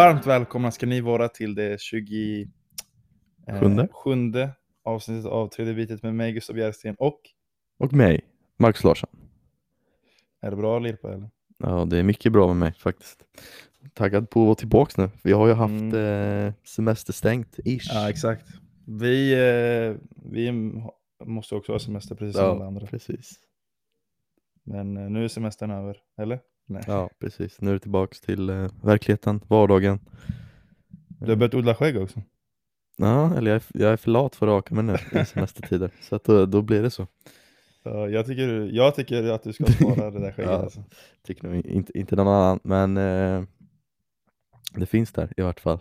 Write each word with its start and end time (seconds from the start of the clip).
Varmt 0.00 0.26
välkomna 0.26 0.70
ska 0.70 0.86
ni 0.86 1.00
vara 1.00 1.28
till 1.28 1.54
det 1.54 1.80
20... 1.80 2.48
eh, 3.46 3.60
Sjunde. 3.92 4.50
avsnittet 4.84 5.26
av 5.26 5.48
Tredje 5.48 5.74
bitet 5.74 6.02
med 6.02 6.14
mig, 6.14 6.32
Gustav 6.32 6.58
Järsten. 6.58 6.94
Och, 6.98 7.20
Och 7.78 7.92
mig, 7.92 8.20
Marcus 8.56 8.84
Larsson. 8.84 9.10
är 10.40 10.50
det 10.50 10.56
bra 10.56 10.78
Lirpa 10.78 11.12
eller? 11.14 11.30
Ja, 11.58 11.84
det 11.84 11.98
är 11.98 12.02
mycket 12.02 12.32
bra 12.32 12.46
med 12.46 12.56
mig 12.56 12.72
faktiskt. 12.72 13.24
Taggad 13.94 14.30
på 14.30 14.40
att 14.40 14.46
vara 14.46 14.54
tillbaks 14.54 14.96
nu. 14.96 15.10
Vi 15.22 15.32
har 15.32 15.46
ju 15.46 15.52
haft 15.54 15.70
Mm. 15.70 16.46
eh, 16.46 16.52
semesterstängt, 16.64 17.58
ish. 17.64 17.90
Ja, 17.94 18.10
exakt. 18.10 18.46
Vi, 18.86 19.32
eh, 19.32 19.96
vi 20.32 20.52
måste 21.24 21.54
också 21.54 21.72
ha 21.72 21.78
semester 21.78 22.14
precis 22.14 22.36
som 22.36 22.44
alla 22.50 22.66
andra. 22.66 22.86
precis. 22.86 23.30
Men 24.64 24.96
eh, 24.96 25.10
nu 25.10 25.24
är 25.24 25.28
semestern 25.28 25.70
över, 25.70 25.96
eller? 26.18 26.40
Nej. 26.70 26.82
Ja, 26.86 27.10
precis. 27.18 27.60
Nu 27.60 27.70
är 27.70 27.74
det 27.74 27.80
tillbaks 27.80 28.20
till 28.20 28.50
eh, 28.50 28.68
verkligheten, 28.82 29.40
vardagen. 29.48 29.98
Du 31.08 31.28
har 31.28 31.36
börjat 31.36 31.54
odla 31.54 31.74
skägg 31.74 31.96
också. 31.96 32.22
Ja, 32.96 33.36
eller 33.36 33.50
jag 33.50 33.56
är, 33.56 33.82
jag 33.82 33.92
är 33.92 33.96
för 33.96 34.10
lat 34.10 34.36
för 34.36 34.46
att 34.46 34.50
raka 34.50 34.74
mig 34.74 34.84
nu 34.84 35.20
i 35.20 35.24
semestertider. 35.26 35.90
så 36.00 36.16
att 36.16 36.24
då, 36.24 36.46
då 36.46 36.62
blir 36.62 36.82
det 36.82 36.90
så. 36.90 37.06
Ja, 37.82 38.08
jag, 38.08 38.26
tycker, 38.26 38.48
jag 38.72 38.94
tycker 38.94 39.30
att 39.30 39.42
du 39.42 39.52
ska 39.52 39.64
spara 39.64 40.10
det 40.10 40.20
där 40.20 40.32
skägget. 40.32 40.50
Ja. 40.50 40.62
alltså. 40.62 40.84
Tycker 41.22 41.48
nog 41.48 41.66
inte, 41.66 41.98
inte 41.98 42.16
någon 42.16 42.28
annan, 42.28 42.60
men 42.62 42.96
eh, 42.96 43.44
det 44.74 44.86
finns 44.86 45.12
där 45.12 45.32
i 45.36 45.42
vart 45.42 45.60
fall. 45.60 45.78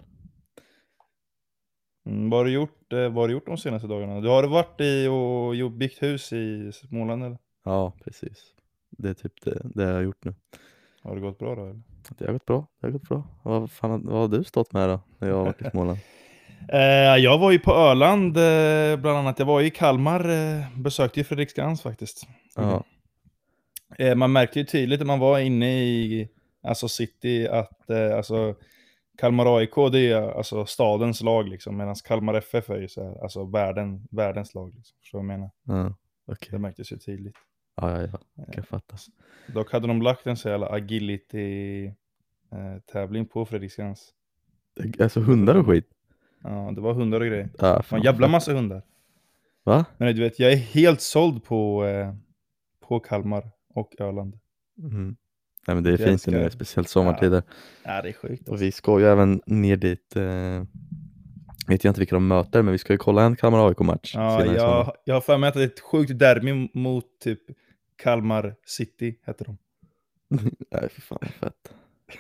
Mm, 2.06 2.30
vad, 2.30 2.39
har 2.39 2.45
du 2.45 2.52
gjort, 2.52 2.94
eh, 2.94 3.00
vad 3.00 3.16
har 3.16 3.28
du 3.28 3.33
gjort 3.33 3.45
de 3.45 3.58
senaste 3.58 3.88
dagarna? 3.88 4.22
Du 4.22 4.28
har 4.28 4.44
varit 4.47 4.81
i 4.81 5.08
och 5.08 5.56
gjort, 5.56 5.73
byggt 5.73 6.02
hus 6.03 6.33
i 6.33 6.72
Småland 6.73 7.23
eller? 7.23 7.38
Ja, 7.63 7.94
precis. 8.03 8.53
Det 8.89 9.09
är 9.09 9.13
typ 9.13 9.41
det, 9.41 9.61
det 9.63 9.83
jag 9.83 9.94
har 9.94 10.02
gjort 10.02 10.25
nu. 10.25 10.33
Har 11.03 11.16
det 11.16 11.22
gått 11.22 11.39
bra 11.39 11.55
då 11.55 11.61
eller? 11.61 11.81
Det 12.17 12.25
har 12.25 12.33
gått 12.33 12.45
bra. 12.45 12.67
Det 12.81 12.88
har 12.88 12.92
gått 12.92 13.09
bra. 13.09 13.23
Vad, 13.44 13.72
fan, 13.72 14.05
vad 14.05 14.19
har 14.19 14.28
du 14.28 14.44
stått 14.44 14.73
med 14.73 14.89
då, 14.89 15.00
när 15.17 15.28
jag 15.28 15.36
har 15.36 15.45
varit 15.45 15.61
i 15.61 15.69
Småland? 15.69 16.00
Eh, 16.73 17.17
jag 17.17 17.38
var 17.38 17.52
ju 17.52 17.59
på 17.59 17.72
Öland 17.72 18.38
eh, 18.38 18.97
bland 18.97 19.17
annat. 19.17 19.39
Jag 19.39 19.45
var 19.45 19.59
ju 19.59 19.67
i 19.67 19.69
Kalmar, 19.69 20.30
eh, 20.30 20.80
besökte 20.80 21.19
ju 21.19 21.23
Fredriksskans 21.23 21.81
faktiskt. 21.81 22.28
Ja, 22.56 22.83
Eh, 23.97 24.16
man 24.16 24.31
märkte 24.31 24.59
ju 24.59 24.66
tydligt 24.66 25.00
när 25.00 25.08
man 25.08 25.19
var 25.19 25.39
inne 25.39 25.83
i 25.83 26.30
alltså 26.64 26.88
city 26.88 27.47
att 27.47 27.89
eh, 27.89 28.17
alltså, 28.17 28.56
Kalmar 29.17 29.58
AIK 29.58 29.75
det 29.91 30.11
är 30.11 30.38
alltså 30.38 30.66
stadens 30.66 31.22
lag 31.22 31.47
liksom, 31.47 31.78
medan 31.78 31.95
Kalmar 31.95 32.34
FF 32.34 32.69
är 32.69 32.78
ju 32.78 32.88
så 32.88 33.03
här, 33.03 33.23
alltså 33.23 33.45
världen, 33.45 34.08
världens 34.11 34.53
lag. 34.53 34.73
Liksom, 34.75 34.97
förstår 35.02 35.19
du 35.19 35.28
vad 35.28 35.34
jag 35.34 35.39
menar? 35.39 35.52
ja, 35.63 35.95
okej. 36.25 36.50
Det 36.52 36.59
märktes 36.59 36.91
ju 36.91 36.97
tydligt. 36.97 37.36
Ja, 37.81 38.02
ja, 38.02 38.08
ja, 38.11 38.19
det 38.35 38.44
kan 38.44 38.53
jag 38.55 38.67
fatta. 38.67 38.95
Dock 39.47 39.72
hade 39.72 39.88
de 39.88 40.02
lagt 40.02 40.27
en 40.27 40.38
så 40.38 40.49
jävla 40.49 40.67
agility-tävling 40.69 43.25
på 43.25 43.45
Fredriksskans. 43.45 44.13
Alltså 44.99 45.19
hundar 45.19 45.55
och 45.55 45.66
skit? 45.66 45.88
Ja, 46.44 46.72
det 46.75 46.81
var 46.81 46.94
hundar 46.94 47.22
och 47.22 47.27
grejer. 47.27 47.50
Ja, 47.57 47.81
fan. 47.83 48.00
en 48.00 48.05
jävla 48.05 48.27
massa 48.27 48.53
hundar. 48.53 48.81
Va? 49.63 49.85
Men 49.97 50.16
du 50.16 50.22
vet, 50.22 50.39
jag 50.39 50.52
är 50.52 50.55
helt 50.57 51.02
såld 51.02 51.44
på, 51.44 51.85
eh, 51.85 52.13
på 52.88 53.00
Kalmar 53.00 53.50
och 53.73 53.95
Öland. 54.00 54.39
Mm. 54.83 55.16
Nej 55.67 55.75
men 55.75 55.83
det 55.83 55.89
är 55.89 55.91
Jag 55.91 56.00
fint 56.09 56.27
nu, 56.27 56.50
speciellt 56.50 56.89
sommartider. 56.89 57.44
Ja, 57.83 58.02
det 58.02 58.09
är 58.09 58.13
sjukt 58.13 58.50
Och 58.50 58.61
vi 58.61 58.72
ska 58.72 59.00
ju 59.00 59.05
även 59.05 59.41
ner 59.45 59.75
dit, 59.75 60.16
eh, 60.16 60.63
vet 61.67 61.83
jag 61.83 61.91
inte 61.91 62.00
vilka 62.02 62.16
de 62.16 62.27
möter, 62.27 62.61
men 62.61 62.72
vi 62.72 62.78
ska 62.78 62.94
ju 62.94 62.97
kolla 62.97 63.23
en 63.23 63.35
Kalmar 63.35 63.67
AIK-match 63.67 64.11
Ja, 64.16 64.40
sommar. 64.40 64.56
jag, 64.56 64.94
jag 65.03 65.13
har 65.13 65.22
för 65.22 65.38
mig 65.38 65.47
att 65.47 65.53
det 65.53 65.61
är 65.61 65.66
ett 65.67 65.79
sjukt 65.79 66.19
derby 66.19 66.69
mot 66.73 67.06
typ 67.23 67.40
Kalmar 67.99 68.55
City, 68.65 69.15
heter 69.25 69.45
de. 69.45 69.57
Nej 70.71 70.89
fy 70.89 71.01
fan 71.01 71.17
vad 71.21 71.31
fett. 71.31 71.73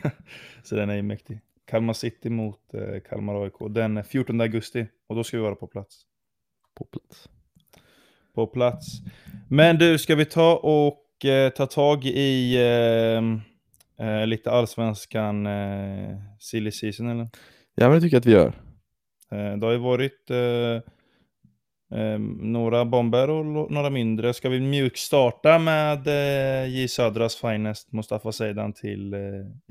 Så 0.63 0.75
den 0.75 0.89
är 0.89 0.95
ju 0.95 1.01
mäktig. 1.01 1.41
Kalmar 1.67 1.93
City 1.93 2.29
mot 2.29 2.73
eh, 2.73 2.99
Kalmar 3.09 3.43
AIK 3.43 3.53
den 3.69 4.03
14 4.03 4.41
augusti. 4.41 4.87
Och 5.07 5.15
då 5.15 5.23
ska 5.23 5.37
vi 5.37 5.43
vara 5.43 5.55
på 5.55 5.67
plats. 5.67 6.01
På 6.75 6.85
plats. 6.85 7.29
På 8.33 8.47
plats. 8.47 8.85
Men 9.49 9.77
du, 9.77 9.97
ska 9.97 10.15
vi 10.15 10.25
ta 10.25 10.55
och 10.57 11.25
eh, 11.25 11.49
ta 11.49 11.65
tag 11.65 12.05
i 12.05 12.55
eh, 12.55 14.07
eh, 14.07 14.27
lite 14.27 14.51
allsvenskan 14.51 15.45
eh, 15.45 16.17
silly 16.39 16.71
season 16.71 17.09
eller? 17.09 17.29
Ja 17.75 17.89
men 17.89 17.91
det 17.91 18.01
tycker 18.01 18.15
jag 18.15 18.21
att 18.21 18.25
vi 18.25 18.31
gör. 18.31 18.53
Eh, 19.31 19.57
det 19.57 19.65
har 19.65 19.73
ju 19.73 19.79
varit 19.79 20.31
eh, 21.91 22.19
några 22.39 22.85
bomber 22.85 23.29
och 23.29 23.71
några 23.71 23.89
mindre. 23.89 24.33
Ska 24.33 24.49
vi 24.49 24.59
mjukstarta 24.59 25.59
med 25.59 26.07
eh, 26.07 26.69
J 26.69 26.87
Södras 26.87 27.35
finest 27.35 27.91
Mustafa 27.91 28.31
Zeidan 28.31 28.73
till 28.73 29.13
eh, 29.13 29.19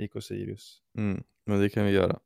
IK 0.04 0.12
Sirius? 0.22 0.78
Mm, 0.98 1.22
men 1.46 1.60
det 1.60 1.68
kan 1.68 1.84
vi 1.84 1.90
göra. 1.92 2.18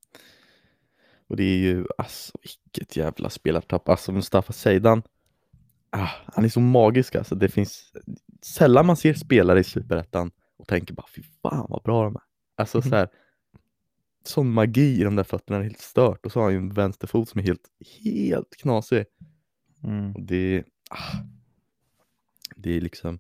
Och 1.29 1.37
det 1.37 1.45
är 1.45 1.57
ju, 1.59 1.87
alltså 1.99 2.33
vilket 2.43 2.97
jävla 2.97 3.31
spelartapp. 3.31 3.89
Alltså 3.89 4.13
Mustafa 4.13 4.53
Zeidan, 4.53 5.03
ah, 5.91 6.09
han 6.25 6.45
är 6.45 6.49
så 6.49 6.61
magisk 6.61 7.15
alltså. 7.15 7.35
Det 7.35 7.49
finns 7.49 7.93
sällan 8.43 8.87
man 8.87 8.97
ser 8.97 9.15
spelare 9.15 9.61
i 9.61 9.65
Superettan 9.65 10.31
och 10.59 10.69
tänker 10.69 10.95
bara 10.95 11.07
fy 11.17 11.23
fan 11.43 11.67
vad 11.69 11.83
bra 11.83 12.05
de 12.05 12.15
är. 12.17 12.23
Alltså 12.57 12.79
Mhm. 12.79 12.91
så 12.91 12.97
här, 12.97 13.09
sån 14.25 14.51
magi 14.53 15.01
i 15.01 15.05
de 15.05 15.17
där 15.17 15.25
fötterna, 15.25 15.59
är 15.59 15.63
helt 15.63 15.79
stört. 15.81 16.27
Och 16.27 16.33
så 16.33 16.39
har 16.39 16.45
han 16.45 16.53
ju 16.53 16.59
en 16.59 16.73
vänsterfot 16.75 17.29
som 17.29 17.41
är 17.41 17.45
helt, 17.45 17.69
helt 18.05 18.57
knasig. 18.57 19.05
Mm. 19.85 20.15
Det, 20.27 20.65
ah, 20.91 21.17
det 22.57 22.71
är 22.77 22.81
liksom, 22.81 23.19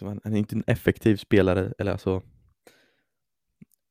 han 0.00 0.20
är 0.34 0.36
inte 0.38 0.56
en 0.56 0.64
effektiv 0.66 1.16
spelare, 1.16 1.72
eller 1.78 1.92
alltså 1.92 2.22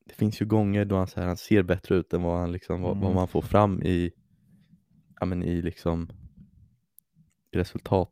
det 0.06 0.14
finns 0.14 0.42
ju 0.42 0.46
gånger 0.46 0.86
då 0.86 0.96
han, 0.96 1.08
så 1.08 1.20
här, 1.20 1.28
han 1.28 1.38
ser 1.38 1.64
bättre 1.64 1.96
ut 1.96 2.14
än 2.14 2.22
vad, 2.24 2.40
han 2.40 2.52
liksom, 2.52 2.82
vad, 2.82 2.96
vad 2.98 3.04
Mm. 3.04 3.16
man 3.16 3.28
får 3.28 3.42
fram 3.42 3.82
i, 3.84 4.12
ja, 5.20 5.26
men 5.26 5.44
i, 5.44 5.62
liksom, 5.62 6.10
resultat. 7.52 8.12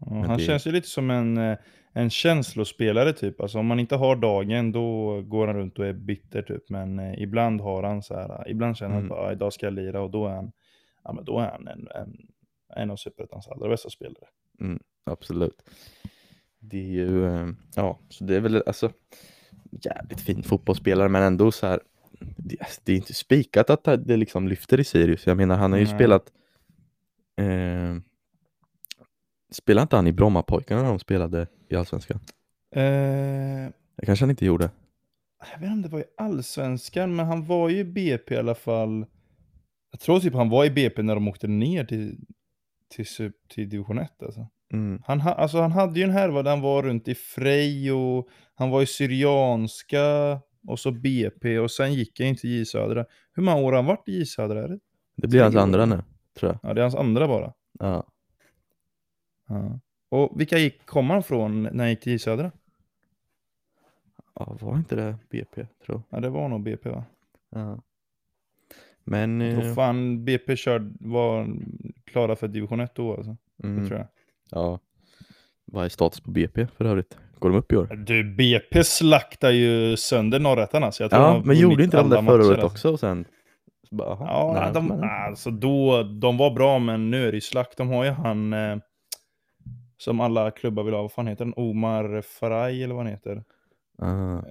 Ja, 0.00 0.24
han 0.26 0.38
det- 0.38 0.44
känns 0.44 0.66
ju 0.66 0.72
lite 0.72 0.88
som 0.88 1.10
en, 1.10 1.36
eh, 1.38 1.58
en 1.92 2.10
känslospelare 2.10 3.12
typ. 3.12 3.40
Alltså 3.40 3.58
om 3.58 3.66
man 3.66 3.80
inte 3.80 3.96
har 3.96 4.16
dagen 4.16 4.72
då 4.72 5.22
går 5.22 5.46
han 5.46 5.56
runt 5.56 5.78
och 5.78 5.86
är 5.86 5.92
bitter 5.92 6.42
typ. 6.42 6.70
Men 6.70 6.98
eh, 6.98 7.22
ibland 7.22 7.60
har 7.60 7.82
han 7.82 8.02
så 8.02 8.14
här, 8.14 8.30
eh, 8.46 8.50
ibland 8.52 8.76
känner 8.76 8.94
han 8.94 9.02
Mm. 9.02 9.12
att 9.12 9.18
bara, 9.18 9.28
"Ah, 9.28 9.32
idag 9.32 9.52
ska 9.52 9.66
jag 9.66 9.72
lira 9.74 10.00
och 10.02 10.10
då 10.10 10.26
är 10.26 10.34
han, 10.34 10.52
ja, 11.06 11.12
men 11.12 11.24
då 11.24 11.38
är 11.38 11.50
han 11.50 11.68
en, 11.68 11.88
en, 11.94 12.16
en 12.76 12.90
av 12.90 12.96
Superettans 12.96 13.48
allra 13.48 13.68
bästa 13.68 13.90
spelare. 13.90 14.26
Absolut. 15.04 15.62
Det 16.58 16.78
är 16.78 16.82
ju, 16.90 17.26
eh, 17.26 17.48
ja, 17.74 17.98
så 18.08 18.24
det 18.24 18.36
är 18.36 18.40
väl 18.40 18.62
alltså 18.66 18.92
jävligt 19.70 20.20
fin 20.20 20.42
fotbollsspelare 20.42 21.08
men 21.08 21.22
ändå 21.22 21.52
så 21.52 21.66
här, 21.66 21.80
det, 22.36 22.56
alltså, 22.60 22.80
det 22.84 22.92
är 22.92 22.96
inte 22.96 23.14
spikat 23.14 23.70
att 23.70 23.84
det 23.84 24.16
liksom 24.16 24.48
lyfter 24.48 24.80
i 24.80 24.84
Sirius. 24.84 25.26
Jag 25.26 25.36
menar 25.36 25.56
han 25.56 25.72
har 25.72 25.78
ju 25.78 25.84
Nej. 25.84 25.94
spelat, 25.94 26.32
eh, 27.36 27.96
spelade 29.52 29.82
inte 29.82 29.96
han 29.96 30.06
i 30.06 30.12
Brommapojkarna 30.12 30.82
när 30.82 30.88
de 30.88 30.98
spelade 30.98 31.46
i 31.68 31.76
Allsvenskan? 31.76 32.20
Eh, 32.70 33.70
Det 33.96 34.06
kanske 34.06 34.22
han 34.22 34.30
inte 34.30 34.46
gjorde. 34.46 34.70
jag 35.52 35.58
vet 35.58 35.70
inte 35.70 35.72
om 35.74 35.82
det 35.82 35.88
var 35.88 36.00
i 36.00 36.04
Allsvenskan, 36.16 37.16
men 37.16 37.26
han 37.26 37.44
var 37.44 37.68
ju 37.68 37.78
i 37.78 37.84
BP 37.84 38.34
i 38.34 38.38
alla 38.38 38.54
fall. 38.54 39.06
Jag 39.90 40.00
tror 40.00 40.20
typ 40.20 40.34
han 40.34 40.48
var 40.48 40.64
i 40.64 40.70
BP 40.70 41.02
när 41.02 41.14
de 41.14 41.28
åkte 41.28 41.46
ner 41.46 41.84
till, 41.84 42.18
till, 42.88 43.32
till 43.48 43.68
division 43.68 43.98
1 43.98 44.22
alltså. 44.22 44.48
Mm. 44.72 45.02
Han, 45.06 45.20
ha, 45.20 45.32
alltså 45.34 45.60
han 45.60 45.72
hade 45.72 46.00
ju 46.00 46.04
en 46.04 46.10
härva 46.10 46.42
där 46.42 46.50
han 46.50 46.60
var 46.60 46.82
runt 46.82 47.08
i 47.08 47.14
Frej 47.14 47.92
och 47.92 48.28
han 48.54 48.70
var 48.70 48.82
i 48.82 48.86
Syrianska 48.86 50.00
och 50.68 50.78
så 50.78 50.90
BP 50.90 51.58
och 51.58 51.70
sen 51.70 51.94
gick 51.94 52.20
han 52.20 52.28
in 52.28 52.36
till 52.36 52.50
J 52.50 52.64
Södra. 52.64 53.04
Hur 53.32 53.42
många 53.42 53.56
år 53.56 53.72
har 53.72 53.76
han 53.76 53.86
varit 53.86 54.08
i 54.08 54.18
J 54.18 54.26
Södra? 54.26 54.64
Är 54.64 54.68
det? 54.68 54.78
Det 55.16 55.28
blir 55.28 55.42
hans 55.42 55.56
andra 55.56 55.86
nu, 55.86 56.02
tror 56.38 56.52
jag. 56.52 56.70
Ja, 56.70 56.74
det 56.74 56.80
är 56.80 56.82
hans 56.82 56.94
andra 56.94 57.28
bara. 57.28 57.52
Ja. 57.78 58.06
Ja. 59.48 59.80
Och 60.08 60.40
vilka 60.40 60.58
gick, 60.58 60.86
kom 60.86 61.10
han 61.10 61.22
från 61.22 61.62
när 61.62 61.78
han 61.78 61.90
gick 61.90 62.00
till 62.00 62.12
J 62.12 62.18
Södra? 62.18 62.52
ja, 64.38 64.56
var 64.60 64.76
inte 64.76 64.96
det 64.96 65.18
BP, 65.30 65.66
tror 65.66 65.76
jag. 65.88 66.02
Ja, 66.08 66.20
det 66.20 66.28
var 66.28 66.48
nog 66.48 66.62
BP 66.62 66.88
va? 66.90 67.04
Ja. 67.50 67.82
Men, 69.06 69.40
tror 69.40 69.66
eh, 69.66 69.74
fan 69.74 70.24
BP 70.24 70.56
körd, 70.56 70.96
var 71.00 71.48
klara 72.04 72.36
för 72.36 72.48
division 72.48 72.80
1 72.80 72.94
då 72.94 73.14
alltså. 73.16 73.36
Det 73.56 73.68
mm, 73.68 73.88
tror 73.88 73.98
jag. 73.98 74.08
ja. 74.50 74.78
Vad 75.64 75.84
är 75.84 75.88
status 75.88 76.20
på 76.20 76.30
BP 76.30 76.66
för 76.66 76.84
övrigt? 76.84 77.18
Går 77.38 77.50
de 77.50 77.58
upp 77.58 77.72
i 77.72 77.76
år? 77.76 77.86
Du, 78.06 78.24
BP 78.34 78.84
slaktar 78.84 79.50
ju 79.50 79.96
sönder 79.96 80.40
norrättan 80.40 80.84
alltså. 80.84 81.02
Jag 81.04 81.10
tror 81.10 81.22
Ja, 81.22 81.42
men 81.44 81.56
gjorde 81.56 81.84
inte 81.84 81.96
de 81.96 82.10
där 82.10 82.22
förra 82.22 82.46
året 82.46 82.50
alltså. 82.50 82.66
också 82.66 82.92
och 82.92 83.00
sen 83.00 83.24
bara, 83.90 84.08
aha, 84.08 84.26
Ja, 84.26 84.60
nej, 84.60 84.72
de, 84.74 84.86
men- 84.86 85.04
alltså 85.04 85.50
då, 85.50 86.02
de 86.02 86.36
var 86.36 86.50
bra, 86.50 86.78
men 86.78 87.10
nu 87.10 87.28
är 87.28 87.32
det 87.32 87.36
ju 87.36 87.40
slakt. 87.40 87.76
De 87.78 87.88
har 87.88 88.04
ju 88.04 88.10
han 88.10 88.52
eh, 88.52 88.76
som 89.98 90.20
alla 90.20 90.50
klubbar 90.50 90.82
vill 90.82 90.94
ha. 90.94 91.02
Vad 91.02 91.12
fan 91.12 91.26
heter 91.26 91.44
han? 91.44 91.54
Omar 91.56 92.22
Faraj 92.22 92.82
eller 92.82 92.94
vad 92.94 93.04
han 93.04 93.12
heter. 93.12 93.44
Ah, 93.98 94.42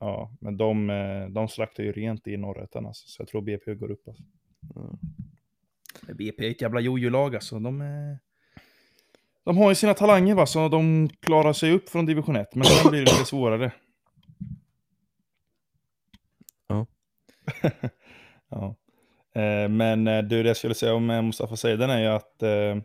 Ja, 0.00 0.32
men 0.40 0.56
de, 0.56 0.90
eh, 0.90 1.28
de 1.28 1.48
slaktar 1.48 1.82
ju 1.82 1.92
rent 1.92 2.26
i 2.26 2.36
norrättan 2.36 2.86
alltså. 2.86 3.08
Så 3.08 3.22
jag 3.22 3.28
tror 3.28 3.42
BP 3.42 3.74
går 3.74 3.90
upp 3.90 4.08
alltså. 4.08 4.22
Mm. 4.76 4.98
BP 6.16 6.46
är 6.46 6.50
ett 6.50 6.62
jävla 6.62 6.80
jojo-lag 6.80 7.34
alltså. 7.34 7.58
De, 7.58 7.80
är... 7.80 8.18
de 9.44 9.56
har 9.56 9.68
ju 9.68 9.74
sina 9.74 9.94
talanger 9.94 10.34
va, 10.34 10.46
så 10.46 10.68
de 10.68 11.08
klarar 11.08 11.52
sig 11.52 11.72
upp 11.72 11.88
från 11.88 12.06
division 12.06 12.36
1. 12.36 12.54
Men 12.54 12.64
sen 12.64 12.90
blir 12.90 13.00
det 13.00 13.12
lite 13.12 13.24
svårare. 13.24 13.72
Ja. 16.66 16.86
ja. 18.48 18.74
Eh, 19.42 19.68
men 19.68 20.08
eh, 20.08 20.22
du, 20.22 20.42
det 20.42 20.48
jag 20.48 20.56
skulle 20.56 20.74
säga 20.74 20.94
om 20.94 21.10
eh, 21.10 21.22
Mustafa 21.22 21.56
Seydan 21.56 21.90
är 21.90 22.00
ju 22.00 22.06
att, 22.06 22.42
eh, 22.42 22.76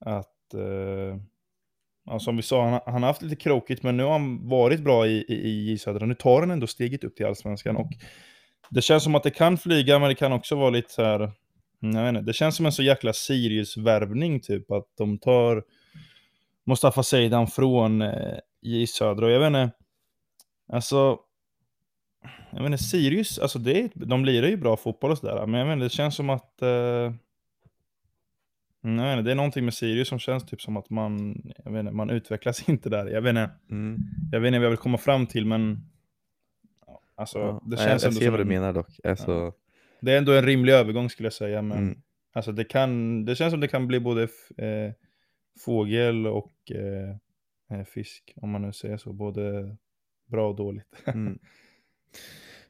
att 0.00 0.54
eh, 0.54 1.16
Alltså, 2.06 2.14
ja, 2.14 2.18
som 2.18 2.36
vi 2.36 2.42
sa, 2.42 2.70
han, 2.70 2.80
han 2.86 3.02
har 3.02 3.10
haft 3.10 3.22
lite 3.22 3.36
krokigt, 3.36 3.82
men 3.82 3.96
nu 3.96 4.02
har 4.02 4.12
han 4.12 4.48
varit 4.48 4.80
bra 4.80 5.06
i, 5.06 5.24
i, 5.28 5.72
i 5.72 5.78
Södra. 5.78 6.06
Nu 6.06 6.14
tar 6.14 6.40
han 6.40 6.50
ändå 6.50 6.66
steget 6.66 7.04
upp 7.04 7.16
till 7.16 7.26
Allsvenskan. 7.26 7.76
Och 7.76 7.90
det 8.70 8.82
känns 8.82 9.04
som 9.04 9.14
att 9.14 9.22
det 9.22 9.30
kan 9.30 9.58
flyga, 9.58 9.98
men 9.98 10.08
det 10.08 10.14
kan 10.14 10.32
också 10.32 10.56
vara 10.56 10.70
lite 10.70 10.92
så 10.92 11.02
här, 11.02 11.32
jag 11.80 12.02
vet 12.02 12.08
inte, 12.08 12.20
det 12.20 12.32
känns 12.32 12.56
som 12.56 12.66
en 12.66 12.72
så 12.72 12.82
jäkla 12.82 13.12
Sirius-värvning 13.12 14.40
typ, 14.40 14.70
att 14.70 14.86
de 14.98 15.18
tar 15.18 15.62
Mustafa 16.66 17.02
Seydan 17.02 17.46
från 17.46 18.02
eh, 18.02 18.38
J 18.62 18.86
Södra. 18.86 19.26
Och 19.26 19.32
jag 19.32 19.40
vet 19.40 19.46
inte, 19.46 19.70
alltså, 20.72 21.18
jag 22.52 22.62
vet 22.62 22.66
inte, 22.66 22.84
Sirius, 22.84 23.38
alltså 23.38 23.58
det, 23.58 23.90
de 23.94 24.24
lirar 24.24 24.48
ju 24.48 24.56
bra 24.56 24.76
fotboll 24.76 25.10
och 25.10 25.18
sådär, 25.18 25.46
men 25.46 25.60
jag 25.60 25.66
vet 25.66 25.72
inte, 25.72 25.84
det 25.84 25.90
känns 25.90 26.14
som 26.14 26.30
att 26.30 26.62
eh, 26.62 27.12
jag 28.88 29.12
inte, 29.12 29.22
det 29.22 29.30
är 29.30 29.34
någonting 29.34 29.64
med 29.64 29.74
Sirius 29.74 30.08
som 30.08 30.18
känns 30.18 30.44
typ 30.46 30.60
som 30.62 30.76
att 30.76 30.90
man, 30.90 31.42
jag 31.64 31.72
vet 31.72 31.80
inte, 31.80 31.92
man 31.92 32.10
utvecklas 32.10 32.68
inte 32.68 32.88
där. 32.88 33.06
Jag 33.06 33.22
vet 33.22 33.30
inte, 33.30 33.50
Mm. 33.70 33.98
jag 34.32 34.40
vet 34.40 34.48
inte 34.48 34.58
vad 34.58 34.64
jag 34.66 34.70
vill 34.70 34.78
komma 34.78 34.98
fram 34.98 35.26
till 35.26 35.46
men 35.46 35.78
ja, 36.86 37.02
Alltså, 37.14 37.38
Ja. 37.38 37.62
det 37.66 37.76
Nej, 37.76 37.84
känns 37.86 38.02
jag 38.02 38.08
ändå 38.10 38.20
ser 38.20 38.30
vad 38.30 38.38
du 38.38 38.42
en, 38.42 38.48
menar 38.48 38.72
dock. 38.72 39.00
Alltså, 39.04 39.52
Det 40.00 40.12
är 40.12 40.18
ändå 40.18 40.32
en 40.32 40.44
rimlig 40.44 40.72
övergång 40.72 41.10
skulle 41.10 41.26
jag 41.26 41.32
säga 41.32 41.62
men 41.62 41.78
mm. 41.78 41.98
Alltså 42.32 42.52
det 42.52 42.64
kan, 42.64 43.24
det 43.24 43.36
känns 43.36 43.50
som 43.52 43.60
det 43.60 43.68
kan 43.68 43.86
bli 43.86 44.00
både 44.00 44.22
eh, 44.56 44.92
fågel 45.64 46.26
och 46.26 46.52
eh, 46.70 47.78
eh, 47.78 47.84
fisk 47.84 48.32
om 48.36 48.50
man 48.50 48.62
nu 48.62 48.72
säger 48.72 48.96
så, 48.96 49.12
både 49.12 49.76
bra 50.30 50.48
och 50.48 50.56
dåligt. 50.56 50.86
Mm. 51.06 51.38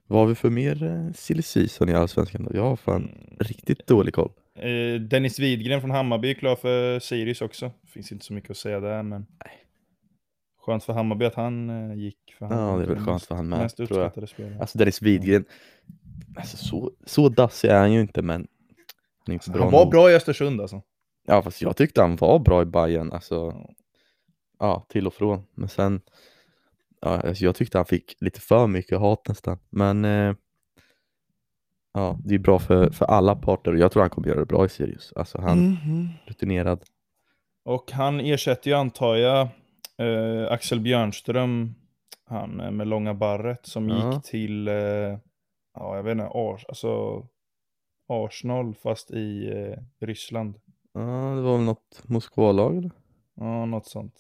Vad 0.07 0.19
har 0.21 0.27
vi 0.27 0.35
för 0.35 0.51
mer 0.51 0.83
eh, 0.83 1.13
silly 1.13 1.43
season 1.43 1.89
i 1.89 1.95
Allsvenskan 1.95 2.45
då? 2.45 2.51
Jag 2.57 2.63
har 2.63 2.77
fan 2.77 3.03
Mm. 3.03 3.37
riktigt 3.41 3.87
dålig 3.87 4.15
koll. 4.15 4.33
Eh, 4.57 5.01
Dennis 5.01 5.39
Widgren 5.39 5.81
från 5.81 5.91
Hammarby 5.91 6.31
är 6.31 6.35
klar 6.35 6.57
för 6.57 6.99
Sirius 6.99 7.41
också. 7.41 7.71
Finns 7.87 8.13
inte 8.13 8.25
så 8.25 8.33
mycket 8.33 8.51
att 8.51 8.57
säga 8.57 8.81
där 8.81 9.03
men 9.03 9.27
Skönt 10.59 10.85
för 10.85 10.93
Hammarby 10.93 11.25
att 11.25 11.35
han 11.35 11.71
eh, 11.71 11.99
gick. 11.99 12.35
För 12.39 12.47
han 12.47 12.59
Ja, 12.59 12.77
det 12.77 12.83
är 12.83 12.87
väl 12.87 12.97
den 12.97 13.07
skönt 13.07 13.25
för 13.25 13.35
han 13.35 13.49
med, 13.49 13.59
Mest 13.59 13.77
tror 13.77 14.01
jag. 14.01 14.13
Alltså 14.61 14.79
Dennis 14.79 15.03
Widgren, 15.03 15.45
alltså, 16.37 16.57
så, 16.57 16.93
så 17.07 17.29
dassig 17.29 17.69
är 17.69 17.79
han 17.79 17.93
ju 17.93 18.01
inte 18.01 18.23
men 18.23 18.47
han 19.27 19.33
inte 19.35 19.51
bra 19.51 19.63
han 19.63 19.73
var 19.73 19.85
nog. 19.85 19.91
bra 19.91 20.11
i 20.11 20.15
Östersund 20.15 20.61
alltså. 20.61 20.83
Ja 21.27 21.43
fast 21.43 21.63
jag 21.63 21.77
tyckte 21.77 22.01
han 22.01 22.17
var 22.17 22.39
bra 22.39 22.63
i 22.63 22.65
Bayern 22.65 23.13
alltså 23.13 23.35
Ja. 23.35 23.71
Ja, 24.59 24.87
till 24.89 25.07
och 25.07 25.15
från. 25.15 25.47
Men 25.55 25.69
sen 25.69 26.01
ja, 27.01 27.09
alltså, 27.09 27.45
Jag 27.45 27.57
tyckte 27.57 27.79
han 27.79 27.87
fick 27.87 28.17
lite 28.21 28.41
för 28.41 28.67
mycket 28.67 28.99
hat 28.99 29.29
nästan 29.29 29.59
Men 29.71 30.05
eh, 30.05 30.35
Ja, 31.97 32.19
det 32.25 32.35
är 32.35 32.39
bra 32.39 32.59
för, 32.59 32.91
för 32.91 33.05
alla 33.05 33.37
parter 33.37 33.73
och 33.73 33.79
jag 33.79 33.93
tror 33.93 34.03
han 34.03 34.11
kommer 34.11 34.29
göra 34.29 34.39
det 34.41 34.47
bra 34.47 34.65
i 34.65 34.69
Sirius 34.69 35.13
Alltså 35.17 35.41
han 35.41 35.59
Mhm. 35.59 36.09
rutinerad 36.27 36.83
Och 37.65 37.93
han 37.93 38.21
ersätter 38.21 38.71
ju 38.71 38.77
antar 38.77 39.17
jag 39.17 39.49
eh, 39.99 40.53
Axel 40.53 40.81
Björnström, 40.81 41.75
han 42.25 42.61
eh, 42.61 42.71
med 42.71 42.87
långa 42.89 43.15
barret 43.15 43.67
som 43.67 43.89
Ja. 43.89 44.13
gick 44.15 44.25
till, 44.25 44.69
eh, 44.69 44.75
ja 45.75 45.97
jag 45.97 46.03
vet 46.03 46.13
inte, 46.13 46.27
Ars, 46.35 46.65
alltså 46.69 47.23
Arsenal 48.09 48.75
fast 48.75 49.11
i 49.11 49.49
eh, 49.51 50.07
Ryssland. 50.07 50.55
Ja, 50.95 51.01
det 51.37 51.43
var 51.43 51.57
väl 51.57 51.65
något 51.67 52.03
Moskvalag 52.05 52.77
eller? 52.77 52.91
Ja, 53.37 53.67
något 53.67 53.87
sånt. 53.87 54.15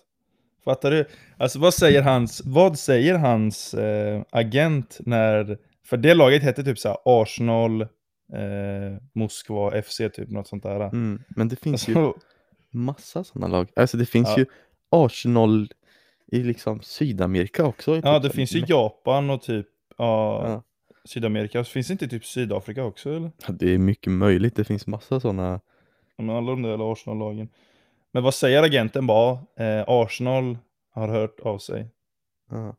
Fattar 0.65 0.91
du? 0.91 1.05
Alltså 1.37 1.59
vad 1.59 1.75
säger 1.75 2.03
hans, 2.03 2.43
vad 2.45 2.79
säger 2.79 3.19
hans 3.19 3.75
eh, 3.75 4.23
agent 4.31 4.99
när, 5.01 5.59
för 5.87 5.97
det 5.97 6.15
laget 6.15 6.43
hette 6.43 6.65
typ 6.65 6.79
såhär 6.79 6.97
Arsenal, 7.05 7.81
eh, 7.83 7.89
Moskva, 9.13 9.83
FC 9.83 9.97
typ, 10.13 10.31
något 10.31 10.49
sånt 10.49 10.63
där. 10.63 10.81
Mm, 10.81 11.23
men 11.29 11.49
det 11.49 11.57
finns 11.57 11.89
ju 11.89 11.97
Alltså, 11.99 12.21
massa 12.71 13.25
sådana 13.25 13.47
lag 13.57 13.69
Alltså 13.77 13.97
det 13.97 14.07
finns 14.07 14.29
Ja. 14.29 14.39
ju 14.39 14.47
Arsenal 14.91 15.69
i 16.33 16.39
liksom 16.43 16.81
Sydamerika 16.83 17.65
också 17.65 17.97
ja, 17.97 18.15
typ 18.15 18.23
det 18.23 18.29
så- 18.29 18.35
finns 18.37 18.53
ju 18.53 18.65
Japan 18.69 19.31
och 19.31 19.43
typ, 19.43 19.67
ja, 19.97 20.49
Ja. 20.49 20.63
Sydamerika. 21.05 21.65
Finns 21.65 21.87
det 21.87 21.93
inte 21.93 22.09
typ 22.09 22.25
Sydafrika 22.25 22.85
också 22.85 23.11
eller? 23.17 23.31
Ja, 23.47 23.55
Det 23.59 23.75
är 23.75 23.79
mycket 23.79 24.13
möjligt, 24.13 24.57
det 24.57 24.65
finns 24.65 24.87
massa 24.87 25.21
sådana 25.21 25.61
men 26.19 26.31
alla 26.31 26.51
de 26.51 26.63
där 26.63 26.93
Arsenal-lagen. 26.93 27.49
Men 28.13 28.23
vad 28.23 28.35
säger 28.35 28.63
agenten 28.63 29.07
bara? 29.07 29.33
Eh, 29.57 29.85
Arsenal 29.89 30.59
har 30.91 31.09
hört 31.09 31.41
av 31.41 31.59
sig. 31.59 31.91
ja. 32.51 32.77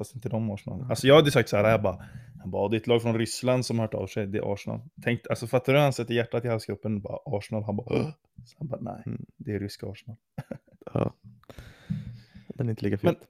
Fast 0.00 0.14
inte 0.14 0.28
de 0.28 0.50
Arsenal. 0.50 0.86
Alltså 0.90 1.06
jag 1.06 1.14
hade 1.14 1.30
sagt 1.30 1.48
så 1.48 1.56
här, 1.56 1.70
jag 1.70 1.82
bara, 1.82 2.04
jag 2.38 2.48
bara, 2.48 2.68
det 2.68 2.76
är 2.76 2.80
ett 2.80 2.86
lag 2.86 3.02
från 3.02 3.18
Ryssland 3.18 3.66
som 3.66 3.78
har 3.78 3.86
hört 3.86 3.94
av 3.94 4.06
sig, 4.06 4.26
det 4.26 4.38
är 4.38 4.52
Arsenal. 4.52 4.80
Tänk, 5.02 5.20
alltså 5.30 5.46
fattar 5.46 5.72
du 5.72 5.78
hur 5.78 5.84
han 5.84 5.92
sätter 5.92 6.14
hjärtat 6.14 6.44
i 6.44 6.48
halsgropen? 6.48 7.00
Bara 7.00 7.18
Arsenal, 7.26 7.64
han 7.64 7.76
bara, 7.76 7.86
"Åh." 7.90 8.10
så 8.44 8.56
han 8.58 8.68
bara, 8.68 8.80
nej, 8.80 9.02
Mm. 9.06 9.26
det 9.36 9.52
är 9.52 9.58
ryska 9.60 9.86
Arsenal. 9.86 10.16
ja. 10.94 11.12
Den 12.48 12.66
är 12.66 12.70
inte 12.70 12.84
lika 12.84 12.98
Men- 13.02 13.14
fint 13.14 13.28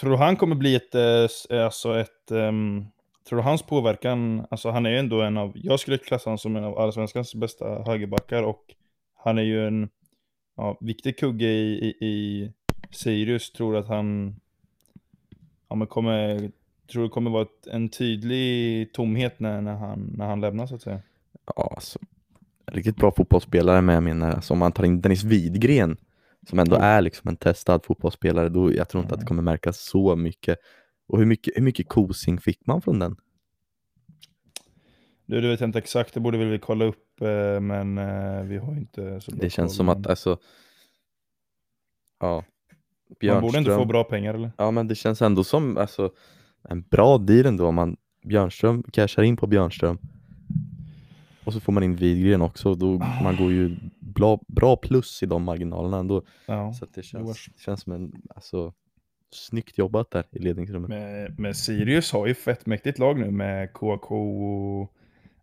Tror 0.00 0.10
du 0.10 0.16
han 0.16 0.36
kommer 0.36 0.56
bli 0.56 0.74
ett, 0.74 0.94
eh, 0.94 1.64
alltså 1.64 1.98
ett, 1.98 2.30
ehm, 2.30 2.86
tror 3.28 3.36
du 3.36 3.42
hans 3.42 3.62
påverkan, 3.62 4.46
alltså 4.50 4.70
han 4.70 4.86
är 4.86 4.90
ju 4.90 4.98
ändå 4.98 5.22
en 5.22 5.36
av, 5.36 5.52
jag 5.54 5.80
skulle 5.80 5.98
klassa 5.98 6.30
honom 6.30 6.38
som 6.38 6.56
en 6.56 6.64
av 6.64 6.78
allsvenskans 6.78 7.34
bästa 7.34 7.82
högerbackar 7.82 8.42
och 8.42 8.74
han 9.14 9.38
är 9.38 9.42
ju 9.42 9.66
en 9.66 9.88
ja, 10.56 10.78
viktig 10.80 11.18
kugge 11.18 11.46
i, 11.46 11.84
i, 12.00 12.06
i 12.06 12.52
Sirius, 12.90 13.52
tror 13.52 13.72
du 13.72 13.78
att 13.78 13.88
han, 13.88 14.36
ja 15.68 15.76
men 15.76 15.86
kommer, 15.86 16.38
tror 16.92 17.02
du 17.02 17.08
det 17.08 17.12
kommer 17.12 17.30
vara 17.30 17.42
ett, 17.42 17.66
en 17.66 17.88
tydlig 17.88 18.92
tomhet 18.92 19.40
när, 19.40 19.60
när, 19.60 19.74
han, 19.74 20.12
när 20.16 20.26
han 20.26 20.40
lämnar 20.40 20.66
så 20.66 20.74
att 20.74 20.82
säga? 20.82 21.02
Ja, 21.56 21.72
alltså, 21.74 21.98
riktigt 22.66 22.96
bra 22.96 23.12
fotbollsspelare 23.12 23.82
men 23.82 23.94
jag 23.94 24.02
menar, 24.02 24.32
alltså, 24.32 24.52
om 24.52 24.58
man 24.58 24.72
tar 24.72 24.84
in 24.84 25.00
Dennis 25.00 25.24
Widgren 25.24 25.96
som 26.48 26.58
ändå 26.58 26.76
är 26.76 27.00
liksom 27.00 27.28
en 27.28 27.36
testad 27.36 27.84
fotbollsspelare, 27.84 28.48
då 28.48 28.74
jag 28.74 28.88
tror 28.88 29.02
inte 29.02 29.14
att 29.14 29.20
det 29.20 29.26
kommer 29.26 29.42
märkas 29.42 29.80
så 29.80 30.16
mycket. 30.16 30.58
Och 31.08 31.18
hur 31.18 31.26
mycket, 31.26 31.56
hur 31.56 31.62
mycket 31.62 31.88
kosing 31.88 32.40
fick 32.40 32.66
man 32.66 32.82
från 32.82 32.98
den? 32.98 33.16
Du, 35.26 35.40
det 35.40 35.48
vet 35.48 35.60
jag 35.60 35.68
inte 35.68 35.78
exakt, 35.78 36.14
det 36.14 36.20
borde 36.20 36.38
vi 36.38 36.44
väl 36.44 36.58
kolla 36.58 36.84
upp, 36.84 37.20
eh, 37.20 37.60
men 37.60 37.98
eh, 37.98 38.42
vi 38.42 38.56
har 38.58 38.76
inte 38.76 39.20
så 39.20 39.30
bra 39.30 39.40
Det 39.40 39.50
känns 39.50 39.72
koll, 39.72 39.76
som 39.76 39.86
men 39.86 40.00
att, 40.00 40.06
alltså, 40.06 40.38
ja, 42.20 42.44
Man 43.22 43.40
borde 43.40 43.58
inte 43.58 43.70
få 43.70 43.76
Björnström- 43.76 43.88
bra 43.88 44.04
pengar 44.04 44.34
eller? 44.34 44.52
Ja, 44.56 44.70
men 44.70 44.88
det 44.88 44.94
känns 44.94 45.22
ändå 45.22 45.44
som 45.44 45.76
alltså, 45.76 46.10
en 46.68 46.82
bra 46.82 47.18
deal 47.18 47.46
ändå 47.46 47.66
om 47.66 47.74
man 47.74 47.96
Björnström 48.24 48.82
cashar 48.82 49.22
in 49.22 49.36
på 49.36 49.46
Björnström 49.46 49.98
och 51.44 51.52
så 51.52 51.60
får 51.60 51.72
man 51.72 51.82
in 51.82 51.96
Widgren 51.96 52.42
också, 52.42 52.74
då 52.74 52.98
man 53.22 53.36
går 53.36 53.52
ju 53.52 53.76
bra, 54.00 54.40
bra 54.48 54.76
plus 54.76 55.22
i 55.22 55.26
de 55.26 55.42
marginalerna 55.44 55.98
ändå. 55.98 56.22
Ja. 56.46 56.72
Så 56.72 56.86
det 56.94 57.02
känns, 57.02 57.46
det 57.46 57.60
känns 57.60 57.80
som 57.80 57.92
en, 57.92 58.22
alltså, 58.34 58.72
snyggt 59.30 59.78
jobbat 59.78 60.10
där 60.10 60.24
i 60.30 60.38
ledningsrummet. 60.38 60.88
Men, 60.88 61.34
men 61.38 61.54
Sirius 61.54 62.12
har 62.12 62.26
ju 62.26 62.34
fett 62.34 62.66
mäktigt 62.66 62.98
lag 62.98 63.18
nu 63.18 63.30
med 63.30 63.72
KK 63.72 64.14
och, 64.14 64.92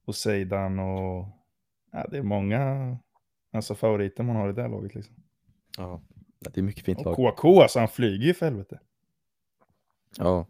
och 0.06 0.16
Seidan 0.16 0.80
och 0.80 1.28
ja, 1.92 2.08
det 2.12 2.18
är 2.18 2.24
många 2.24 2.98
alltså, 3.54 3.76
favoriter 3.76 4.24
man 4.24 4.36
har 4.36 4.50
i 4.50 4.54
det 4.54 4.62
här 4.62 4.70
laget 4.70 4.96
liksom. 4.96 5.16
Ja, 5.78 6.02
det 6.54 6.62
är 6.62 6.64
mycket 6.64 6.86
fint 6.86 7.00
Och 7.00 7.06
lag. 7.06 7.36
KK 7.36 7.62
alltså, 7.62 7.80
han 7.80 7.88
flyger 7.88 8.26
ju 8.26 8.34
för 8.34 8.46
helvete. 8.46 8.80
Ja, 10.18 10.46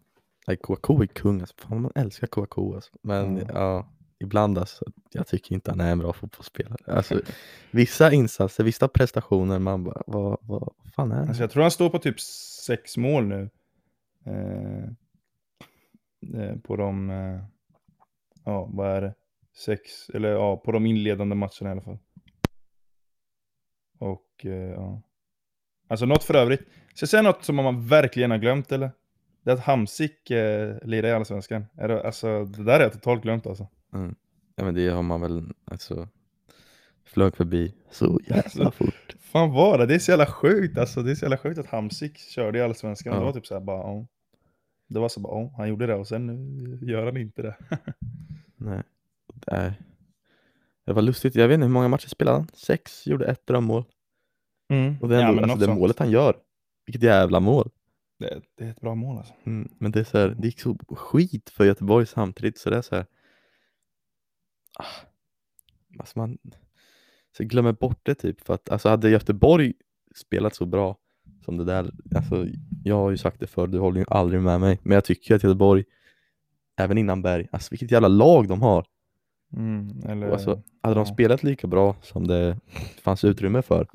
Nej, 0.48 0.58
KK 0.58 1.02
är 1.02 1.06
kung 1.06 1.40
alltså. 1.42 1.56
Fan, 1.58 1.82
man 1.82 1.92
älskar 1.96 2.28
KK 2.28 2.75
alltså. 2.75 2.92
Men 3.02 3.38
Ja. 3.38 3.46
ja, 3.54 3.88
ibland 4.20 4.58
alltså, 4.58 4.86
jag 5.12 5.28
tycker 5.28 5.56
inte 5.56 5.72
han 5.72 5.80
är 5.80 5.92
en 5.92 6.00
bra 6.00 6.14
fotbollsspelare. 6.14 6.96
Alltså, 6.96 7.22
vissa 7.72 8.12
insatser, 8.12 8.64
vissa 8.64 8.88
prestationer, 8.88 9.60
man 9.60 9.84
bara, 9.84 10.04
vad, 10.08 10.38
vad 10.42 10.74
fan 10.96 11.12
är 11.12 11.22
det? 11.22 11.28
Alltså, 11.28 11.44
jag 11.44 11.52
tror 11.52 11.62
han 11.62 11.72
står 11.72 11.90
på 11.90 12.00
typ 12.00 12.20
sex 12.66 12.98
mål 12.98 13.25
nu. 13.28 13.50
Eh, 14.25 14.84
eh, 16.42 16.56
på 16.58 16.75
de, 16.75 17.10
eh, 17.10 17.44
ja 18.44 18.70
vad 18.74 18.90
är 18.92 19.02
det? 19.02 19.14
Sex, 19.66 20.10
eller 20.10 20.30
ja, 20.30 20.58
på 20.58 20.72
de 20.72 20.86
inledande 20.86 21.36
matcherna 21.36 21.70
i 21.70 21.72
alla 21.72 21.82
fall. 21.82 21.98
Och 24.00 24.46
eh, 24.46 24.52
ja. 24.72 25.02
Alltså 25.88 26.06
något 26.06 26.24
för 26.24 26.34
övrigt. 26.34 26.62
Ska 26.94 27.04
jag 27.04 27.10
säga 27.10 27.22
något 27.22 27.44
som 27.44 27.56
man 27.56 27.88
verkligen 27.88 28.32
har 28.32 28.38
glömt 28.38 28.72
eller? 28.72 28.92
Det 29.44 29.51
är 29.51 29.56
att 29.56 29.63
Hamsik 29.63 30.32
eh, 30.32 30.75
lirar 30.84 31.08
i 31.08 31.12
Allsvenskan. 31.12 31.65
Är 31.77 31.88
det, 31.88 32.04
alltså, 32.04 32.46
det 32.46 32.63
där 32.63 32.74
har 32.74 32.80
jag 32.80 32.94
totalt 32.94 33.22
glömt 33.22 33.48
alltså. 33.48 33.68
Mm. 33.94 34.15
Ja 34.56 34.63
men 34.65 34.75
det 34.75 34.88
har 34.88 35.04
man 35.04 35.22
väl, 35.22 35.44
alltså, 35.65 36.08
flög 37.06 37.36
förbi 37.36 37.74
så 37.92 38.20
jävla 38.27 38.44
Alltså, 38.44 38.72
fort. 38.72 39.15
Fan 39.20 39.51
var 39.51 39.77
det? 39.77 39.86
Det 39.86 39.96
är 39.96 40.00
så 40.00 40.12
jävla 40.12 40.25
sjukt 40.25 40.77
alltså. 40.77 41.01
Det 41.01 41.12
är 41.12 41.15
så 41.15 41.25
jävla 41.25 41.38
sjukt 41.38 41.60
att 41.60 41.68
Hamsik 41.68 42.18
körde 42.18 42.58
i 42.58 42.62
Allsvenskan. 42.62 43.13
Ja. 43.13 43.20
Det 43.20 43.25
var 43.25 43.34
typ 43.34 43.48
såhär 43.48 43.62
bara, 43.62 43.77
ja. 43.77 44.06
Det 44.88 45.00
var 45.00 45.10
så 45.10 45.20
bara, 45.20 45.42
ja, 45.42 45.54
han 45.58 45.70
gjorde 45.70 45.88
det 45.88 45.96
och 45.96 46.08
sen 46.08 46.30
eh, 46.30 46.89
gör 46.89 47.06
han 47.06 47.18
inte 47.18 47.42
det. 47.42 47.56
Nej, 48.58 48.84
är, 49.48 49.74
det 50.86 50.94
var 50.94 51.01
lustigt, 51.01 51.36
jag 51.36 51.48
vet 51.48 51.56
inte 51.56 51.65
hur 51.65 51.74
många 51.74 51.88
matcher 51.88 52.08
spelade 52.08 52.38
han? 52.38 52.48
Sex, 52.54 53.08
gjorde 53.08 53.25
ett 53.25 53.48
drömmål. 53.48 53.84
Mm. 54.69 54.95
Och 55.01 55.10
det 55.10 55.15
är 55.15 55.22
ändå, 55.22 55.41
men 55.41 55.51
alltså 55.51 55.67
det 55.67 55.74
målet 55.74 56.00
han 56.00 56.12
gör, 56.12 56.38
vilket 56.86 57.03
jävla 57.03 57.39
mål. 57.39 57.69
Det, 58.19 58.41
det 58.57 58.65
är 58.65 58.69
ett 58.69 58.81
bra 58.81 58.95
mål 58.95 59.17
alltså. 59.17 59.34
Mm. 59.43 59.72
Men 59.77 59.91
det 59.91 60.00
är 60.00 60.03
så 60.03 60.17
här, 60.17 60.36
det 60.39 60.48
gick 60.48 60.60
så 60.60 60.77
skit 60.89 61.50
för 61.50 61.65
Göteborg 61.65 62.05
samtidigt 62.05 62.57
så 62.57 62.69
det 62.69 62.77
är 62.77 62.81
så 62.81 62.95
här, 62.95 63.05
alltså 66.00 66.19
man 66.19 66.38
så 67.38 67.43
glömmer 67.43 67.74
bort 67.74 68.00
det 68.03 68.15
typ 68.15 68.41
för 68.41 68.53
att 68.53 68.69
alltså 68.69 68.89
hade 68.89 69.10
Göteborg 69.10 69.74
spelat 70.15 70.55
så 70.55 70.65
bra 70.65 70.98
som 71.45 71.57
det 71.57 71.63
där, 71.63 71.91
alltså 72.15 72.48
jag 72.84 72.95
har 72.95 73.12
ju 73.12 73.17
sagt 73.17 73.39
det 73.39 73.48
förr, 73.48 73.67
du 73.67 73.79
håller 73.79 74.00
ju 74.00 74.05
aldrig 74.07 74.41
med 74.41 74.60
mig, 74.60 74.79
men 74.84 74.95
jag 74.95 75.05
tycker 75.05 75.36
att 75.36 75.43
Göteborg, 75.43 75.84
även 76.77 76.98
innan 76.98 77.22
Berg, 77.22 77.48
alltså 77.51 77.67
vilket 77.72 77.91
jävla 77.91 78.07
lag 78.07 78.48
de 78.48 78.62
har. 78.62 78.86
Mm, 79.53 80.00
eller, 80.05 80.29
alltså, 80.29 80.62
hade 80.81 80.95
de 80.95 81.05
ja. 81.07 81.13
spelat 81.13 81.43
lika 81.43 81.67
bra 81.67 81.95
som 82.01 82.27
det 82.27 82.60
fanns 83.01 83.24
utrymme 83.24 83.62
för 83.62 83.88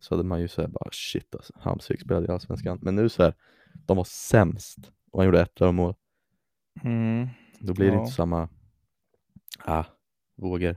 så 0.00 0.14
hade 0.14 0.28
man 0.28 0.40
ju 0.40 0.48
såhär 0.48 0.68
bara 0.68 0.88
shit 0.92 1.34
alltså, 1.34 1.52
Hamsik 1.60 2.00
spelade 2.00 2.26
i 2.26 2.30
Allsvenskan. 2.30 2.78
Men 2.82 2.94
nu 2.96 3.08
så 3.08 3.22
här, 3.22 3.34
de 3.86 3.96
var 3.96 4.04
sämst 4.04 4.78
och 5.10 5.18
han 5.20 5.26
gjorde 5.26 5.40
ett 5.40 5.60
mål. 5.74 5.94
mm, 6.84 7.28
Då 7.60 7.74
blir 7.74 7.86
det 7.86 7.92
Ja. 7.96 8.00
inte 8.00 8.12
samma, 8.14 8.48
ah, 9.64 9.84
vågor. 10.36 10.76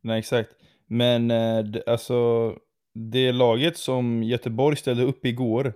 nej 0.00 0.18
exakt. 0.18 0.50
Men 0.86 1.30
eh, 1.30 1.58
det, 1.64 1.82
alltså, 1.86 2.50
det 2.94 3.32
laget 3.32 3.76
som 3.76 4.22
Göteborg 4.22 4.76
ställde 4.76 5.02
upp 5.02 5.24
igår 5.26 5.72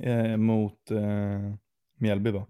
eh, 0.00 0.36
mot 0.36 0.90
eh, 0.90 1.54
Mjällby 1.96 2.30
va? 2.30 2.46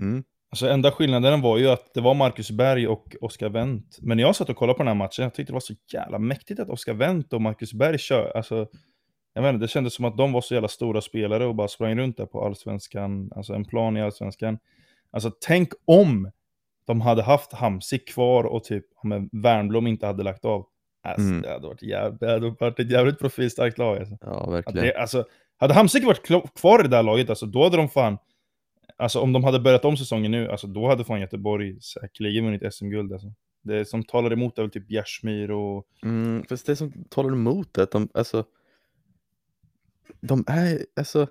Mm. 0.00 0.24
Alltså 0.52 0.68
enda 0.68 0.90
skillnaden 0.90 1.40
var 1.40 1.58
ju 1.58 1.68
att 1.68 1.94
det 1.94 2.00
var 2.00 2.14
Marcus 2.14 2.50
Berg 2.50 2.88
och 2.88 3.16
Oskar 3.20 3.48
Wendt. 3.48 3.98
Men 4.02 4.16
när 4.16 4.24
jag 4.24 4.36
satt 4.36 4.48
och 4.48 4.56
kollade 4.56 4.76
på 4.76 4.82
den 4.82 4.88
här 4.88 4.94
matchen, 4.94 5.22
jag 5.22 5.34
tyckte 5.34 5.52
det 5.52 5.54
var 5.54 5.60
så 5.60 5.74
jävla 5.92 6.18
mäktigt 6.18 6.60
att 6.60 6.68
Oskar 6.68 6.94
Wendt 6.94 7.32
och 7.32 7.42
Marcus 7.42 7.72
Berg 7.72 7.98
kör. 7.98 8.32
Alltså, 8.36 8.66
jag 9.34 9.42
vet 9.42 9.54
inte, 9.54 9.64
det 9.64 9.68
kändes 9.68 9.94
som 9.94 10.04
att 10.04 10.16
de 10.16 10.32
var 10.32 10.40
så 10.40 10.54
jävla 10.54 10.68
stora 10.68 11.00
spelare 11.00 11.46
och 11.46 11.54
bara 11.54 11.68
sprang 11.68 11.98
runt 11.98 12.16
där 12.16 12.26
på 12.26 12.44
allsvenskan, 12.44 13.30
alltså 13.36 13.52
en 13.54 13.64
plan 13.64 13.96
i 13.96 14.02
allsvenskan. 14.02 14.58
Alltså 15.10 15.30
tänk 15.46 15.68
om 15.84 16.30
de 16.86 17.00
hade 17.00 17.22
haft 17.22 17.52
Hamsik 17.52 18.08
kvar 18.08 18.44
och 18.44 18.64
typ 18.64 18.84
om 19.02 19.28
Värnblom 19.32 19.86
inte 19.86 20.06
hade 20.06 20.22
lagt 20.22 20.44
av. 20.44 20.66
Alltså, 21.02 21.28
Mm. 21.28 21.42
det, 21.42 21.50
hade 21.52 21.66
varit 21.66 21.82
jävligt, 21.82 22.20
det 22.20 22.30
hade 22.30 22.50
varit 22.50 22.78
ett 22.80 22.90
jävligt 22.90 23.18
profilstarkt 23.18 23.78
lag. 23.78 23.98
Alltså. 23.98 24.16
Ja, 24.20 24.50
verkligen. 24.50 24.84
det, 24.86 24.94
alltså, 24.94 25.24
hade 25.56 25.74
Hamsik 25.74 26.04
varit 26.04 26.22
kvar 26.60 26.80
i 26.80 26.82
det 26.82 26.88
där 26.88 27.02
laget, 27.02 27.30
alltså, 27.30 27.46
då 27.46 27.62
hade 27.64 27.76
de 27.76 27.88
fan... 27.88 28.18
Alltså 29.00 29.20
om 29.20 29.32
de 29.32 29.44
hade 29.44 29.60
börjat 29.60 29.84
om 29.84 29.96
säsongen 29.96 30.30
nu, 30.30 30.50
alltså, 30.50 30.66
då 30.66 30.88
hade 30.88 31.04
fan 31.04 31.20
Göteborg 31.20 31.80
säkerligen 31.80 32.44
vunnit 32.44 32.74
SM-guld. 32.74 33.12
Alltså. 33.12 33.32
Det 33.62 33.84
som 33.84 34.04
talar 34.04 34.32
emot 34.32 34.58
är 34.58 34.62
väl 34.62 34.70
typ 34.70 34.88
Bjärsmyr 34.88 35.50
och... 35.50 35.86
Mm, 36.02 36.44
fast 36.48 36.66
det 36.66 36.76
som 36.76 37.04
talar 37.10 37.32
emot 37.32 37.74
det, 37.74 37.82
att 37.82 37.90
de, 37.90 38.08
alltså, 38.14 38.44
de 40.20 40.44
är, 40.46 40.86
alltså, 40.96 41.26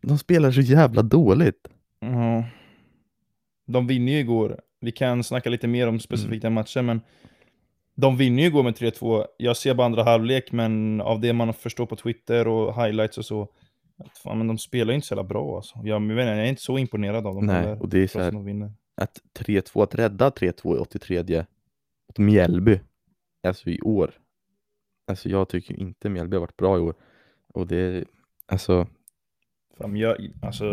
de 0.00 0.18
spelar 0.18 0.50
så 0.50 0.60
jävla 0.60 1.02
dåligt. 1.02 1.68
Ja. 2.00 2.44
De 3.66 3.86
vinner 3.86 4.12
ju 4.12 4.18
igår. 4.18 4.60
Vi 4.80 4.92
kan 4.92 5.24
snacka 5.24 5.50
lite 5.50 5.66
mer 5.66 5.88
om 5.88 6.00
specifikt 6.00 6.42
den 6.42 6.52
matchen, 6.52 6.86
men 6.86 7.00
de 7.94 8.16
vinner 8.16 8.42
ju 8.42 8.48
igår 8.48 8.62
med 8.62 8.74
3-2. 8.74 9.26
Jag 9.36 9.56
ser 9.56 9.74
bara 9.74 9.86
andra 9.86 10.02
halvlek, 10.02 10.52
men 10.52 11.00
av 11.00 11.20
det 11.20 11.32
man 11.32 11.54
förstår 11.54 11.86
på 11.86 11.96
Twitter 11.96 12.48
och 12.48 12.82
highlights 12.84 13.18
och 13.18 13.24
så, 13.24 13.48
att 13.98 14.18
fan, 14.18 14.38
men 14.38 14.46
de 14.46 14.58
spelar 14.58 14.92
ju 14.92 14.94
inte 14.94 15.06
så 15.06 15.12
jävla 15.12 15.28
bra 15.28 15.56
alltså. 15.56 15.80
Jag, 15.84 16.02
menar, 16.02 16.32
jag 16.32 16.44
är 16.44 16.48
inte 16.48 16.62
så 16.62 16.78
imponerad 16.78 17.26
av 17.26 17.34
dem 17.34 17.46
Nej, 17.46 17.56
heller, 17.56 17.82
och 17.82 17.88
det 17.88 17.98
är 17.98 18.06
så 18.06 18.18
här, 18.18 18.26
att 18.26 18.32
de 18.32 18.44
vinner. 18.44 18.72
att 18.96 19.20
3-2, 19.38 19.82
att 19.82 19.94
rädda 19.94 20.30
3-2 20.30 20.76
i 20.76 20.78
83 20.78 21.44
åt 22.08 22.18
Mjällby, 22.18 22.80
alltså 23.42 23.70
i 23.70 23.80
år. 23.80 24.10
Alltså 25.06 25.28
jag 25.28 25.48
tycker 25.48 25.80
inte 25.80 26.08
Mjällby 26.08 26.36
har 26.36 26.40
varit 26.40 26.56
bra 26.56 26.76
i 26.76 26.80
år. 26.80 26.94
Och 27.54 27.66
det, 27.66 28.04
alltså, 28.46 28.86
Fan, 29.78 29.92
Mjö, 29.92 30.16
alltså, 30.42 30.64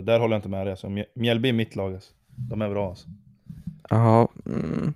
där 0.00 0.18
håller 0.18 0.34
jag 0.34 0.38
inte 0.38 0.48
med 0.48 0.66
dig. 0.66 0.70
Alltså. 0.70 1.04
Mjällby 1.14 1.48
är 1.48 1.52
mitt 1.52 1.76
lag. 1.76 1.94
Alltså. 1.94 2.12
De 2.26 2.62
är 2.62 2.70
bra. 2.70 2.88
Alltså. 2.88 3.08
ja, 3.90 4.28
mm. 4.46 4.94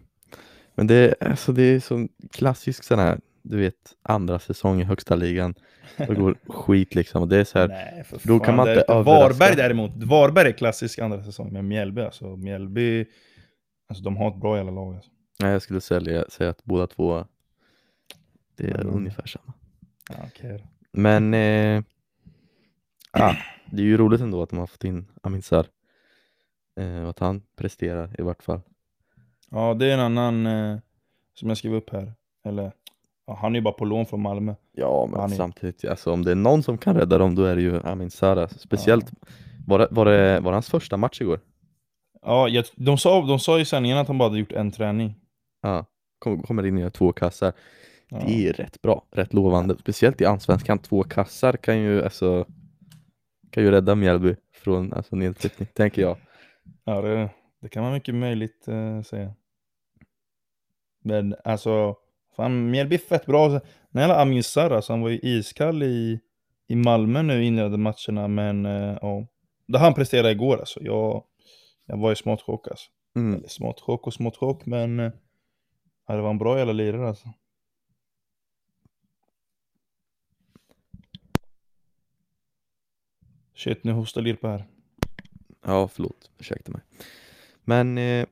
men 0.74 0.86
det, 0.86 1.14
alltså, 1.20 1.52
det 1.52 1.62
är 1.62 1.80
så 1.80 2.08
klassisk 2.30 2.84
sån 2.84 2.98
här, 2.98 3.20
du 3.50 3.56
vet, 3.56 3.94
andra 4.02 4.38
säsong 4.38 4.80
i 4.80 4.84
högsta 4.84 5.14
ligan. 5.16 5.54
Det 5.96 6.14
går 6.14 6.38
skit 6.52 6.94
liksom 6.94 7.22
och 7.22 7.28
det 7.28 7.36
är 7.36 7.44
så 7.44 7.58
här, 7.58 7.68
Nej, 7.68 8.04
för 8.04 8.20
då 8.28 8.38
kan 8.40 8.56
man 8.56 8.66
det- 8.66 8.72
inte 8.80 8.92
överraska. 8.92 9.28
Varberg 9.28 9.56
däremot. 9.56 9.90
Varberg 10.04 10.48
är 10.48 10.52
klassisk 10.52 10.98
andra 10.98 11.22
säsong, 11.24 11.52
men 11.52 11.68
Mjällby 11.68 12.00
alltså. 12.02 12.36
Mjällby, 12.36 13.06
alltså 13.88 14.04
de 14.04 14.16
har 14.16 14.28
ett 14.30 14.40
bra 14.40 14.56
jävla 14.56 14.72
lag. 14.72 14.94
Alltså. 14.94 15.10
nej, 15.42 15.52
jag 15.52 15.62
skulle 15.62 15.80
säga, 15.80 16.24
säga 16.28 16.50
att 16.50 16.64
båda 16.64 16.86
två, 16.86 17.24
det 18.56 18.64
är 18.70 18.80
Mm. 18.80 18.94
ungefär 18.94 19.26
samma. 19.26 19.52
Ja, 20.10 20.48
då. 20.48 20.58
Men 20.92 21.34
eh, 21.34 21.82
ah, 23.10 23.34
det 23.70 23.82
är 23.82 23.86
ju 23.86 23.96
roligt 23.96 24.20
ändå 24.20 24.42
att 24.42 24.50
de 24.50 24.58
har 24.58 24.66
fått 24.66 24.84
in 24.84 25.06
Amin 25.22 25.42
Sarr. 25.42 25.66
Eh, 26.80 27.02
och 27.02 27.10
att 27.10 27.18
han 27.18 27.42
presterar 27.56 28.20
i 28.20 28.22
vart 28.22 28.42
fall. 28.42 28.60
Ja, 29.50 29.74
det 29.74 29.86
är 29.86 29.94
en 29.94 30.00
annan 30.00 30.46
eh, 30.46 30.78
som 31.34 31.48
jag 31.48 31.58
skrev 31.58 31.74
upp 31.74 31.90
här. 31.90 32.12
Eller, 32.44 32.72
han 33.26 33.52
är 33.52 33.58
ju 33.58 33.62
bara 33.62 33.74
på 33.74 33.84
lån 33.84 34.06
från 34.06 34.22
Malmö. 34.22 34.54
Ja, 34.72 35.06
men 35.10 35.20
Han 35.20 35.32
är- 35.32 35.36
samtidigt, 35.36 35.84
alltså, 35.84 36.12
om 36.12 36.22
det 36.24 36.30
är 36.30 36.34
någon 36.34 36.62
som 36.62 36.78
kan 36.78 36.96
rädda 36.96 37.18
dem 37.18 37.34
då 37.34 37.44
är 37.44 37.56
det 37.56 37.62
ju 37.62 37.80
Amin. 37.80 38.10
Alltså. 38.22 38.58
Speciellt, 38.58 39.12
var, 39.66 39.78
det, 39.78 39.88
var, 39.90 40.04
det, 40.04 40.40
var 40.40 40.50
det 40.50 40.56
hans 40.56 40.70
första 40.70 40.96
match 40.96 41.20
igår? 41.20 41.40
Ja, 42.22 42.48
jag, 42.48 42.64
de, 42.74 42.98
sa, 42.98 43.26
de 43.26 43.38
sa 43.38 43.60
i 43.60 43.64
sändningen 43.64 43.98
att 43.98 44.08
han 44.08 44.18
bara 44.18 44.28
hade 44.28 44.38
gjort 44.40 44.52
en 44.52 44.70
träning. 44.70 45.14
Ja, 45.62 45.86
kom, 46.18 46.42
kommer 46.42 46.66
in 46.66 46.74
och 46.74 46.80
gör 46.80 46.90
två 46.90 47.12
kassar. 47.12 47.52
Ja. 48.08 48.22
Det 48.26 48.48
är 48.48 48.52
rätt 48.52 48.82
bra, 48.82 49.04
rätt 49.10 49.34
lovande. 49.34 49.76
Speciellt 49.78 50.20
i 50.20 50.24
Allsvenskan, 50.24 50.78
två 50.78 51.02
kassar 51.02 51.52
kan 51.52 51.78
ju 51.78 52.02
alltså 52.02 52.46
kan 53.50 53.62
ju 53.62 53.70
rädda 53.70 53.94
Mjällby 53.94 54.36
från 54.52 54.92
alltså, 54.92 55.16
nedflyttning, 55.16 55.68
tänker 55.74 56.02
jag. 56.02 56.16
Ja, 56.84 57.00
det, 57.00 57.30
det 57.60 57.68
kan 57.68 57.82
man 57.82 57.92
mycket 57.92 58.14
möjligt 58.14 58.68
eh, 58.68 59.02
säga. 59.02 59.34
Men 61.02 61.34
alltså, 61.44 61.96
fan 62.36 62.70
Mjällby 62.70 62.94
är 62.94 62.98
fett 62.98 63.26
bra. 63.26 63.48
När 63.48 63.60
det 63.90 64.00
gäller 64.00 64.22
Amin 64.22 64.42
Sarr, 64.42 64.70
alltså, 64.70 64.92
han 64.92 65.00
var 65.00 65.08
ju 65.08 65.18
iskall 65.22 65.82
i, 65.82 66.20
i 66.68 66.76
Malmö 66.76 67.22
nu 67.22 67.44
inledande 67.44 67.78
matcherna, 67.78 68.28
men 68.28 68.66
eh, 68.66 68.98
ja. 69.02 69.26
Det 69.66 69.78
han 69.78 69.94
presterade 69.94 70.30
igår 70.30 70.58
alltså. 70.58 70.80
Jag, 70.82 71.24
jag 71.86 71.96
var 71.96 72.12
i 72.12 72.16
smått 72.16 72.42
chock 72.42 72.68
alltså. 72.68 72.90
Mm. 73.16 73.34
Eller 73.34 73.48
smått 73.48 73.80
chock 73.80 74.06
och 74.06 74.14
smått 74.14 74.36
chock, 74.36 74.66
men 74.66 75.00
eh, 75.00 75.12
ja, 76.06 76.14
det 76.14 76.22
var 76.22 76.30
en 76.30 76.38
bra 76.38 76.58
jävla 76.58 76.72
lirare 76.72 77.08
alltså. 77.08 77.28
Shit, 83.54 83.84
nu 83.84 83.92
hostar 83.92 84.22
Lirpa 84.22 84.48
här. 84.48 84.66
Ja, 85.64 85.88
förlåt, 85.88 86.30
ursäkta 86.38 86.72
mig. 86.72 86.80
Men 87.64 87.98
eh, 87.98 88.26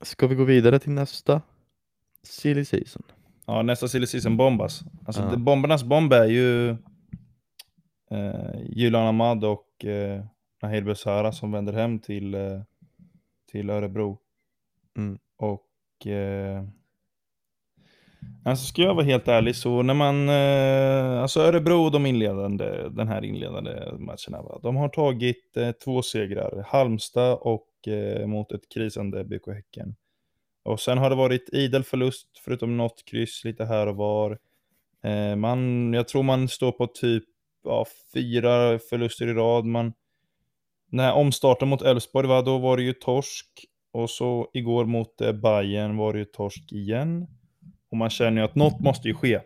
ska 0.00 0.26
vi 0.26 0.34
gå 0.34 0.44
vidare 0.44 0.78
till 0.78 0.92
nästa 0.92 1.42
silly 2.22 2.64
season? 2.64 3.02
Ja, 3.50 3.62
nästa 3.62 3.88
silly 3.88 4.06
season 4.06 4.36
bombas. 4.36 4.82
Alltså 5.06 5.22
Ja. 5.22 5.28
det, 5.30 5.36
bombernas 5.36 5.84
bomb 5.84 6.12
är 6.12 6.24
ju 6.24 6.70
eh, 8.10 8.60
Julian 8.68 9.06
Ahmad 9.06 9.44
och 9.44 9.84
eh, 9.84 10.24
Nahir 10.62 10.82
Besara 10.82 11.32
som 11.32 11.52
vänder 11.52 11.72
hem 11.72 11.98
till, 11.98 12.34
eh, 12.34 12.60
till 13.52 13.70
Örebro. 13.70 14.18
Mm. 14.96 15.18
Och 15.38 16.06
eh, 16.06 16.64
alltså 18.44 18.66
ska 18.66 18.82
jag 18.82 18.94
vara 18.94 19.04
helt 19.04 19.28
ärlig 19.28 19.56
så 19.56 19.82
när 19.82 19.94
man, 19.94 20.28
eh, 20.28 21.22
alltså 21.22 21.40
Örebro 21.40 21.90
de 21.90 22.06
inledande, 22.06 22.88
den 22.88 23.08
här 23.08 23.24
inledande 23.24 23.70
matcherna 23.98 24.42
va, 24.42 24.60
de 24.62 24.76
har 24.76 24.88
tagit 24.88 25.56
eh, 25.56 25.72
två 25.72 26.02
segrar, 26.02 26.64
Halmstad 26.68 27.38
och 27.40 27.88
eh, 27.88 28.26
mot 28.26 28.52
ett 28.52 28.68
krisande 28.74 29.24
BK 29.24 29.46
Häcken. 29.54 29.94
Och 30.62 30.80
sen 30.80 30.98
har 30.98 31.10
det 31.10 31.16
varit 31.16 31.48
idel 31.52 31.84
förlust 31.84 32.28
förutom 32.44 32.76
något 32.76 33.04
kryss 33.04 33.44
lite 33.44 33.64
här 33.64 33.86
och 33.86 33.96
var. 33.96 34.38
Eh, 35.02 35.36
man, 35.36 35.92
jag 35.92 36.08
tror 36.08 36.22
man 36.22 36.48
står 36.48 36.72
på 36.72 36.86
typ 36.86 37.24
ja, 37.64 37.86
fyra 38.14 38.78
förluster 38.78 39.26
i 39.28 39.32
rad. 39.32 39.64
Man, 39.64 39.92
den 40.90 41.00
här 41.00 41.14
omstarten 41.14 41.68
mot 41.68 41.82
Elfsborg, 41.82 42.28
va, 42.28 42.42
då 42.42 42.58
var 42.58 42.76
det 42.76 42.82
ju 42.82 42.92
torsk. 42.92 43.46
Och 43.92 44.10
så 44.10 44.50
igår 44.52 44.84
mot 44.84 45.20
eh, 45.20 45.32
Bayern 45.32 45.96
var 45.96 46.12
det 46.12 46.18
ju 46.18 46.24
torsk 46.24 46.72
igen. 46.72 47.26
Och 47.90 47.96
man 47.96 48.10
känner 48.10 48.40
ju 48.40 48.44
att 48.44 48.54
något 48.54 48.80
måste 48.80 49.08
ju 49.08 49.14
ske. 49.14 49.40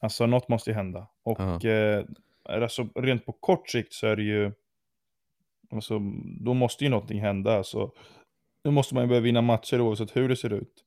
Alltså 0.00 0.26
något 0.26 0.48
måste 0.48 0.70
ju 0.70 0.74
hända. 0.76 1.06
Och 1.22 1.38
Ja. 1.40 1.70
eh, 1.70 2.04
alltså, 2.44 2.88
rent 2.94 3.26
på 3.26 3.32
kort 3.32 3.68
sikt 3.68 3.92
så 3.92 4.06
är 4.06 4.16
det 4.16 4.22
ju... 4.22 4.52
Alltså, 5.70 5.98
då 6.40 6.54
måste 6.54 6.84
ju 6.84 6.90
någonting 6.90 7.20
hända. 7.20 7.56
Alltså, 7.56 7.92
då 8.68 8.72
måste 8.72 8.94
man 8.94 9.04
ju 9.04 9.08
börja 9.08 9.20
vinna 9.20 9.42
matcher 9.42 9.80
oavsett 9.80 10.16
hur 10.16 10.28
det 10.28 10.36
ser 10.36 10.52
ut. 10.52 10.84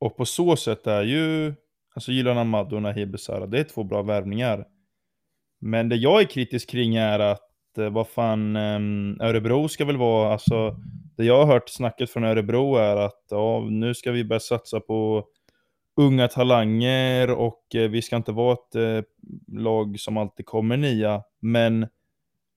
Och 0.00 0.16
på 0.16 0.24
så 0.24 0.56
sätt 0.56 0.86
är 0.86 1.02
ju, 1.02 1.54
alltså 1.94 2.12
Gilan 2.12 2.38
Ahmad 2.38 2.72
och 2.72 2.82
Nahir 2.82 3.06
Besara, 3.06 3.46
det 3.46 3.60
är 3.60 3.64
två 3.64 3.84
bra 3.84 4.02
värvningar. 4.02 4.64
Men 5.60 5.88
det 5.88 5.96
jag 5.96 6.20
är 6.20 6.24
kritisk 6.24 6.70
kring 6.70 6.96
är 6.96 7.18
att, 7.18 7.78
eh, 7.78 7.90
vad 7.90 8.08
fan, 8.08 8.56
ehm, 8.56 9.20
Örebro 9.20 9.68
ska 9.68 9.84
väl 9.84 9.96
vara, 9.96 10.32
alltså, 10.32 10.76
det 11.16 11.24
jag 11.24 11.46
har 11.46 11.52
hört 11.52 11.68
snacket 11.68 12.10
från 12.10 12.24
Örebro 12.24 12.76
är 12.76 12.96
att, 12.96 13.24
ja, 13.30 13.66
nu 13.70 13.94
ska 13.94 14.12
vi 14.12 14.24
börja 14.24 14.40
satsa 14.40 14.80
på 14.80 15.24
unga 15.96 16.28
talanger 16.28 17.30
och 17.30 17.74
eh, 17.74 17.90
vi 17.90 18.02
ska 18.02 18.16
inte 18.16 18.32
vara 18.32 18.52
ett 18.52 18.74
eh, 18.74 19.04
lag 19.48 20.00
som 20.00 20.16
alltid 20.16 20.46
kommer 20.46 20.76
nia. 20.76 21.22
Men 21.40 21.80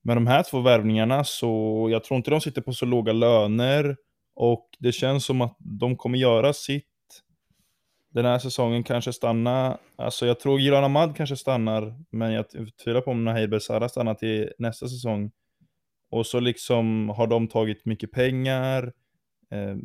med 0.03 0.17
de 0.17 0.27
här 0.27 0.43
två 0.43 0.59
värvningarna 0.59 1.23
så, 1.23 1.87
jag 1.91 2.03
tror 2.03 2.17
inte 2.17 2.31
de 2.31 2.41
sitter 2.41 2.61
på 2.61 2.73
så 2.73 2.85
låga 2.85 3.13
löner 3.13 3.95
och 4.35 4.69
det 4.79 4.91
känns 4.91 5.25
som 5.25 5.41
att 5.41 5.57
de 5.59 5.97
kommer 5.97 6.17
göra 6.17 6.53
sitt 6.53 6.87
den 8.13 8.25
här 8.25 8.39
säsongen 8.39 8.83
kanske 8.83 9.13
stanna, 9.13 9.77
alltså 9.95 10.25
jag 10.25 10.39
tror 10.39 10.59
Gilan 10.59 10.83
Ahmad 10.83 11.15
kanske 11.15 11.35
stannar, 11.35 11.95
men 12.11 12.31
jag 12.31 12.45
tvivlar 12.83 13.01
på 13.01 13.11
om 13.11 13.25
Nahir 13.25 13.47
Besara 13.47 13.89
stannar 13.89 14.13
till 14.13 14.51
nästa 14.57 14.87
säsong. 14.87 15.31
Och 16.11 16.25
så 16.25 16.39
liksom 16.39 17.09
har 17.09 17.27
de 17.27 17.47
tagit 17.47 17.85
mycket 17.85 18.11
pengar, 18.11 18.93
eh, 19.51 19.75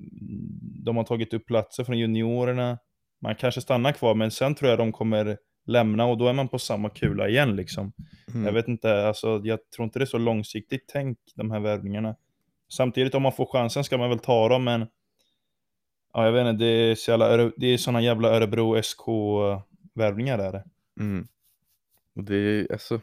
de 0.85 0.97
har 0.97 1.05
tagit 1.05 1.35
upp 1.35 1.47
platser 1.47 1.85
från 1.85 1.99
juniorerna. 1.99 2.78
Man 3.23 3.35
kanske 3.35 3.61
stannar 3.61 3.93
kvar, 3.93 4.14
men 4.14 4.31
sen 4.31 4.55
tror 4.55 4.71
jag 4.71 4.78
de 4.78 4.93
kommer 4.93 5.38
lämna 5.67 6.05
och 6.05 6.19
då 6.19 6.28
är 6.28 6.33
man 6.33 6.49
på 6.49 6.59
samma 6.59 6.90
kula 6.90 7.28
igen 7.28 7.57
liksom. 7.57 7.93
Mm. 8.35 8.47
Jag 8.47 8.52
vet 8.52 8.69
inte, 8.69 9.07
alltså 9.07 9.40
jag 9.45 9.59
tror 9.76 9.85
inte 9.85 9.99
det 9.99 10.05
är 10.05 10.07
så 10.07 10.19
långsiktigt 10.19 10.85
tänk 10.93 11.19
de 11.35 11.50
här 11.50 11.61
värvningarna. 11.61 12.17
Samtidigt 12.69 13.15
om 13.15 13.23
man 13.23 13.33
får 13.33 13.47
chansen 13.47 13.85
ska 13.85 13.99
man 13.99 14.11
väl 14.11 14.19
ta 14.19 14.49
dem, 14.49 14.65
men 14.65 14.87
ja, 16.13 16.25
jag 16.25 16.33
vet 16.33 16.47
inte, 16.47 16.65
det 16.65 16.71
är, 16.71 16.95
så 16.95 17.11
jävla, 17.11 17.53
det 17.57 17.67
är 17.67 17.79
såna 17.79 18.01
jävla 18.01 18.29
Örebro 18.29 18.83
SK-värvningar 18.83 20.39
där. 20.39 20.65
Mm. 21.01 21.29
Och 22.15 22.25
det 22.25 22.37
är 22.37 22.73
alltså 22.73 23.01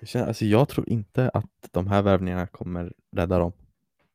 jag, 0.00 0.08
känner, 0.08 0.26
alltså 0.26 0.44
jag 0.44 0.68
tror 0.68 0.88
inte 0.88 1.28
att 1.28 1.68
de 1.70 1.86
här 1.86 2.02
värvningarna 2.02 2.46
kommer 2.46 2.92
rädda 3.12 3.38
dem. 3.38 3.52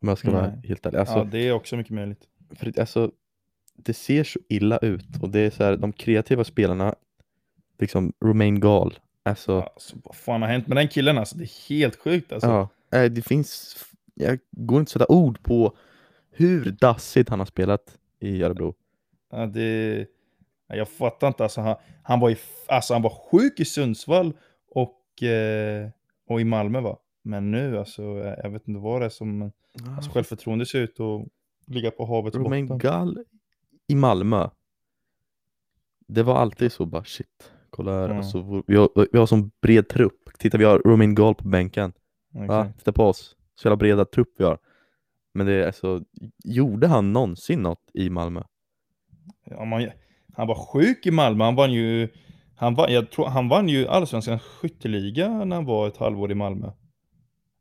Om 0.02 0.08
jag 0.08 0.18
ska 0.18 0.32
Nej. 0.32 0.42
vara 0.42 0.52
helt 0.64 0.86
ärlig. 0.86 0.98
Alltså, 0.98 1.18
ja, 1.18 1.24
det 1.24 1.48
är 1.48 1.52
också 1.52 1.76
mycket 1.78 1.94
möjligt. 1.94 2.28
För 2.56 2.80
alltså, 2.80 3.12
det 3.76 3.94
ser 3.94 4.24
så 4.24 4.40
illa 4.50 4.78
ut 4.78 5.22
och 5.22 5.30
det 5.30 5.40
är 5.40 5.50
så 5.50 5.64
här, 5.64 5.78
de 5.78 5.94
kreativa 5.94 6.44
spelarna, 6.44 6.96
liksom 7.80 8.14
Romain 8.26 8.60
Gall, 8.60 9.00
alltså. 9.24 9.62
alltså 9.62 9.96
vad 10.04 10.16
fan 10.16 10.42
har 10.42 10.50
hänt 10.50 10.68
med 10.68 10.78
den 10.78 10.88
killen 10.88 11.18
alltså? 11.18 11.38
Det 11.38 11.44
är 11.44 11.70
helt 11.70 11.96
sjukt 11.96 12.32
alltså. 12.32 12.70
Ja, 12.90 13.10
det 13.10 13.22
finns 13.22 13.78
jag 14.16 14.40
går 14.52 14.80
inte 14.80 14.90
att 14.90 14.92
sätta 14.92 15.14
ord 15.14 15.44
på 15.44 15.78
hur 16.32 16.72
dassigt 16.72 17.30
han 17.30 17.40
har 17.40 17.46
spelat 17.46 17.98
i 18.20 18.44
Örebro. 18.44 18.76
Ja, 19.32 19.46
det... 19.46 20.08
Jag 20.68 20.90
fattar 20.90 21.28
inte, 21.28 21.44
alltså 21.44 21.62
han, 21.62 21.76
han, 22.04 22.20
var, 22.20 22.30
i, 22.30 22.38
alltså 22.68 22.94
han 22.94 23.02
var 23.02 23.10
sjuk 23.32 23.60
i 23.60 23.66
Sundsvall 23.66 24.34
och, 24.70 25.24
eh, 25.24 25.90
och 26.28 26.42
i 26.42 26.44
Malmö 26.44 26.80
va. 26.82 26.98
Men 27.22 27.52
nu 27.52 27.78
alltså, 27.78 28.04
jag 28.44 28.50
vet 28.50 28.68
inte 28.68 28.82
vad 28.82 29.02
det 29.02 29.06
är 29.06 29.10
som, 29.10 29.42
ah. 29.42 29.50
alltså 29.96 30.12
självförtroende 30.12 30.66
ser 30.66 30.80
ut 30.80 31.00
att 31.00 31.28
ligga 31.66 31.92
på 31.92 32.06
havets 32.06 32.38
Romain 32.38 32.68
botten. 32.68 32.80
Gall 32.80 33.24
i 33.88 33.96
Malmö, 33.96 34.50
det 36.08 36.24
var 36.24 36.36
alltid 36.36 36.72
så 36.72 36.86
bara 36.86 37.04
shit, 37.04 37.52
kolla 37.72 37.92
här, 37.92 38.06
mm. 38.06 38.18
alltså, 38.18 38.64
vi, 38.68 38.76
har, 38.76 39.08
vi 39.12 39.20
har 39.20 39.26
sån 39.26 39.52
bred 39.62 39.90
trupp. 39.90 40.30
Titta 40.40 40.58
vi 40.58 40.64
har 40.64 40.80
Romain 40.80 41.16
Gall 41.16 41.36
på 41.36 41.48
bänken. 41.48 41.94
Okay. 42.34 42.48
Va? 42.48 42.74
Titta 42.78 42.92
på 42.92 43.04
oss 43.04 43.36
så 43.56 43.68
jävla 43.68 43.78
breda 43.78 44.06
trupp 44.06 44.34
vi 44.38 44.44
har. 44.44 44.60
Men 45.34 45.46
det 45.46 45.54
är 45.54 45.66
alltså, 45.66 46.04
gjorde 46.44 46.88
han 46.88 47.14
någonsin 47.14 47.62
något 47.62 47.92
i 47.94 48.10
Malmö? 48.10 48.44
Ja, 49.46 49.66
man, 49.66 49.90
han 50.34 50.48
var 50.48 50.56
sjuk 50.56 51.06
i 51.06 51.12
Malmö, 51.12 51.44
han 51.44 51.56
vann 51.56 51.74
ju, 51.74 52.10
han, 52.56 52.76
var, 52.76 52.90
jag 52.90 53.12
tror, 53.12 53.26
han 53.26 53.50
vann 53.50 53.70
ju 53.70 53.88
allsvenskans 53.88 54.42
skytteliga 54.42 55.46
när 55.46 55.56
han 55.56 55.66
var 55.66 55.88
ett 55.88 55.98
halvår 55.98 56.32
i 56.32 56.36
Malmö. 56.36 56.72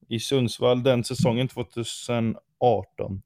I 0.09 0.19
Sundsvall 0.19 0.83
den 0.83 1.05
säsongen 1.05 1.49
2018. 1.49 3.23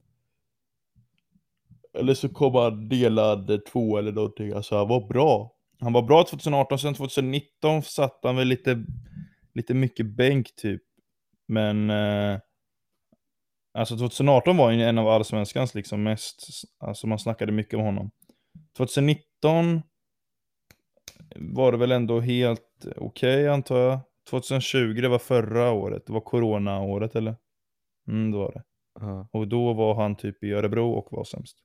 Eller 1.99 2.15
så 2.15 2.29
kom 2.29 2.55
han 2.55 2.89
delad 2.89 3.61
två 3.73 3.99
eller 3.99 4.13
någonting, 4.13 4.53
alltså 4.53 4.77
han 4.77 4.89
var 4.89 5.09
bra. 5.09 5.51
Han 5.81 5.93
var 5.93 6.03
bra 6.03 6.25
2018, 6.25 6.79
sen 6.79 6.95
2019 6.95 7.83
satt 7.83 8.21
han 8.23 8.37
väl 8.37 8.49
lite, 8.49 8.85
lite 9.55 9.75
mycket 9.75 10.07
bänk 10.07 10.57
typ. 10.57 10.83
Men 11.47 11.91
eh, 11.91 12.39
Alltså 13.79 13.97
2018 13.97 14.57
var 14.57 14.71
ju 14.71 14.83
en 14.83 14.99
av 14.99 15.09
allsvenskans 15.09 15.75
liksom 15.75 16.03
mest, 16.03 16.47
alltså 16.79 17.07
man 17.07 17.19
snackade 17.19 17.53
mycket 17.53 17.75
om 17.75 17.85
honom. 17.85 18.11
2019 18.77 19.83
var 21.37 21.73
det 21.73 21.79
väl 21.79 21.93
ändå 21.93 22.21
helt 22.21 22.87
okej 22.97 22.97
okay, 22.97 23.47
antar 23.47 23.79
jag. 23.79 24.01
2020 24.31 25.01
det 25.01 25.09
var 25.09 25.19
förra 25.19 25.71
året, 25.71 26.07
det 26.07 26.13
var 26.13 26.21
corona-året 26.21 27.17
eller? 27.17 27.37
Mm 28.09 28.31
det 28.31 28.39
var 28.39 28.53
det. 28.53 28.63
Uh. 29.01 29.27
Och 29.33 29.49
då 29.49 29.73
var 29.73 29.95
han 29.95 30.17
typ 30.17 30.45
i 30.45 30.53
Örebro 30.53 30.93
och 30.93 31.09
var 31.11 31.25
sämst. 31.25 31.57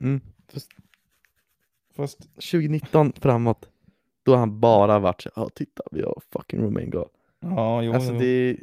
Mm, 0.00 0.20
fast, 0.52 0.68
fast 1.92 2.18
2019 2.34 3.12
framåt, 3.12 3.68
då 4.22 4.32
har 4.32 4.38
han 4.38 4.60
bara 4.60 4.98
varit 4.98 5.22
så 5.22 5.30
ja 5.36 5.48
titta 5.54 5.82
vi 5.90 6.02
har 6.02 6.22
fucking 6.32 6.60
Romain 6.60 6.90
Gall. 6.90 7.08
Ja, 7.40 7.82
jo, 7.82 7.92
alltså 7.92 8.12
jo. 8.12 8.18
det, 8.18 8.56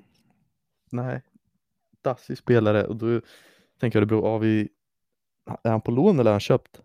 nej, 0.91 1.21
dassig 2.01 2.37
spelare 2.37 2.85
och 2.85 2.95
då 2.95 3.21
tänker 3.79 3.99
jag 3.99 4.07
det 4.07 4.09
beror 4.09 4.27
av 4.27 4.45
i, 4.45 4.69
är 5.63 5.71
han 5.71 5.81
på 5.81 5.91
lån 5.91 6.19
eller 6.19 6.31
är 6.31 6.33
han 6.33 6.39
köpt? 6.39 6.81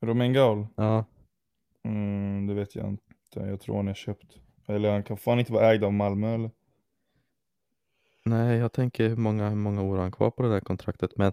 Romain 0.00 0.32
Gaul? 0.32 0.66
Ja. 0.76 1.04
Mm, 1.84 2.46
det 2.46 2.54
vet 2.54 2.74
jag 2.74 2.88
inte. 2.88 3.02
Jag 3.34 3.60
tror 3.60 3.76
han 3.76 3.88
är 3.88 3.94
köpt. 3.94 4.38
Eller 4.66 4.90
han 4.92 5.02
kan 5.02 5.16
fan 5.16 5.38
inte 5.38 5.52
vara 5.52 5.72
ägd 5.72 5.84
av 5.84 5.92
Malmö 5.92 6.34
eller? 6.34 6.50
Nej, 8.24 8.58
jag 8.58 8.72
tänker 8.72 9.08
hur 9.08 9.16
många, 9.16 9.48
hur 9.48 9.56
många 9.56 9.82
år 9.82 9.94
har 9.94 10.02
han 10.02 10.12
kvar 10.12 10.30
på 10.30 10.42
det 10.42 10.48
där 10.48 10.60
kontraktet. 10.60 11.16
Men 11.16 11.32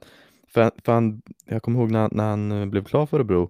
för, 0.55 0.71
för 0.85 0.91
han, 0.91 1.21
jag 1.45 1.63
kommer 1.63 1.79
ihåg 1.79 1.91
när, 1.91 2.09
när 2.11 2.29
han 2.29 2.51
eh, 2.51 2.65
blev 2.65 2.83
klar 2.83 3.05
för 3.05 3.17
Örebro 3.17 3.49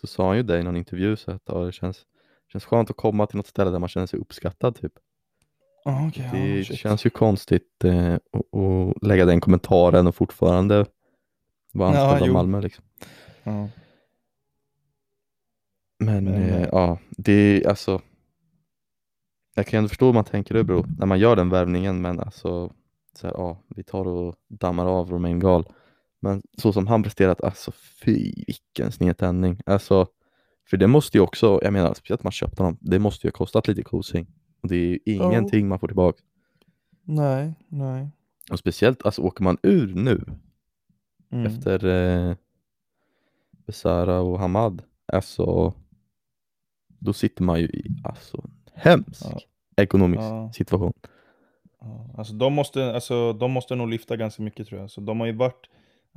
så 0.00 0.06
sa 0.06 0.26
han 0.26 0.36
ju 0.36 0.42
det 0.42 0.58
i 0.58 0.62
någon 0.62 0.76
intervju 0.76 1.16
så 1.16 1.30
att 1.30 1.42
ja, 1.44 1.58
det 1.58 1.72
känns, 1.72 2.06
känns 2.52 2.64
skönt 2.64 2.90
att 2.90 2.96
komma 2.96 3.26
till 3.26 3.36
något 3.36 3.46
ställe 3.46 3.70
där 3.70 3.78
man 3.78 3.88
känner 3.88 4.06
sig 4.06 4.18
uppskattad 4.18 4.76
typ. 4.76 4.92
Oh, 5.84 6.08
okay, 6.08 6.30
det 6.32 6.60
oh, 6.60 6.62
känns 6.62 7.06
ju 7.06 7.10
konstigt 7.10 7.84
eh, 7.84 8.14
att 8.14 9.02
lägga 9.02 9.24
den 9.24 9.40
kommentaren 9.40 10.06
och 10.06 10.14
fortfarande 10.14 10.86
vara 11.72 11.88
anställd 11.88 12.22
ja, 12.22 12.26
av 12.26 12.32
Malmö. 12.32 12.60
Liksom. 12.60 12.84
Ja. 13.42 13.68
Men, 15.98 16.24
Men 16.24 16.34
eh, 16.34 16.68
ja, 16.72 16.98
det 17.10 17.32
är 17.32 17.68
alltså 17.68 18.00
jag 19.54 19.66
kan 19.66 19.78
ändå 19.78 19.88
förstå 19.88 20.06
hur 20.06 20.12
man 20.12 20.24
tänker 20.24 20.54
det 20.54 20.64
bro, 20.64 20.84
när 20.98 21.06
man 21.06 21.18
gör 21.18 21.36
den 21.36 21.50
värvningen 21.50 22.02
men 22.02 22.20
alltså 22.20 22.72
så 23.14 23.26
här, 23.26 23.34
ja, 23.34 23.58
vi 23.68 23.82
tar 23.82 24.08
och 24.08 24.34
dammar 24.48 24.86
av 24.86 25.10
Romain 25.10 25.40
Gal. 25.40 25.64
Men 26.20 26.42
så 26.58 26.72
som 26.72 26.86
han 26.86 27.02
presterat, 27.02 27.40
alltså 27.40 27.72
fy 28.04 28.32
vilken 28.46 28.92
snedtändning. 28.92 29.60
Alltså, 29.66 30.06
för 30.70 30.76
det 30.76 30.86
måste 30.86 31.18
ju 31.18 31.22
också, 31.22 31.60
jag 31.62 31.72
menar 31.72 31.94
speciellt 31.94 32.22
man 32.22 32.32
köpte 32.32 32.62
honom, 32.62 32.78
det 32.80 32.98
måste 32.98 33.26
ju 33.26 33.28
ha 33.28 33.36
kostat 33.36 33.68
lite 33.68 33.82
kosing. 33.82 34.26
Och 34.62 34.68
det 34.68 34.76
är 34.76 34.88
ju 34.88 34.98
ingenting 35.04 35.64
oh. 35.64 35.68
man 35.68 35.78
får 35.78 35.88
tillbaka. 35.88 36.22
Nej, 37.04 37.54
nej. 37.68 38.10
Och 38.50 38.58
speciellt, 38.58 39.06
alltså 39.06 39.22
åker 39.22 39.44
man 39.44 39.58
ur 39.62 39.94
nu 39.94 40.24
mm. 41.30 41.46
efter 41.46 41.86
eh, 41.86 42.36
Besara 43.66 44.20
och 44.20 44.38
Hamad, 44.38 44.82
alltså 45.12 45.74
då 46.98 47.12
sitter 47.12 47.42
man 47.42 47.60
ju 47.60 47.66
i 47.66 47.86
alltså, 48.04 48.50
hemsk 48.74 49.24
ja. 49.24 49.40
ekonomisk 49.76 50.22
ja. 50.22 50.52
situation. 50.54 50.92
Ja. 51.80 52.10
Alltså, 52.18 52.34
de 52.34 52.52
måste, 52.52 52.94
alltså 52.94 53.32
de 53.32 53.50
måste 53.50 53.74
nog 53.74 53.88
lyfta 53.88 54.16
ganska 54.16 54.42
mycket 54.42 54.66
tror 54.66 54.80
jag. 54.80 54.90
Så 54.90 55.00
de 55.00 55.20
har 55.20 55.26
ju 55.26 55.32
varit, 55.32 55.66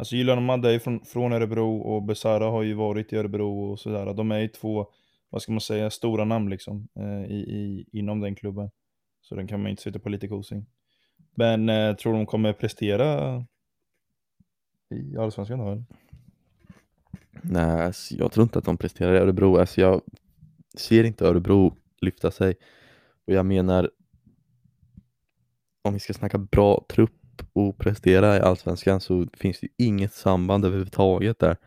alltså 0.02 0.16
Jylian 0.16 0.38
och 0.38 0.44
Madde 0.44 0.70
är 0.70 0.74
ju 0.74 0.80
från, 0.80 1.06
från 1.06 1.34
Örebro 1.34 1.78
och 1.78 2.04
Besara 2.04 2.46
har 2.46 2.64
ju 2.64 2.74
varit 2.74 3.14
i 3.14 3.18
Örebro 3.18 3.72
och 3.72 3.80
sådär. 3.80 4.14
De 4.14 4.32
är 4.32 4.40
ju 4.40 4.48
två 4.48 4.88
vad 5.30 5.42
ska 5.42 5.52
man 5.52 5.62
säga, 5.62 5.90
stora 5.90 6.26
namn 6.26 6.50
liksom 6.50 6.88
eh, 6.96 7.32
i, 7.32 7.36
i, 7.36 7.86
inom 7.92 8.20
den 8.20 8.36
klubben. 8.36 8.70
Så 9.22 9.36
den 9.36 9.48
kan 9.48 9.62
man 9.62 9.70
inte 9.72 9.82
sitta 9.82 10.00
på 10.00 10.10
lite 10.10 10.28
kosing. 10.28 10.66
Men 11.36 11.70
eh, 11.70 11.96
tror 11.96 12.14
de 12.14 12.26
kommer 12.26 12.54
prestera 12.54 13.38
i 14.90 15.18
Allsvenskan 15.18 15.60
då? 15.60 15.84
Nej, 17.42 17.86
alltså, 17.86 18.16
jag 18.16 18.32
tror 18.32 18.44
inte 18.44 18.60
att 18.60 18.66
de 18.66 18.78
presterar 18.78 19.14
i 19.14 19.18
Örebro. 19.18 19.58
Alltså, 19.58 19.82
jag 19.82 20.02
ser 20.78 21.04
inte 21.04 21.26
Örebro 21.26 21.76
lyfta 22.02 22.32
sig. 22.32 22.56
Och 23.28 23.34
jag 23.34 23.46
menar, 23.46 23.92
om 25.82 25.94
vi 25.94 26.00
ska 26.00 26.14
snacka 26.14 26.38
bra 26.38 26.86
trupp 26.90 27.20
och 27.54 27.78
prestera 27.78 28.38
i 28.38 28.39
Allsvenskan 28.39 29.02
så 29.02 29.28
finns 29.34 29.60
det 29.60 29.67
inget 29.78 30.13
samband 30.13 30.65
överhuvudtaget 30.65 31.39
där 31.39 31.58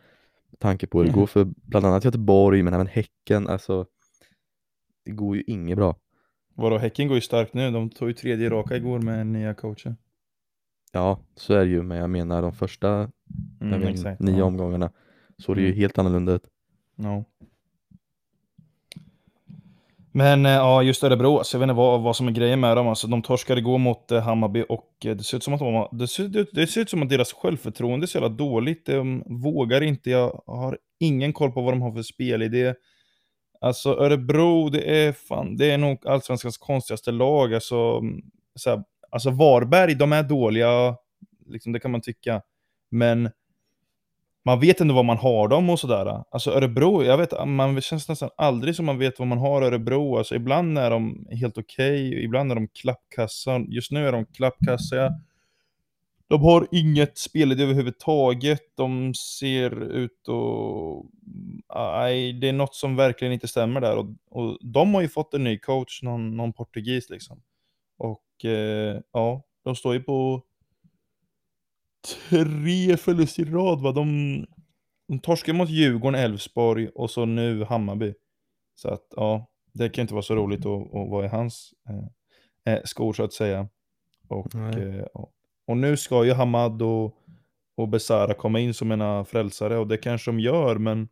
tanke 0.58 0.86
på 0.86 0.98
hur 0.98 1.06
det 1.06 1.12
går 1.12 1.26
för 1.26 1.44
bland 1.44 1.86
annat 1.86 2.04
Göteborg 2.04 2.62
men 2.62 2.74
även 2.74 2.86
Häcken. 2.86 3.48
Alltså, 3.48 3.86
det 5.04 5.10
går 5.10 5.36
ju 5.36 5.42
inget 5.46 5.76
bra. 5.76 5.96
Vadå, 6.54 6.78
Häcken 6.78 7.08
går 7.08 7.14
ju 7.14 7.20
starkt 7.20 7.54
nu. 7.54 7.70
De 7.70 7.90
tog 7.90 8.08
ju 8.08 8.14
tredje 8.14 8.50
raka 8.50 8.76
igår 8.76 8.98
med 8.98 9.26
nya 9.26 9.54
coacher. 9.54 9.96
Ja, 10.92 11.20
så 11.34 11.54
är 11.54 11.64
det 11.64 11.70
ju, 11.70 11.82
men 11.82 11.98
jag 11.98 12.10
menar 12.10 12.42
de 12.42 12.52
första 12.52 13.10
mm, 13.60 13.80
vet, 13.80 14.20
nio 14.20 14.38
ja. 14.38 14.44
omgångarna 14.44 14.92
såg 15.38 15.56
det 15.56 15.62
ju 15.62 15.68
mm. 15.68 15.78
helt 15.78 15.98
annorlunda 15.98 16.32
ut. 16.32 16.46
No. 16.96 17.24
Men 20.16 20.46
eh, 20.46 20.52
ja, 20.52 20.82
just 20.82 21.04
Örebro, 21.04 21.44
så 21.44 21.56
jag 21.56 21.60
vet 21.60 21.64
inte 21.64 21.74
vad, 21.74 22.02
vad 22.02 22.16
som 22.16 22.28
är 22.28 22.32
grejen 22.32 22.60
med 22.60 22.76
dem. 22.76 22.88
Alltså, 22.88 23.06
de 23.06 23.22
torskade 23.22 23.60
igår 23.60 23.78
mot 23.78 24.10
eh, 24.10 24.20
Hammarby 24.22 24.64
och 24.68 24.88
eh, 25.04 25.16
det 25.16 25.24
ser 25.24 25.36
ut 25.36 25.42
som 25.42 25.54
att 25.54 25.60
de, 25.60 25.88
det 25.98 26.08
ser, 26.08 26.28
det, 26.28 26.46
det 26.52 26.66
ser 26.66 26.80
ut 26.80 26.90
som 26.90 27.02
att 27.02 27.08
deras 27.08 27.32
självförtroende 27.32 28.04
är 28.04 28.06
så 28.06 28.18
jävla 28.18 28.28
dåligt. 28.28 28.86
De 28.86 29.22
vågar 29.26 29.80
inte, 29.80 30.10
jag 30.10 30.42
har 30.46 30.78
ingen 31.00 31.32
koll 31.32 31.52
på 31.52 31.62
vad 31.62 31.72
de 31.72 31.82
har 31.82 31.92
för 31.92 32.02
spelidé. 32.02 32.74
Alltså 33.60 33.90
Örebro, 33.90 34.68
det 34.68 35.06
är 35.06 35.12
fan, 35.12 35.56
det 35.56 35.70
är 35.70 35.78
nog 35.78 36.06
allsvenskans 36.06 36.58
konstigaste 36.58 37.10
lag. 37.10 37.54
Alltså, 37.54 37.76
mm, 37.76 38.22
så 38.54 38.70
här, 38.70 38.84
alltså 39.10 39.30
Varberg, 39.30 39.94
de 39.94 40.12
är 40.12 40.22
dåliga, 40.22 40.96
liksom, 41.46 41.72
det 41.72 41.80
kan 41.80 41.90
man 41.90 42.00
tycka. 42.00 42.42
Men 42.90 43.30
man 44.44 44.60
vet 44.60 44.80
ändå 44.80 44.94
vad 44.94 45.04
man 45.04 45.18
har 45.18 45.48
dem 45.48 45.70
och 45.70 45.80
sådär. 45.80 46.24
Alltså 46.30 46.50
Örebro, 46.50 47.04
jag 47.04 47.18
vet, 47.18 47.46
man 47.46 47.80
känns 47.80 48.08
nästan 48.08 48.30
aldrig 48.36 48.76
som 48.76 48.86
man 48.86 48.98
vet 48.98 49.18
vad 49.18 49.28
man 49.28 49.38
har 49.38 49.62
Örebro. 49.62 50.18
Alltså 50.18 50.34
ibland 50.34 50.78
är 50.78 50.90
de 50.90 51.26
helt 51.30 51.58
okej, 51.58 52.08
okay, 52.08 52.24
ibland 52.24 52.50
är 52.50 52.54
de 52.54 52.68
klappkassa. 52.68 53.58
Just 53.68 53.90
nu 53.92 54.08
är 54.08 54.12
de 54.12 54.26
klappkassa. 54.26 55.10
De 56.28 56.42
har 56.42 56.68
inget 56.70 57.18
spelidé 57.18 57.62
överhuvudtaget. 57.62 58.60
De 58.74 59.14
ser 59.14 59.82
ut 59.82 60.28
och... 60.28 61.06
Nej, 61.74 62.32
det 62.32 62.48
är 62.48 62.52
något 62.52 62.74
som 62.74 62.96
verkligen 62.96 63.34
inte 63.34 63.48
stämmer 63.48 63.80
där. 63.80 63.96
Och, 63.96 64.06
och 64.30 64.58
de 64.60 64.94
har 64.94 65.02
ju 65.02 65.08
fått 65.08 65.34
en 65.34 65.44
ny 65.44 65.58
coach, 65.58 66.02
någon, 66.02 66.36
någon 66.36 66.52
portugis 66.52 67.10
liksom. 67.10 67.42
Och 67.98 68.44
eh, 68.44 69.00
ja, 69.12 69.42
de 69.64 69.76
står 69.76 69.94
ju 69.94 70.02
på 70.02 70.42
tre 72.04 72.96
förluster 72.96 73.42
i 73.42 73.50
rad 73.50 73.80
va. 73.80 73.92
De, 73.92 74.46
de 75.08 75.18
torskade 75.18 75.58
mot 75.58 75.70
Djurgården, 75.70 76.20
Elfsborg 76.20 76.88
och 76.88 77.10
så 77.10 77.24
nu 77.24 77.64
Hammarby. 77.64 78.14
Så 78.74 78.88
att 78.88 79.06
ja, 79.16 79.50
det 79.72 79.88
kan 79.88 80.02
inte 80.02 80.14
vara 80.14 80.22
så 80.22 80.34
roligt 80.34 80.66
att, 80.66 80.82
att 80.82 81.10
vara 81.10 81.24
i 81.24 81.28
hans 81.28 81.74
eh, 81.88 82.74
eh 82.74 82.80
skor 82.84 83.12
så 83.12 83.24
att 83.24 83.32
säga. 83.32 83.68
Och, 84.28 84.54
eh, 84.54 85.06
och 85.66 85.76
nu 85.76 85.96
ska 85.96 86.24
ju 86.24 86.32
Hamad 86.32 86.82
och, 86.82 87.16
och 87.76 87.88
Besara 87.88 88.34
komma 88.34 88.60
in 88.60 88.74
som 88.74 88.92
ena 88.92 89.24
frälsare 89.24 89.78
och 89.78 89.86
det 89.88 89.96
kanske 89.96 90.30
de 90.30 90.40
gör 90.40 90.78
men 90.78 91.08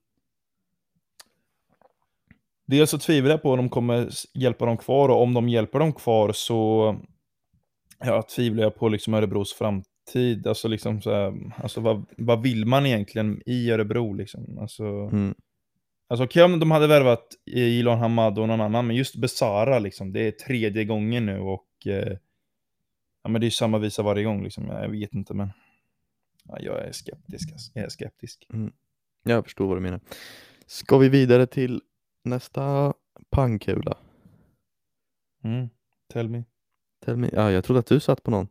Dels 2.66 2.90
så 2.90 2.98
tvivlar 2.98 3.30
jag 3.30 3.42
på 3.42 3.50
om 3.50 3.56
de 3.56 3.68
kommer 3.68 4.08
hjälpa 4.34 4.66
dem 4.66 4.76
kvar 4.76 5.08
och 5.08 5.22
om 5.22 5.34
de 5.34 5.48
hjälper 5.48 5.78
dem 5.78 5.92
kvar 5.92 6.32
så 6.32 6.96
ja, 7.98 8.22
tvivlar 8.22 8.62
jag 8.62 8.74
på 8.74 8.88
liksom 8.88 9.14
Örebros 9.14 9.54
framtid. 10.12 10.46
Alltså, 10.46 10.68
liksom 10.68 11.02
så 11.02 11.10
här, 11.10 11.52
alltså 11.62 11.80
vad, 11.80 12.06
vad 12.16 12.42
vill 12.42 12.66
man 12.66 12.86
egentligen 12.86 13.42
i 13.46 13.70
Örebro? 13.70 14.12
Liksom? 14.12 14.58
Alltså, 14.58 14.84
mm. 14.84 15.34
alltså 16.08 16.24
okej 16.24 16.44
okay, 16.44 16.54
om 16.54 16.60
de 16.60 16.70
hade 16.70 16.86
värvat 16.86 17.26
Ilon 17.46 17.98
Hamad 17.98 18.38
och 18.38 18.48
någon 18.48 18.60
annan, 18.60 18.86
men 18.86 18.96
just 18.96 19.16
Besara, 19.16 19.78
liksom, 19.78 20.12
det 20.12 20.20
är 20.20 20.30
tredje 20.30 20.84
gången 20.84 21.26
nu 21.26 21.38
och 21.38 21.86
eh, 21.86 22.16
ja, 23.22 23.30
men 23.30 23.40
det 23.40 23.46
är 23.46 23.50
samma 23.50 23.78
visa 23.78 24.02
varje 24.02 24.24
gång. 24.24 24.44
Liksom. 24.44 24.66
Jag 24.66 24.88
vet 24.88 25.14
inte, 25.14 25.34
men 25.34 25.50
ja, 26.44 26.58
jag 26.60 26.86
är 26.86 26.92
skeptisk. 26.92 27.52
Alltså. 27.52 27.70
Jag 27.74 27.84
är 27.84 27.88
skeptisk. 27.88 28.46
Mm. 28.52 28.72
Jag 29.24 29.44
förstår 29.44 29.66
vad 29.66 29.76
du 29.76 29.80
menar. 29.80 30.00
Ska 30.66 30.98
vi 30.98 31.08
vidare 31.08 31.46
till 31.46 31.82
nästa 32.24 32.94
pangkula? 33.30 33.96
Mm. 35.44 35.68
Tell 36.12 36.28
me. 36.28 36.44
Tell 37.04 37.16
me. 37.16 37.30
Ja, 37.32 37.50
jag 37.50 37.64
trodde 37.64 37.80
att 37.80 37.86
du 37.86 38.00
satt 38.00 38.22
på 38.22 38.30
någon. 38.30 38.48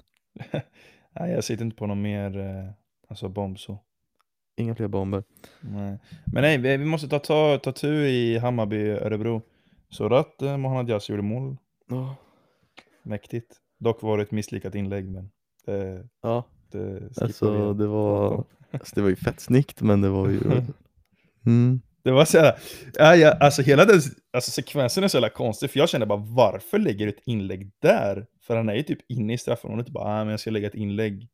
nej, 1.20 1.32
jag 1.32 1.44
sitter 1.44 1.66
inte 1.66 1.78
på 1.78 1.88
någon 1.88 2.02
mer 2.02 2.38
eh, 2.38 2.70
alltså 3.08 3.30
bomb 3.30 3.60
så. 3.60 3.80
Inga 4.58 4.76
fler 4.76 4.88
bomber. 4.88 5.24
Nej. 5.62 6.00
Men 6.26 6.42
nej, 6.42 6.78
vi 6.78 6.86
måste 6.86 7.08
ta, 7.08 7.20
ta, 7.20 7.58
ta 7.58 7.72
tur 7.72 8.06
i 8.06 8.38
Hammarby, 8.38 8.90
Örebro. 8.90 9.42
Så 9.90 10.16
att 10.16 10.42
eh, 10.42 10.58
Mohamed 10.58 10.90
Yas 10.90 11.10
gjorde 11.10 11.22
mål. 11.22 11.58
Oh. 11.90 12.14
Mäktigt. 13.04 13.58
Dock 13.80 14.02
var 14.02 14.18
det 14.18 14.24
ett 14.24 14.32
misslyckat 14.32 14.76
inlägg, 14.76 15.10
men 15.10 15.32
det, 15.66 16.08
ja. 16.22 16.46
det 16.72 17.18
alltså, 17.22 17.74
det 17.74 17.88
var, 17.88 18.44
alltså, 18.72 18.96
det 18.96 19.02
var 19.02 19.10
ju 19.10 19.16
fett 19.16 19.40
snyggt, 19.40 19.82
men 19.82 20.02
det 20.02 20.10
var 20.10 20.30
ju... 20.30 20.40
Mm. 21.46 21.82
Det 22.04 22.12
var 22.12 22.26
så 22.26 22.40
här, 22.40 22.56
ja, 22.94 23.16
ja, 23.16 23.32
alltså 23.32 23.62
hela 23.62 23.86
den 23.86 24.02
alltså 24.34 24.52
sekvensen 24.52 25.04
är 25.04 25.08
så 25.08 25.18
jävla 25.18 25.30
konstig, 25.30 25.72
för 25.72 25.80
jag 25.80 25.90
kände 25.90 26.06
bara 26.06 26.24
varför 26.28 26.80
lägger 26.80 27.06
du 27.06 27.12
ett 27.12 27.24
inlägg 27.26 27.72
där? 27.80 28.26
För 28.42 28.56
han 28.56 28.70
är 28.70 28.74
ju 28.74 28.84
typ 28.84 29.00
inne 29.08 29.34
i 29.34 29.38
straffområdet, 29.38 29.86
typ 29.86 29.94
bara 29.94 30.06
ah, 30.06 30.24
men 30.24 30.32
jag 30.32 30.40
ska 30.40 30.52
lägga 30.52 30.68
ett 30.68 30.76
inlägg 30.76 31.28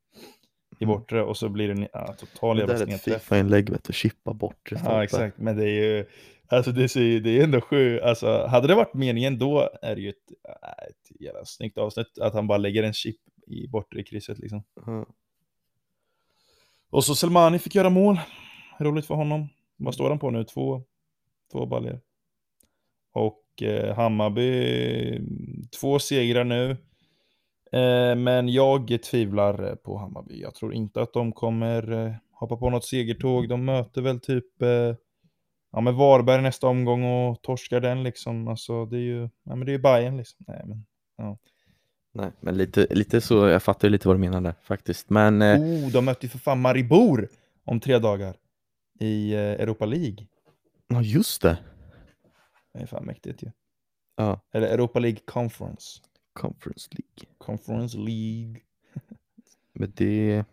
i 0.80 0.84
mm. 0.84 0.96
bortre 0.96 1.24
och 1.24 1.38
så 1.38 1.50
blir 1.50 1.68
det 1.68 1.74
en 1.74 1.88
ja, 1.94 2.14
total 2.20 2.60
jävla 2.60 2.78
snedträff. 2.78 3.04
Det 3.04 3.12
är 3.12 3.16
ett 3.16 3.22
Fifa-inlägg 3.22 3.70
vet 3.70 3.84
du, 3.84 3.94
chippa 3.94 4.34
bort 4.34 4.72
Ja 4.86 5.04
exakt, 5.04 5.38
men 5.38 5.58
det 5.58 5.64
är 5.64 5.84
ju, 5.84 6.06
alltså 6.48 6.72
det 6.72 6.84
är, 6.84 7.20
det 7.20 7.40
är 7.40 7.44
ändå 7.44 7.62
sju, 7.62 8.00
alltså 8.00 8.46
hade 8.46 8.68
det 8.68 8.76
varit 8.76 8.94
meningen 8.94 9.38
då 9.38 9.70
är 9.82 9.96
det 9.96 10.02
ju 10.02 10.10
ett, 10.10 10.16
äh, 10.64 10.88
ett 10.90 11.22
jävla 11.22 11.46
snyggt 11.46 11.78
avsnitt 11.78 12.20
att 12.22 12.34
han 12.34 12.48
bara 12.48 12.58
lägger 12.58 12.84
en 12.84 12.94
chip 12.94 13.18
i 13.48 13.68
bortre 13.68 14.04
krysset 14.04 14.40
liksom. 14.40 14.64
Mm. 14.88 15.06
Och 16.90 17.04
så 17.04 17.16
Selmani 17.16 17.60
fick 17.60 17.76
göra 17.76 17.90
mål, 17.90 18.20
roligt 18.80 19.06
för 19.06 19.16
honom. 19.16 19.48
Vad 19.78 19.94
står 19.94 20.10
han 20.10 20.20
på 20.20 20.30
nu? 20.30 20.44
Två, 20.44 20.84
två 21.52 21.66
baljer. 21.66 22.00
Och 23.12 23.64
eh, 23.64 23.96
Hammarby, 23.96 25.22
två 25.80 26.00
segrar 26.00 26.44
nu. 26.44 26.72
Eh, 27.72 28.16
men 28.16 28.50
jag 28.50 29.04
tvivlar 29.04 29.76
på 29.76 29.98
Hammarby. 29.98 30.42
Jag 30.42 30.56
tror 30.56 30.74
inte 30.74 31.02
att 31.02 31.14
de 31.14 31.32
kommer 31.32 31.92
eh, 31.92 32.14
hoppa 32.32 32.58
på 32.58 32.70
något 32.70 32.86
segertåg. 32.86 33.50
De 33.50 33.66
möter 33.66 34.02
väl 34.02 34.20
typ 34.20 34.62
eh, 34.62 34.96
ja, 35.72 35.82
men 35.82 35.96
Varberg 35.96 36.42
nästa 36.42 36.68
omgång 36.68 37.04
och 37.04 37.42
torskar 37.42 37.80
den 37.80 38.04
liksom. 38.04 38.48
Alltså 38.48 38.86
det 38.86 38.98
är 38.98 39.02
ju, 39.02 39.30
ja, 39.44 39.56
men 39.56 39.66
det 39.66 39.74
är 39.74 39.80
Bayern 39.80 40.18
liksom. 40.18 40.46
Nej, 40.48 40.62
men, 40.66 40.86
ja. 41.18 41.38
Nej, 42.14 42.32
men 42.40 42.58
lite, 42.58 42.88
lite 42.90 43.22
så, 43.22 43.48
jag 43.48 43.64
fattar 43.64 43.90
lite 43.90 44.08
vad 44.08 44.18
du 44.18 44.22
menar 44.22 44.42
där 44.42 44.56
faktiskt. 44.64 45.10
Men... 45.10 45.42
Eh... 45.42 45.60
Oh, 45.60 45.92
de 45.92 46.06
möter 46.06 46.24
ju 46.24 46.30
för 46.30 46.40
fan 46.40 46.62
Maribor 46.62 47.30
om 47.66 47.80
tre 47.80 48.00
dagar 48.00 48.36
i 49.00 49.34
eh, 49.34 49.40
Europa 49.40 49.86
League. 49.86 50.28
Ja, 50.88 51.02
just 51.02 51.42
det. 51.42 51.58
Det 52.74 52.80
är 52.80 52.86
fan 52.86 53.06
mäktigt 53.06 53.44
ju. 53.44 53.52
Ja. 54.16 54.42
Eller 54.52 54.68
Europa 54.68 55.00
League 55.00 55.20
Conference. 55.26 56.02
Conference 56.34 56.90
League. 56.92 57.36
Conference 57.38 57.98
League. 57.98 58.62
Men 59.74 59.92
det, 59.96 60.46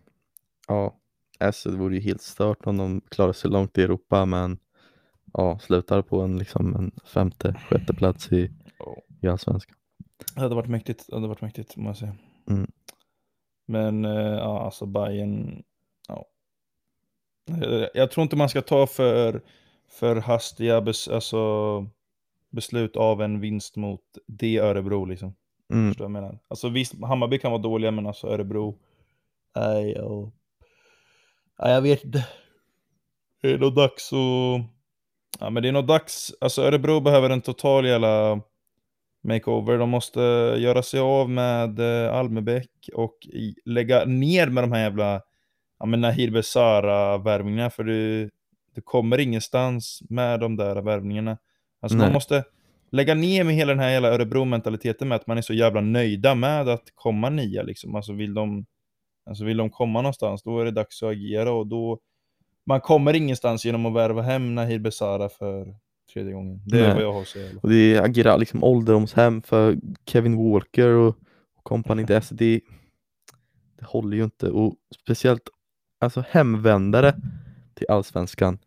ja, 0.67 0.99
alltså 1.39 1.71
det 1.71 1.77
vore 1.77 1.95
ju 1.95 2.01
helt 2.01 2.21
stört 2.21 2.67
om 2.67 2.77
de 2.77 3.01
klarar 3.01 3.33
sig 3.33 3.51
långt 3.51 3.77
i 3.77 3.83
Europa 3.83 4.25
men 4.25 4.59
ja, 5.33 5.59
slutar 5.59 6.01
på 6.01 6.21
en, 6.21 6.37
liksom 6.37 6.75
en 6.75 6.91
femte, 7.05 7.53
sjätte 7.69 7.93
plats 7.93 8.31
i, 8.31 8.51
oh. 8.79 8.99
i 9.21 9.27
Allsvenskan. 9.27 9.75
Det 10.35 10.41
hade 10.41 10.55
varit 10.55 10.69
mäktigt, 10.69 11.07
det 11.07 11.15
hade 11.15 11.27
varit 11.27 11.41
mäktigt 11.41 11.77
må 11.77 11.89
jag 11.89 11.97
säga. 11.97 12.15
Mm. 12.49 12.71
Men 13.67 14.05
eh, 14.05 14.11
ja, 14.33 14.65
alltså 14.65 14.85
Bayern 14.85 15.63
ja. 16.07 16.25
Jag 17.93 18.11
tror 18.11 18.23
inte 18.23 18.35
man 18.35 18.49
ska 18.49 18.61
ta 18.61 18.87
för, 18.87 19.41
för 19.89 20.15
hastiga 20.15 20.81
bes, 20.81 21.07
alltså, 21.07 21.85
beslut 22.49 22.95
av 22.95 23.21
en 23.21 23.39
vinst 23.39 23.75
mot 23.75 24.01
det 24.27 24.57
Örebro 24.57 25.05
liksom. 25.05 25.35
Mm. 25.73 25.89
Förstår 25.89 26.05
jag 26.05 26.11
menar? 26.11 26.39
Alltså 26.47 26.69
visst, 26.69 26.93
Hammarby 27.03 27.39
kan 27.39 27.51
vara 27.51 27.61
dåliga, 27.61 27.91
men 27.91 28.07
alltså 28.07 28.27
Örebro, 28.27 28.77
nej, 29.55 29.99
och... 29.99 30.29
nej 31.59 31.73
jag 31.73 31.81
vet 31.81 32.03
inte. 32.03 32.27
Det 33.41 33.51
är 33.51 33.57
nog 33.57 33.75
dags 33.75 34.13
att... 34.13 34.61
Ja 35.39 35.49
men 35.49 35.63
det 35.63 35.69
är 35.69 35.73
nog 35.73 35.87
dags, 35.87 36.33
alltså 36.41 36.61
Örebro 36.61 36.99
behöver 36.99 37.29
en 37.29 37.41
total 37.41 37.85
jävla 37.85 38.41
makeover. 39.23 39.77
De 39.77 39.89
måste 39.89 40.19
göra 40.57 40.83
sig 40.83 40.99
av 40.99 41.29
med 41.29 41.79
eh, 41.79 42.13
Almebäck 42.15 42.89
och 42.93 43.17
lägga 43.65 44.05
ner 44.05 44.47
med 44.47 44.63
de 44.63 44.71
här 44.71 44.79
jävla 44.81 45.21
ja, 45.79 45.85
men 45.85 46.01
Nahir 46.01 46.31
Besara-värvningarna, 46.31 47.69
för 47.69 47.83
du, 47.83 48.29
du 48.75 48.81
kommer 48.81 49.17
ingenstans 49.17 50.01
med 50.09 50.39
de 50.39 50.55
där 50.55 50.81
värvningarna. 50.81 51.37
Alltså 51.81 51.97
Nej. 51.97 52.07
man 52.07 52.13
måste 52.13 52.43
lägga 52.91 53.13
ner 53.13 53.43
med 53.43 53.55
hela 53.55 53.71
den 53.73 53.79
här 53.79 53.89
jävla 53.89 54.13
Örebro-mentaliteten 54.13 55.07
med 55.07 55.15
att 55.15 55.27
man 55.27 55.37
är 55.37 55.41
så 55.41 55.53
jävla 55.53 55.81
nöjda 55.81 56.35
med 56.35 56.69
att 56.69 56.83
komma 56.95 57.29
nia 57.29 57.63
liksom. 57.63 57.95
Alltså 57.95 58.13
vill 58.13 58.33
de, 58.33 58.65
alltså 59.25 59.45
vill 59.45 59.57
de 59.57 59.69
komma 59.69 60.01
någonstans, 60.01 60.43
då 60.43 60.59
är 60.59 60.65
det 60.65 60.71
dags 60.71 61.03
att 61.03 61.09
agera 61.09 61.51
och 61.51 61.67
då 61.67 61.99
man 62.65 62.81
kommer 62.81 63.13
ingenstans 63.13 63.65
genom 63.65 63.85
att 63.85 63.93
värva 63.93 64.21
hem 64.21 64.55
Nahir 64.55 64.79
Besara 64.79 65.29
för 65.29 65.75
tredje 66.13 66.33
gången. 66.33 66.61
Det 66.65 66.79
är 66.79 66.81
Nej. 66.81 66.93
vad 66.93 67.03
jag 67.03 67.13
har 67.13 67.21
att 67.21 67.27
säga. 67.27 67.51
Och 67.61 67.69
det 67.69 67.99
agerar 67.99 68.37
liksom 68.37 68.63
ålderdomshem 68.63 69.41
för 69.41 69.77
Kevin 70.05 70.51
Walker 70.51 70.87
och, 70.87 71.17
och 71.57 71.63
kompani. 71.63 72.03
Det, 72.03 72.29
det, 72.31 72.61
det 73.79 73.85
håller 73.85 74.17
ju 74.17 74.23
inte 74.23 74.49
och 74.49 74.75
speciellt 75.03 75.49
alltså 75.99 76.23
hemvändare 76.29 77.15
till 77.73 77.85
allsvenskan. 77.89 78.59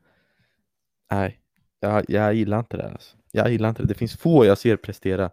Nej, 1.11 1.41
jag, 1.81 2.05
jag 2.09 2.35
gillar 2.35 2.59
inte 2.59 2.77
det. 2.77 2.91
Alltså. 2.91 3.17
Jag 3.33 3.51
gillar 3.51 3.69
inte 3.69 3.83
det. 3.83 3.89
Det 3.89 3.95
finns 3.95 4.17
få 4.17 4.45
jag 4.45 4.59
ser 4.59 4.77
prestera. 4.77 5.31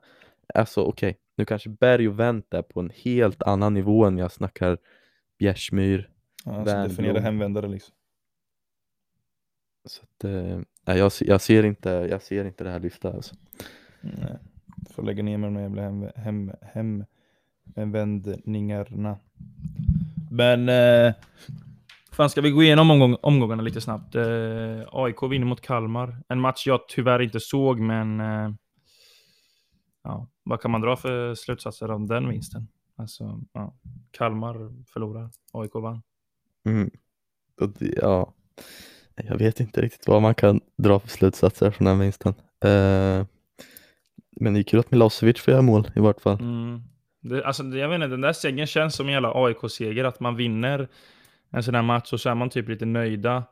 Alltså 0.54 0.82
okej, 0.82 1.10
okay. 1.10 1.22
nu 1.36 1.46
kanske 1.46 1.70
Berg 1.70 2.08
och 2.08 2.20
Wendt 2.20 2.54
är 2.54 2.62
på 2.62 2.80
en 2.80 2.92
helt 2.96 3.44
annan 3.44 3.74
nivå 3.74 4.06
än 4.06 4.18
jag 4.18 4.32
snackar 4.32 4.78
Bjärsmyr. 5.40 6.10
Ja, 6.46 6.56
alltså 6.56 6.76
definiera 6.76 7.20
hemvändare 7.20 7.68
liksom. 7.68 7.96
Så 9.86 10.04
att, 10.04 10.24
eh, 10.24 10.60
nej, 10.86 10.98
jag, 10.98 11.12
jag, 11.20 11.42
ser 11.42 11.64
inte, 11.64 11.90
jag 11.90 12.22
ser 12.22 12.46
inte 12.46 12.64
det 12.64 12.70
här 12.70 12.80
lyfta 12.80 13.14
alltså. 13.14 13.36
Nej, 14.02 14.38
får 14.90 15.04
lägga 15.04 15.24
ner 15.24 15.38
med 15.38 15.54
de 15.54 15.62
jävla 15.62 15.82
hem, 15.82 16.10
hem, 16.16 16.52
hem, 16.62 17.06
hemvändningarna. 17.76 19.18
Men 20.32 20.70
eh, 20.70 21.14
Fan, 22.16 22.30
ska 22.30 22.42
vi 22.42 22.52
gå 22.52 22.64
igenom 22.64 22.92
omgång, 22.92 23.18
omgångarna 23.22 23.64
lite 23.64 23.82
snabbt? 23.82 24.16
Eh, 24.16 24.24
AIK 24.92 25.24
vinner 25.24 25.46
mot 25.46 25.62
Kalmar. 25.62 26.18
En 26.28 26.40
match 26.40 26.68
jag 26.68 26.88
tyvärr 26.88 27.22
inte 27.22 27.40
såg, 27.40 27.80
men... 27.80 28.20
Eh, 28.20 28.54
ja, 30.04 30.28
vad 30.44 30.62
kan 30.62 30.72
man 30.72 30.82
dra 30.82 30.96
för 30.96 31.36
slutsatser 31.36 31.90
av 31.90 32.08
den 32.08 32.30
vinsten? 32.30 32.68
Alltså, 32.96 33.42
ja. 33.54 33.74
Kalmar 34.12 34.84
förlorar, 34.94 35.30
AIK 35.52 35.72
vann. 35.74 36.02
Mm. 36.66 36.92
Ja, 38.02 38.34
jag 39.16 39.38
vet 39.38 39.60
inte 39.60 39.82
riktigt 39.82 40.08
vad 40.08 40.22
man 40.22 40.36
kan 40.36 40.62
dra 40.78 41.00
för 41.00 41.08
slutsatser 41.08 41.72
från 41.72 41.86
den 41.86 42.00
vinsten. 42.00 42.34
Eh, 42.64 43.26
men 44.32 44.54
det 44.54 44.60
är 44.60 44.64
kul 44.64 44.80
att 44.80 44.92
Milosevic 44.92 45.42
får 45.42 45.52
göra 45.52 45.62
mål 45.62 45.92
i 45.96 46.00
vart 46.00 46.22
fall. 46.22 46.40
Mm. 46.40 46.82
Det, 47.22 47.46
alltså, 47.46 47.64
jag 47.64 47.90
vet 47.90 47.96
inte, 47.96 48.08
den 48.08 48.22
där 48.22 48.34
segern 48.34 48.68
känns 48.68 48.96
som 48.96 49.08
en 49.08 49.14
jävla 49.14 49.32
AIK-seger, 49.36 50.04
att 50.04 50.20
man 50.20 50.36
vinner 50.36 50.88
en 51.56 51.64
sån 51.64 51.76
här 51.76 51.82
match 51.82 52.14
och 52.14 52.20
så 52.22 52.30
är 52.30 52.36
man 52.36 52.50
typ 52.50 52.70
lite 52.70 52.86
nöjda. 52.86 53.44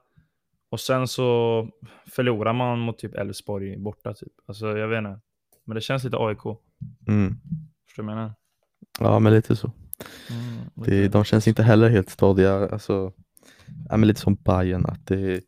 Och 0.70 0.80
sen 0.80 1.08
så 1.08 1.68
förlorar 2.12 2.54
man 2.54 2.80
mot 2.80 2.98
typ 2.98 3.16
Elfsborg 3.16 3.78
borta 3.78 4.14
typ. 4.14 4.34
Alltså 4.46 4.78
jag 4.78 4.88
vet 4.88 4.98
inte. 4.98 5.20
Men 5.66 5.76
det 5.76 5.82
känns 5.82 6.04
lite 6.04 6.18
AIK. 6.18 6.40
Mm. 7.08 7.36
Förstår 7.86 8.04
du 8.04 8.08
vad 8.08 8.12
jag 8.16 8.18
menar? 8.22 8.34
Ja, 9.00 9.20
men 9.20 9.34
lite 9.34 9.56
så. 9.56 9.72
Mm, 10.30 10.66
Det, 10.76 10.92
lite. 10.92 11.18
de 11.18 11.24
känns 11.24 11.48
inte 11.48 11.64
heller 11.64 11.90
helt 11.90 12.10
stadiga. 12.10 12.70
Alltså, 12.70 13.14
ja, 13.90 13.98
men 13.98 14.08
lite 14.08 14.20
som 14.20 14.36
Bayern 14.36 14.86
att 14.86 15.08
det, 15.08 15.44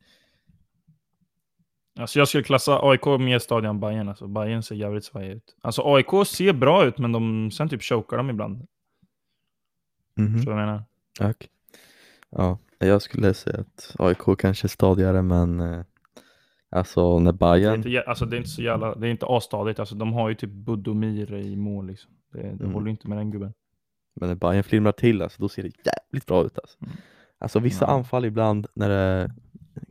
Alltså 2.00 2.20
jag 2.20 2.28
skulle 2.28 2.44
klassa 2.44 2.80
AIK 2.84 3.06
mer 3.06 3.40
stadig 3.40 3.68
än 3.70 3.80
Bayern. 3.80 4.10
Alltså 4.10 4.28
Bayern 4.28 4.64
ser 4.64 4.76
jävligt 4.76 5.04
svajig 5.06 5.32
ut. 5.32 5.56
Alltså 5.62 5.82
AIK 5.96 6.28
ser 6.28 6.54
bra 6.54 6.86
ut, 6.86 6.98
men 6.98 7.12
de, 7.12 7.52
sen 7.52 7.70
typ 7.70 7.84
chokar 7.84 8.18
de 8.18 8.30
ibland. 8.30 8.68
Förstår 10.16 10.52
du 10.52 10.52
vad 10.52 10.62
jag 10.62 10.68
menar? 10.68 10.84
Tack. 11.20 11.50
Ja, 12.38 12.58
jag 12.80 13.02
skulle 13.02 13.34
säga 13.34 13.60
att 13.60 13.96
AIK 14.00 14.38
kanske 14.40 14.66
är 14.66 14.70
stadigare 14.70 15.22
men 15.22 15.60
eh, 15.60 15.82
alltså 16.70 17.20
när 17.20 17.32
Det 17.32 17.36
är, 17.46 17.54
Bayern 17.54 17.76
inte, 17.76 18.04
alltså, 18.08 18.26
det 18.26 18.36
är 18.36 18.38
inte 18.38 18.50
så 18.50 18.62
jävla, 18.62 18.96
det 18.96 19.08
är 19.08 19.12
inte 19.12 19.26
asstadigt. 19.30 19.80
Alltså 19.80 19.96
de 19.96 20.14
har 20.14 20.30
ju 20.30 20.36
typ 20.36 20.50
Budomir 20.50 21.34
i 21.34 21.56
mål 21.56 21.88
liksom. 21.88 22.12
Det, 22.34 22.42
det 22.42 22.48
Mm. 22.48 22.74
håller 22.74 22.86
ju 22.86 22.92
inte 22.92 23.08
med 23.08 23.18
den 23.18 23.32
gubben. 23.32 23.54
Men 24.16 24.30
när 24.30 24.36
Bayern 24.36 24.64
flimrar 24.64 24.92
till 24.92 25.22
alltså, 25.22 25.42
då 25.42 25.50
ser 25.50 25.64
det 25.64 25.72
jävligt 25.86 26.26
bra 26.26 26.44
ut 26.46 26.60
alltså. 26.60 26.78
Mm. 26.82 26.94
Alltså 27.40 27.60
vissa 27.60 27.86
Ja. 27.86 27.92
anfall 27.92 28.26
ibland 28.26 28.68
när 28.74 28.90
det 28.90 28.96
är 28.96 29.32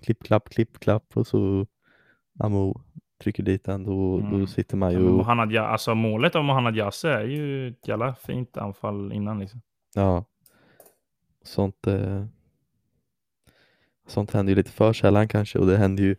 klipp, 0.03 0.23
klapp, 0.25 0.49
klipp, 0.49 0.79
klapp 0.79 1.05
och 1.17 1.27
så 1.27 1.67
Amo 2.41 2.81
trycker 3.23 3.43
dit 3.43 3.65
den, 3.65 3.85
då, 3.85 4.19
Mm. 4.19 4.41
då 4.41 4.47
sitter 4.47 4.77
man 4.77 4.93
Ja, 4.93 4.99
ju 4.99 5.07
och, 5.09 5.15
Mohanad, 5.15 5.53
Ja- 5.53 5.63
alltså 5.67 5.95
målet 5.95 6.37
av 6.37 6.45
Mohanad 6.45 6.77
Yasse 6.77 7.11
är 7.11 7.25
ju 7.25 7.69
ett 7.69 7.89
jävla 7.89 8.15
fint 8.15 8.57
anfall 8.57 9.13
innan 9.13 9.39
liksom. 9.39 9.61
ja, 9.95 10.25
sånt 11.45 11.87
eh, 11.87 12.25
sånt 14.07 14.31
händer 14.31 14.51
ju 14.51 14.57
lite 14.57 14.71
för 14.71 14.93
sällan 14.93 15.29
kanske 15.29 15.59
och 15.59 15.67
det 15.67 15.77
händer 15.77 16.03
ju 16.03 16.17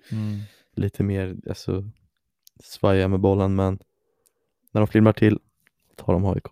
lite 0.75 1.03
mer, 1.03 1.35
alltså 1.49 1.83
svaja 2.63 3.07
med 3.07 3.19
bollen 3.19 3.55
men 3.55 3.79
när 4.71 4.81
de 4.81 4.87
flimrar 4.87 5.13
till 5.13 5.39
tar 5.95 6.13
de 6.13 6.25
AIK. 6.25 6.45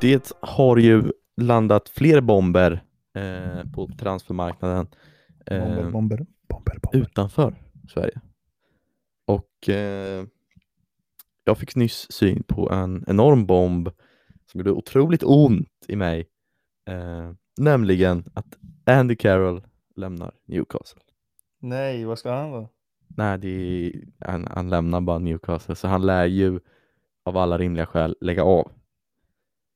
Det 0.00 0.32
har 0.40 0.76
ju 0.76 1.12
landat 1.36 1.88
fler 1.88 2.20
bomber 2.20 2.82
eh, 3.14 3.72
på 3.74 3.88
transfermarknaden 3.98 4.86
eh, 5.46 5.90
bomber, 5.90 5.90
bomber, 5.90 6.26
bomber. 6.48 6.78
utanför 6.92 7.54
Sverige. 7.88 8.20
Och 9.26 9.68
eh, 9.68 10.26
jag 11.44 11.58
fick 11.58 11.76
nyss 11.76 12.12
syn 12.12 12.42
på 12.42 12.70
en 12.70 13.04
enorm 13.08 13.46
bomb 13.46 13.88
som 14.50 14.60
gjorde 14.60 14.70
otroligt 14.70 15.22
ont 15.22 15.68
i 15.88 15.96
mig. 15.96 16.28
Eh, 16.88 17.32
nämligen 17.58 18.24
att 18.34 18.46
Andy 18.86 19.16
Carroll 19.16 19.66
lämnar 19.96 20.32
Newcastle. 20.44 21.00
Nej, 21.58 22.04
vad 22.04 22.18
ska 22.18 22.32
han 22.32 22.50
då? 22.52 22.68
Nej, 23.08 23.38
det 23.38 23.48
är, 23.48 23.92
han, 24.26 24.48
han 24.54 24.68
lämnar 24.70 25.00
bara 25.00 25.18
Newcastle 25.18 25.74
så 25.74 25.88
han 25.88 26.06
lär 26.06 26.24
ju 26.26 26.60
av 27.24 27.36
alla 27.36 27.58
rimliga 27.58 27.86
skäl 27.86 28.16
lägga 28.20 28.44
av. 28.44 28.70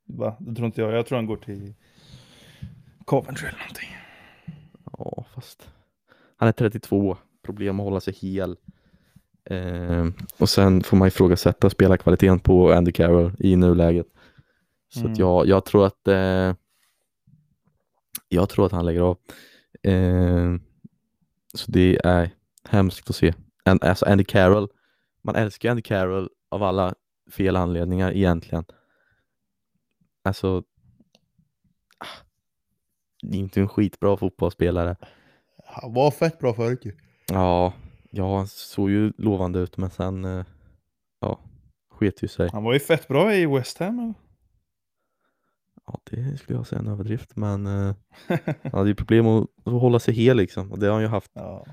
Va? 0.05 0.37
Det 0.41 0.55
tror 0.55 0.67
inte 0.67 0.81
jag. 0.81 0.93
Jag 0.93 1.07
tror 1.07 1.17
han 1.19 1.27
går 1.27 1.37
till 1.37 1.75
Coventry 3.05 3.49
eller 3.49 3.59
någonting. 3.59 3.89
Ja, 4.99 5.25
fast 5.35 5.71
han 6.37 6.49
är 6.49 6.53
32, 6.53 7.17
problem 7.43 7.81
att 7.81 7.85
hålla 7.85 8.01
sig 8.01 8.15
hel. 8.15 8.57
Eh, 9.45 10.07
och 10.39 10.49
sen 10.49 10.83
får 10.83 10.97
man 10.97 11.09
ifrågasätta 11.09 11.71
spelarkvaliteten 11.71 12.39
på 12.41 12.73
Andy 12.73 12.93
Carroll 12.93 13.33
i 13.39 13.57
nuläget. 13.57 14.07
Så 14.89 15.01
Mm. 15.01 15.15
jag, 15.15 15.47
jag 15.47 15.65
tror 15.65 15.87
att 15.87 16.09
eh, 16.09 16.55
jag 18.29 18.49
tror 18.49 18.67
att 18.67 18.73
han 18.73 18.87
lägger 18.87 19.01
av. 19.01 19.19
Eh, 19.83 20.55
så 21.55 21.71
det 21.71 22.01
är 22.05 22.31
hemskt 22.65 23.11
att 23.11 23.17
se. 23.17 23.35
En, 23.65 23.79
alltså 23.83 24.07
Andy 24.07 24.25
Carroll, 24.25 24.69
man 25.23 25.37
älskar 25.37 25.71
Andy 25.71 25.83
Carroll 25.83 26.29
av 26.49 26.63
alla 26.63 26.95
fel 27.31 27.57
anledningar 27.57 28.13
egentligen. 28.13 28.65
Alltså, 30.23 30.63
ah, 31.99 32.25
det 33.23 33.37
är 33.37 33.41
inte 33.41 33.61
en 33.61 33.69
skitbra 33.69 34.17
fotbollsspelare. 34.17 34.97
Han 35.65 35.95
var 35.95 36.11
fett 36.11 36.39
bra 36.39 36.55
förut 36.55 36.85
ju. 36.85 36.97
Ja, 37.29 37.73
ja, 38.11 38.37
han 38.37 38.47
såg 38.47 38.91
ju 38.91 39.13
lovande 39.19 39.59
ut 39.59 39.77
men 39.77 39.91
sen, 39.91 40.25
eh, 40.25 40.45
ja, 41.21 41.41
sket 41.91 42.23
ju 42.23 42.29
sig. 42.29 42.51
Han 42.53 42.65
var 42.65 42.73
ju 42.73 42.81
fett 42.81 43.09
bra 43.09 43.35
i 43.35 43.47
West 43.47 43.79
Ham 43.79 43.99
eller? 43.99 44.15
Det 46.11 46.39
skulle 46.39 46.59
jag 46.59 46.67
säga 46.67 46.79
en 46.79 46.89
överdrift, 46.89 47.37
men 47.37 47.67
eh, 47.67 47.95
han 48.63 48.73
hade 48.73 48.89
ju 48.89 48.95
problem 48.95 49.27
att, 49.27 49.47
att 49.65 49.73
hålla 49.73 49.99
sig 50.01 50.15
hel 50.15 50.37
liksom 50.37 50.73
och 50.73 50.79
det 50.79 50.87
har 50.87 50.93
han 50.93 51.03
ju 51.03 51.09
haft 51.09 51.31
ja. 51.35 51.67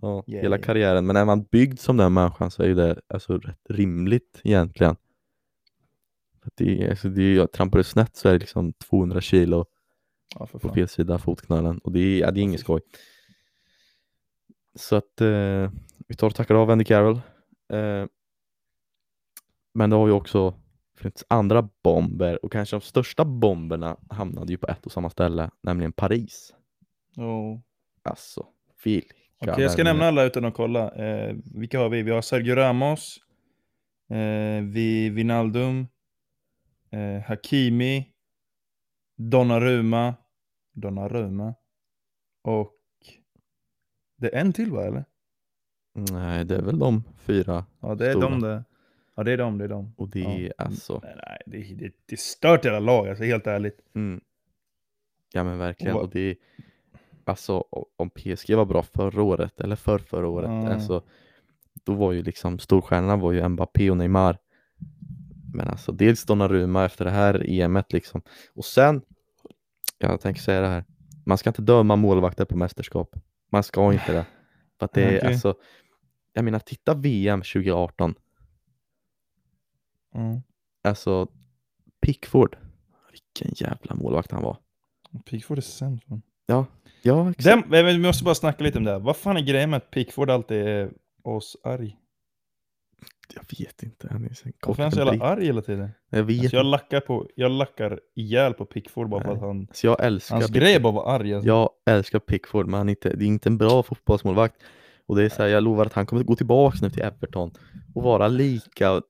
ja, 0.00 0.22
Ja, 0.26 0.40
hela 0.40 0.56
ja. 0.56 0.62
karriären. 0.62 1.06
Men 1.06 1.16
är 1.16 1.24
man 1.24 1.42
byggd 1.42 1.78
som 1.78 1.96
den 1.96 2.12
människan 2.12 2.50
så 2.50 2.62
är 2.62 2.66
ju 2.66 2.74
det 2.74 3.00
alltså 3.08 3.38
rätt 3.38 3.60
rimligt 3.68 4.40
egentligen. 4.44 4.96
Att 6.42 6.52
det, 6.56 6.82
är- 6.84 6.90
alltså 6.90 7.08
det, 7.08 7.22
är- 7.22 7.34
jag 7.36 7.52
trampar 7.52 7.78
det 7.78 7.84
snett 7.84 8.16
så 8.16 8.28
är 8.28 8.32
det 8.32 8.38
liksom 8.38 8.72
200 8.72 9.20
kilo 9.20 9.66
ja, 10.38 10.46
på 10.46 10.68
fel 10.68 10.88
sida 10.88 11.18
fotknölen 11.18 11.78
och 11.78 11.92
det 11.92 12.00
är, 12.00 12.20
ja, 12.20 12.30
det 12.30 12.40
är 12.40 12.42
inget 12.42 12.60
skoj. 12.60 12.80
Så 14.74 14.96
att 14.96 15.20
eh, 15.20 15.70
vi 16.08 16.14
tar 16.16 16.26
och 16.26 16.34
tackar 16.34 16.54
av 16.54 16.70
Andy 16.70 16.84
Carroll. 16.84 17.20
Eh, 17.72 18.06
men 19.74 19.90
det 19.90 19.96
har 19.96 20.06
ju 20.06 20.12
också 20.12 20.54
funnits 21.00 21.24
andra 21.28 21.68
bomber 21.82 22.44
och 22.44 22.52
kanske 22.52 22.76
de 22.76 22.80
största 22.80 23.24
bomberna 23.24 23.96
hamnade 24.10 24.52
ju 24.52 24.58
på 24.58 24.66
ett 24.66 24.86
och 24.86 24.92
samma 24.92 25.10
ställe, 25.10 25.50
nämligen 25.62 25.92
Paris. 25.92 26.54
Oh. 27.16 27.58
Alltså, 28.02 28.46
vilka 28.84 29.14
Okej, 29.38 29.62
jag 29.62 29.72
ska 29.72 29.84
nämna 29.84 30.04
alla 30.04 30.24
utan 30.24 30.44
att 30.44 30.54
kolla. 30.54 30.90
Eh, 30.90 31.36
vilka 31.54 31.78
har 31.78 31.88
vi? 31.88 32.02
Vi 32.02 32.10
har 32.10 32.22
Sergio 32.22 32.54
Ramos, 32.54 33.18
eh, 34.10 34.62
vi, 34.62 35.10
Vinaldum, 35.10 35.86
eh, 36.90 37.22
Hakimi, 37.22 38.08
Donnarumma, 39.16 40.14
Donnarumma 40.72 41.54
och 42.42 42.76
det 44.16 44.34
är 44.34 44.40
en 44.40 44.52
till 44.52 44.70
va 44.70 44.84
eller? 44.84 45.04
Nej, 45.92 46.44
det 46.44 46.56
är 46.56 46.62
väl 46.62 46.78
de 46.78 47.04
fyra 47.18 47.64
Ja 47.80 47.94
det 47.94 48.06
är 48.06 48.12
Stora. 48.12 48.28
de 48.28 48.40
det. 48.40 48.64
Ja 49.14 49.22
det 49.22 49.32
är 49.32 49.36
de, 49.36 49.58
det 49.58 49.64
är 49.64 49.68
de. 49.68 49.94
och 49.96 50.08
det 50.08 50.20
Ja. 50.20 50.30
är 50.30 50.52
alltså, 50.58 51.00
Nej, 51.02 51.14
nej 51.26 51.38
det, 51.46 51.74
det, 51.74 51.92
det 52.06 52.12
är 52.14 52.16
stört 52.16 52.64
jävla 52.64 52.80
lag 52.80 53.08
alltså, 53.08 53.24
helt 53.24 53.46
ärligt. 53.46 53.80
mm, 53.94 54.20
ja 55.32 55.44
men 55.44 55.58
verkligen 55.58 55.94
Och 55.96 56.02
och 56.02 56.10
det 56.10 56.20
är 56.20 56.36
alltså 57.24 57.64
om 57.96 58.10
PSG 58.10 58.54
var 58.54 58.64
bra 58.64 58.82
förra 58.82 59.22
året 59.22 59.60
eller 59.60 59.76
för 59.76 59.98
förra 59.98 60.28
året, 60.28 60.50
Ja. 60.50 60.72
alltså 60.72 61.02
då 61.84 61.94
var 61.94 62.12
ju 62.12 62.22
liksom 62.22 62.58
storstjärnorna 62.58 63.16
var 63.16 63.32
ju 63.32 63.48
Mbappé 63.48 63.90
och 63.90 63.96
Neymar. 63.96 64.38
Men 65.54 65.68
alltså 65.68 65.92
dels 65.92 66.24
Donnarumma 66.24 66.84
efter 66.84 67.04
det 67.04 67.10
här 67.10 67.50
EMet 67.50 67.92
liksom 67.92 68.22
och 68.54 68.64
sen, 68.64 69.02
jag 69.98 70.20
tänker 70.20 70.40
säga 70.40 70.60
det 70.60 70.68
här, 70.68 70.84
man 71.26 71.38
ska 71.38 71.50
inte 71.50 71.62
döma 71.62 71.96
målvakter 71.96 72.44
på 72.44 72.56
mästerskap. 72.56 73.16
Man 73.52 73.62
ska 73.62 73.92
inte 73.92 74.12
det. 74.12 74.26
För 74.78 74.84
att 74.84 74.92
det 74.92 75.02
är 75.02 75.16
Okej. 75.18 75.28
alltså, 75.32 75.54
jag 76.32 76.44
menar 76.44 76.58
titta 76.58 76.94
VM 76.94 77.40
2018, 77.40 78.14
Mm. 80.14 80.40
alltså 80.84 81.28
Pickford, 82.02 82.56
vilken 83.12 83.66
jävla 83.68 83.94
målvakt 83.94 84.32
han 84.32 84.42
var. 84.42 84.56
Pickford 85.24 85.58
är 85.58 85.62
sämst 85.62 86.08
man. 86.08 86.22
Ja, 86.46 86.66
ja 87.02 87.30
exakt. 87.30 87.44
Den, 87.44 87.84
men 87.84 87.86
vi 87.86 88.06
måste 88.06 88.24
bara 88.24 88.34
snacka 88.34 88.64
lite 88.64 88.78
om 88.78 88.84
det 88.84 88.90
här. 88.90 88.98
Vad 88.98 89.16
fan 89.16 89.36
är 89.36 89.40
grejen 89.40 89.70
med 89.70 89.76
att 89.76 89.90
Pickford 89.90 90.30
alltid 90.30 90.58
är 90.58 90.90
oss 91.22 91.56
arg? 91.64 91.96
Jag 93.34 93.58
vet 93.58 93.82
inte. 93.82 94.08
Han 94.10 94.24
är 94.24 94.34
så 94.34 94.48
Varför 94.66 94.82
är 94.82 94.84
han 94.84 94.92
så 94.92 94.98
jävla 94.98 95.24
arg 95.24 95.44
hela 95.44 95.62
tiden? 95.62 95.90
Jag 96.10 96.22
vet 96.22 96.40
Alltså 96.40 96.56
jag, 96.56 96.66
lackar 96.66 97.00
på, 97.00 97.28
jag 97.34 97.50
lackar 97.50 98.00
ihjäl 98.16 98.54
på 98.54 98.64
Pickford 98.64 99.08
bara 99.08 99.20
för 99.20 99.28
Nej. 99.28 99.36
att 99.36 99.42
han... 99.42 99.68
Så 99.72 99.86
jag 99.86 100.04
älskar 100.04 100.34
Hans 100.34 100.46
Pickford. 100.46 100.62
grej 100.62 100.74
är 100.74 100.80
bara 100.80 100.88
att 100.88 100.94
vara 100.94 101.14
arg 101.14 101.34
alltså. 101.34 101.48
Jag 101.48 101.70
älskar 101.86 102.18
Pickford, 102.18 102.66
men 102.66 102.78
han 102.78 102.88
är 102.88 102.90
inte, 102.90 103.16
det 103.16 103.24
är 103.24 103.26
inte 103.26 103.48
en 103.48 103.58
bra 103.58 103.82
fotbollsmålvakt. 103.82 104.56
Och 105.06 105.16
det 105.16 105.24
är 105.24 105.28
så 105.28 105.42
här, 105.42 105.48
jag 105.48 105.62
lovar 105.62 105.86
att 105.86 105.92
han 105.92 106.06
kommer 106.06 106.22
gå 106.22 106.36
tillbaka 106.36 106.78
nu 106.82 106.90
till 106.90 107.02
Everton 107.02 107.50
och 107.94 108.02
vara 108.02 108.28
lika 108.28 109.02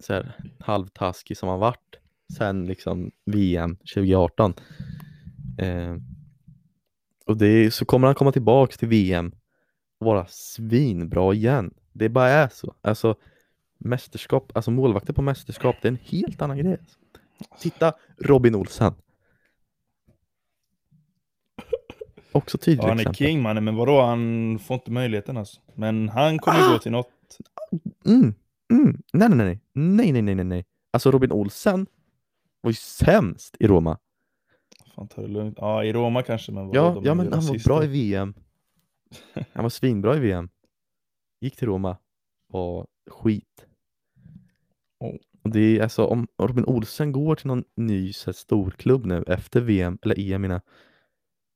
så 0.00 0.12
här, 0.12 0.32
halvtaskig 0.60 1.36
som 1.36 1.48
han 1.48 1.58
varit 1.60 1.96
sen 2.36 2.66
liksom 2.66 3.10
VM 3.24 3.76
2018. 3.76 4.54
Eh, 5.58 5.96
och 7.26 7.36
det 7.36 7.46
är, 7.46 7.70
så 7.70 7.84
kommer 7.84 8.06
han 8.08 8.14
komma 8.14 8.32
tillbaks 8.32 8.76
till 8.78 8.88
VM 8.88 9.32
och 10.00 10.06
vara 10.06 10.26
svinbra 10.28 11.34
igen. 11.34 11.74
Det 11.92 12.08
bara 12.08 12.28
är 12.28 12.48
så. 12.48 12.74
Alltså 12.82 13.14
mästerskap, 13.78 14.52
alltså 14.54 14.70
målvakter 14.70 15.12
på 15.12 15.22
mästerskap, 15.22 15.76
det 15.82 15.88
är 15.88 15.92
en 15.92 15.98
helt 16.04 16.42
annan 16.42 16.58
grej. 16.58 16.78
Titta, 17.58 17.92
Robin 18.18 18.54
Olsen. 18.54 18.94
Också 22.32 22.58
tydligt 22.58 22.82
Ja, 22.82 22.88
han 22.88 22.98
är 22.98 23.00
exempel. 23.02 23.26
king 23.26 23.42
mannen, 23.42 23.64
men 23.64 23.76
vadå? 23.76 24.00
Han 24.02 24.58
får 24.58 24.74
inte 24.74 24.90
möjligheten 24.90 25.36
alltså. 25.36 25.60
Men 25.74 26.08
han 26.08 26.38
kommer 26.38 26.58
Ah! 26.68 26.72
gå 26.72 26.78
till 26.78 26.92
något. 26.92 27.08
Mm, 28.06 28.34
mm. 28.76 29.02
Nej, 29.12 29.28
nej, 29.28 29.38
nej, 29.38 29.60
nej, 29.72 30.12
nej, 30.12 30.22
nej, 30.22 30.34
nej, 30.34 30.44
nej. 30.44 30.64
Alltså 30.90 31.10
Robin 31.10 31.32
Olsen 31.32 31.86
var 32.60 32.70
ju 32.70 32.74
sämst 32.74 33.56
i 33.60 33.66
Roma. 33.66 33.98
Fan, 34.94 35.08
ta 35.08 35.22
det 35.22 35.28
lugnt. 35.28 35.58
Ja, 35.60 35.84
i 35.84 35.92
Roma 35.92 36.22
kanske, 36.22 36.52
men? 36.52 36.72
Ja, 36.72 37.00
ja 37.04 37.14
men 37.14 37.32
han 37.32 37.46
var 37.46 37.64
bra 37.64 37.84
i 37.84 37.86
VM. 37.86 38.34
Han 39.52 39.62
var 39.62 39.70
svinbra 39.70 40.16
i 40.16 40.20
VM. 40.20 40.48
Gick 41.40 41.56
till 41.56 41.68
Roma. 41.68 41.96
Var 42.46 42.86
skit. 43.10 43.66
Oh. 45.00 45.16
Och 45.42 45.50
det 45.50 45.60
är 45.60 45.82
alltså 45.82 46.04
om 46.04 46.26
Robin 46.38 46.64
Olsen 46.64 47.12
går 47.12 47.34
till 47.34 47.46
någon 47.46 47.64
ny 47.76 48.12
så 48.12 48.26
här, 48.26 48.32
storklubb 48.32 49.06
nu 49.06 49.24
efter 49.26 49.60
VM, 49.60 49.98
eller 50.02 50.32
EM 50.32 50.44
jag. 50.44 50.60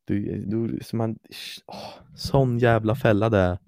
du, 0.05 0.45
du, 0.47 0.79
som 0.83 0.97
man, 0.97 1.19
åh, 1.67 1.95
sån 2.15 2.59
jävla 2.59 2.95
fälla 2.95 3.31
det 3.31 3.39
är. 3.39 3.59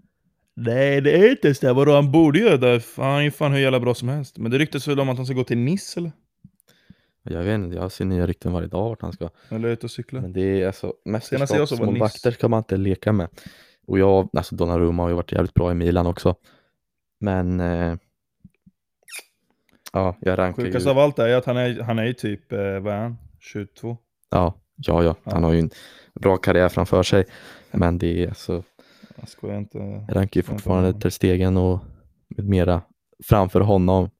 Nej, 0.61 1.01
det 1.01 1.13
är 1.19 1.31
inte 1.31 1.55
så. 1.55 1.75
Vadå, 1.75 1.93
han 1.95 2.13
borde 2.13 2.39
göra 2.39 2.57
det. 2.57 2.83
Han 2.97 3.07
är 3.19 3.21
ju 3.21 3.31
fan 3.31 3.53
hur 3.53 3.59
jävla 3.61 3.81
bra 3.81 3.95
som 3.95 4.09
helst. 4.09 4.39
Men 4.39 4.51
det 4.51 4.59
ryktas 4.59 4.89
väl 4.89 5.01
om 5.01 5.09
att 5.09 5.17
han 5.17 5.27
ska 5.27 5.35
gå 5.35 5.45
till 5.45 5.59
Nice 5.59 6.01
eller? 6.01 6.13
Jag 7.23 7.43
vet 7.43 7.55
inte, 7.55 7.77
jag 7.77 7.93
ser 7.93 8.05
nya 8.05 8.27
rykten 8.27 8.53
varje 8.53 8.69
dag 8.69 8.89
vart 8.89 9.03
han 9.03 9.13
ska. 9.13 9.31
Eller 9.49 9.69
ut 9.69 9.85
och 9.85 9.91
cykla. 9.91 10.21
Men 10.21 10.33
det 10.33 10.63
är 10.63 10.67
alltså 10.67 10.95
mästerskapsmålvakter 11.05 12.31
ska 12.31 12.49
man 12.49 12.59
inte 12.59 12.77
leka 12.77 13.13
med. 13.13 13.29
Och 13.87 13.99
jag, 13.99 14.29
alltså 14.33 14.55
Donnarumma 14.57 15.03
har 15.03 15.09
ju 15.09 15.15
varit 15.15 15.33
jävligt 15.33 15.55
bra 15.55 15.71
i 15.71 15.75
Milan 15.75 16.07
också. 16.07 16.35
Men 17.21 17.61
eh, 17.61 17.97
ja, 19.93 20.17
jag 20.21 20.39
rankar 20.39 20.63
Sjukast 20.63 20.87
ju, 20.87 20.91
av 20.91 20.99
allt 20.99 21.19
är 21.19 21.37
att 21.37 21.45
han 21.45 21.57
är, 21.57 21.81
han 21.81 21.99
är 21.99 22.05
ju 22.05 22.13
typ, 22.13 22.53
eh, 22.53 22.59
vad 22.59 22.95
är 22.95 22.99
han? 23.01 23.17
22? 23.41 23.97
ja, 24.31 24.55
ja, 24.77 25.03
ja, 25.05 25.17
han 25.25 25.43
Ja. 25.43 25.49
har 25.49 25.55
ju 25.55 25.61
en 25.61 25.71
bra 26.15 26.37
karriär 26.37 26.69
framför 26.69 27.03
sig. 27.03 27.25
Men 27.71 27.99
det 27.99 28.25
är 28.25 28.29
alltså, 28.29 28.63
Jag 29.21 29.29
skojar 29.29 29.59
inte. 29.59 29.79
jag 29.79 30.17
rankar 30.17 30.39
ju 30.39 30.43
fortfarande. 30.43 30.93
Ter 30.93 31.11
Stegen 31.11 31.57
och 31.57 31.81
med 32.29 32.49
mera 32.49 32.83
framför 33.25 33.61
honom. 33.61 34.11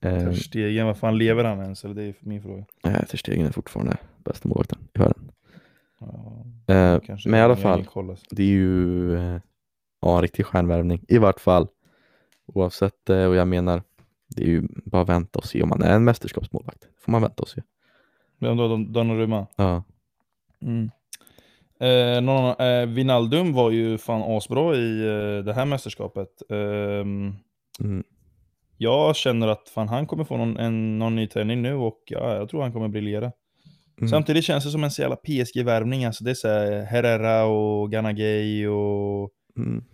Ter 0.00 0.32
Stegen, 0.32 0.86
vad 0.86 0.96
fan 0.98 1.18
lever 1.18 1.44
han 1.44 1.60
ens? 1.60 1.84
Eller 1.84 1.94
det 1.94 2.02
är 2.02 2.14
min 2.20 2.42
fråga. 2.42 2.64
nej, 2.84 3.06
Ter 3.10 3.18
Stegen 3.18 3.46
är 3.46 3.50
fortfarande 3.52 3.96
bästa 4.24 4.48
målvakten 4.48 4.78
i 4.94 4.98
världen. 4.98 5.30
Ja, 6.66 7.00
kanske 7.06 7.28
men 7.28 7.40
i 7.40 7.42
alla 7.42 7.56
fall, 7.56 7.86
det 8.30 8.42
är 8.42 8.46
ju 8.46 9.14
eh, 9.16 9.40
ja, 10.00 10.16
en 10.16 10.22
riktig 10.22 10.46
stjärnvärvning 10.46 11.04
i 11.08 11.18
vart 11.18 11.40
fall. 11.40 11.68
Oavsett, 12.46 13.10
eh, 13.10 13.24
och 13.26 13.34
jag 13.36 13.48
menar, 13.48 13.82
det 14.36 14.42
är 14.42 14.46
ju 14.48 14.68
bara 14.84 15.02
att 15.02 15.08
vänta 15.08 15.38
och 15.38 15.44
se 15.44 15.62
om 15.62 15.68
man 15.68 15.82
är 15.82 15.94
en 15.96 16.04
mästerskapsmålvakt. 16.04 16.88
får 17.00 17.12
man 17.12 17.22
vänta 17.22 17.42
och 17.42 17.48
se. 17.48 17.62
Vem 18.38 18.56
då? 18.56 18.68
Don- 18.68 18.92
Donnarumma? 18.92 19.46
Ja, 19.56 19.82
Mm. 20.60 20.90
Eh, 21.82 22.20
någon, 22.20 22.54
eh, 22.60 22.86
Wijnaldum 22.86 23.52
var 23.52 23.70
ju 23.70 23.98
fan 23.98 24.22
asbra 24.36 24.76
i 24.76 25.00
eh, 25.00 25.44
det 25.44 25.52
här 25.54 25.64
mästerskapet. 25.64 26.28
Ehm, 26.50 27.34
mm. 27.80 28.04
jag 28.76 29.16
känner 29.16 29.48
att 29.48 29.68
fan, 29.68 29.88
han 29.88 30.06
kommer 30.06 30.24
få 30.24 30.36
någon, 30.36 30.56
en, 30.56 30.98
någon 30.98 31.16
ny 31.16 31.26
träning 31.26 31.62
nu 31.62 31.74
och 31.74 31.98
ja, 32.06 32.34
jag 32.34 32.48
tror 32.48 32.62
han 32.62 32.72
kommer 32.72 32.88
briljera. 32.88 33.32
Mm. 34.00 34.08
Samtidigt 34.08 34.44
känns 34.44 34.64
det 34.64 34.70
som 34.70 34.84
en 34.84 34.90
så 34.90 35.02
jävla 35.02 35.16
PSG-värvning. 35.16 36.04
Alltså 36.04 36.24
det 36.24 36.30
är 36.30 36.34
så 36.34 36.48
här 36.48 36.84
Herrera 36.84 37.44
och 37.44 37.90
Ganagay 37.90 38.66
och 38.66 39.30
Mm. 39.56 39.84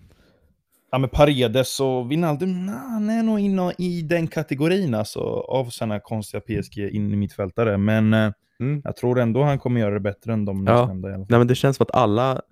ja, 0.91 0.99
men 0.99 1.11
Paredes 1.11 1.81
och 1.81 2.11
Wijnaldum. 2.11 2.67
nah, 2.67 2.91
Han 2.91 3.11
är 3.11 3.23
nog 3.23 3.41
inne 3.41 3.73
i 3.79 4.03
den 4.03 4.29
kategorin 4.29 4.95
alltså, 4.95 5.21
av 5.49 5.65
sådana 5.65 6.01
konstiga 6.01 6.41
PSG 6.41 6.79
in 6.79 7.13
i 7.13 7.17
mittfältare. 7.17 7.79
Men 7.79 8.15
eh, 8.15 8.33
Mm. 8.61 8.81
jag 8.85 8.97
tror 8.97 9.19
ändå 9.19 9.43
han 9.43 9.59
kommer 9.59 9.81
göra 9.81 9.95
det 9.95 10.01
bättre 10.01 10.33
än 10.33 10.45
de 10.45 10.67
Ja. 10.67 10.81
nyssnämnda 10.81 11.09
i 11.11 11.13
alla 11.15 11.23
fall. 11.25 11.27
Nej 11.31 11.39
men 11.41 11.47
det 11.47 11.55
känns 11.55 11.77
som 11.77 11.85
att 11.85 11.95
alla 11.95 12.43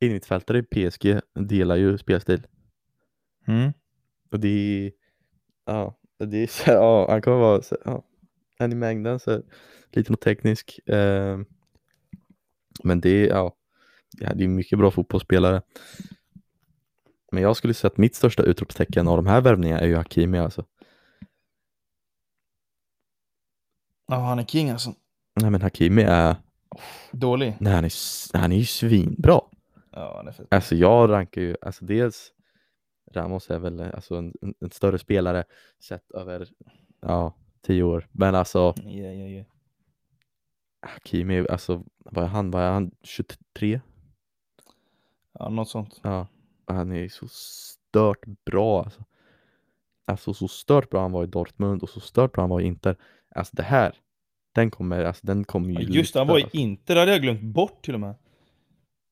innermittfältare 0.00 0.58
i 0.58 0.62
PSG 0.62 1.20
delar 1.34 1.76
ju 1.76 1.98
spelstil. 1.98 2.46
Mm. 3.46 3.72
Och 4.32 4.40
det 4.40 4.48
är, 4.48 4.92
ja, 5.66 5.98
det 6.18 6.36
är 6.42 6.46
så, 6.46 6.70
ja, 6.70 7.10
han 7.10 7.22
kommer 7.22 7.36
vara 7.36 7.62
så, 7.62 7.76
ja, 7.84 8.02
en 8.58 8.72
i 8.72 8.74
mängden, 8.74 9.20
så 9.20 9.42
liten 9.92 10.14
och 10.14 10.20
teknisk. 10.20 10.88
Eh, 10.88 11.38
men 12.84 13.00
det 13.00 13.10
är, 13.10 13.28
ja, 13.28 13.54
ja, 14.18 14.34
det 14.34 14.44
är 14.44 14.48
mycket 14.48 14.78
bra 14.78 14.90
fotbollsspelare. 14.90 15.62
Men 17.32 17.42
jag 17.42 17.56
skulle 17.56 17.74
säga 17.74 17.90
att 17.90 17.98
mitt 17.98 18.14
största 18.14 18.42
utropstecken 18.42 19.08
av 19.08 19.16
de 19.16 19.26
här 19.26 19.40
värvningarna 19.40 19.80
är 19.80 19.86
ju 19.86 19.94
Hakimi 19.96 20.38
alltså. 20.38 20.64
Ja, 24.06 24.14
han 24.16 24.38
är 24.38 24.44
king 24.44 24.70
alltså. 24.70 24.94
Nej 25.40 25.50
men 25.50 25.62
Hakimi 25.62 26.02
är, 26.02 26.36
Dålig. 27.12 27.56
nej 27.60 27.72
han 27.72 27.84
är, 27.84 27.92
han 28.38 28.52
är 28.52 28.56
ju 28.56 28.64
svinbra. 28.64 29.40
Ja, 29.90 30.12
han 30.16 30.28
är. 30.28 30.34
Alltså 30.50 30.74
jag 30.74 31.10
rankar 31.10 31.40
ju, 31.40 31.56
alltså 31.62 31.84
dels 31.84 32.32
Ramos 33.12 33.50
är 33.50 33.58
väl 33.58 33.80
alltså 33.80 34.14
en, 34.14 34.34
en, 34.60 34.70
större 34.70 34.98
spelare 34.98 35.44
sett 35.80 36.10
över, 36.10 36.48
ja, 37.00 37.34
tio 37.62 37.82
år. 37.82 38.08
Men 38.12 38.34
alltså 38.34 38.74
Ja, 38.76 38.90
ja, 38.90 39.26
ja. 39.26 39.44
Hakimi, 40.82 41.48
alltså 41.48 41.84
vad 41.98 42.24
är 42.24 42.28
han, 42.28 42.50
vad 42.50 42.62
är 42.62 42.70
han, 42.70 42.90
23? 43.02 43.80
Ja, 45.32 45.48
något 45.48 45.68
sånt. 45.68 46.00
Ja, 46.02 46.26
han 46.66 46.92
är 46.92 47.08
så 47.08 47.28
stört 47.28 48.24
bra 48.44 48.82
alltså. 48.82 49.04
Alltså 50.04 50.34
så 50.34 50.48
stört 50.48 50.90
bra 50.90 51.00
han 51.00 51.12
var 51.12 51.24
i 51.24 51.26
Dortmund 51.26 51.82
och 51.82 51.88
så 51.88 52.00
stört 52.00 52.32
bra 52.32 52.42
han 52.42 52.50
var 52.50 52.60
i 52.60 52.64
Inter. 52.64 52.96
Alltså 53.34 53.56
det 53.56 53.62
här, 53.62 53.94
den 54.52 54.70
kommer, 54.70 55.04
alltså 55.04 55.26
den 55.26 55.44
kommer 55.44 55.68
ju 55.68 55.86
Ja, 55.86 55.94
just 55.94 56.12
det, 56.12 56.20
han 56.20 56.28
var 56.28 56.38
i 56.38 56.42
alltså. 56.42 56.56
Inter, 56.56 56.94
det 56.94 57.00
hade 57.00 57.12
jag 57.12 57.22
glömt 57.22 57.42
bort 57.42 57.84
till 57.84 57.94
och 57.94 58.00
med. 58.00 58.14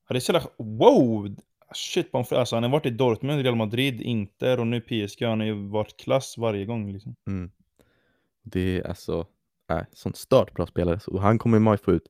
Ja, 0.09 0.13
det 0.13 0.17
är 0.17 0.21
så 0.21 0.33
jävla... 0.33 0.49
Wow! 0.57 1.37
Shit, 1.75 2.15
alltså, 2.15 2.57
han 2.57 2.63
har 2.63 2.71
varit 2.71 2.87
i 2.87 2.91
Dortmund, 2.91 3.43
Real 3.43 3.57
Madrid, 3.57 4.01
Inter 4.01 4.61
och 4.61 4.67
nu 4.67 4.81
PSG. 4.81 5.23
Han 5.23 5.41
har 5.41 5.47
ju 5.47 5.69
varit 5.69 5.97
klass 5.97 6.39
varje 6.39 6.65
gång 6.65 6.93
liksom. 6.93 7.17
Mm. 7.27 7.51
Det 8.43 8.79
är 8.79 8.87
alltså, 8.87 9.27
äh, 9.71 9.83
sånt 9.93 10.17
stört 10.17 10.55
bra 10.55 10.67
spelare. 10.67 11.01
Så 11.01 11.19
han 11.19 11.39
kommer 11.39 11.59
man 11.59 11.75
ju 11.75 11.79
få 11.79 11.93
ut 11.93 12.09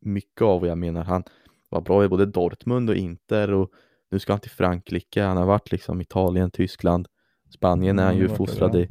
mycket 0.00 0.42
av 0.42 0.60
och 0.60 0.68
jag 0.68 0.78
menar 0.78 1.04
han 1.04 1.24
var 1.68 1.80
bra 1.80 2.04
i 2.04 2.08
både 2.08 2.26
Dortmund 2.26 2.90
och 2.90 2.96
Inter 2.96 3.52
och 3.52 3.70
nu 4.10 4.18
ska 4.18 4.32
han 4.32 4.40
till 4.40 4.50
Frankrike. 4.50 5.22
Han 5.22 5.36
har 5.36 5.46
varit 5.46 5.72
liksom 5.72 6.00
Italien, 6.00 6.50
Tyskland, 6.50 7.08
Spanien 7.50 7.98
är 7.98 8.02
Mm, 8.02 8.06
han 8.06 8.16
ju 8.16 8.22
det 8.22 8.28
verkar 8.28 8.36
fostrad 8.36 8.76
i. 8.76 8.88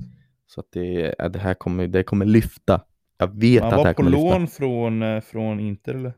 Så 0.48 0.60
att 0.60 0.67
det, 0.72 1.15
äh, 1.20 1.30
det 1.30 1.39
här 1.39 1.54
kommer, 1.54 1.88
det 1.88 2.04
kommer 2.04 2.26
lyfta. 2.26 2.82
Jag 3.22 3.40
vet 3.40 3.64
Han 3.64 3.74
att 3.74 3.78
det 3.78 3.78
här 3.78 3.84
var 3.86 3.94
på 3.94 3.98
kommer 3.98 4.12
lyfta. 4.12 4.38
lån 4.38 4.48
från, 4.48 5.02
eh, 5.04 5.22
från 5.22 5.60
Inter 5.60 5.94
eller? 5.96 6.14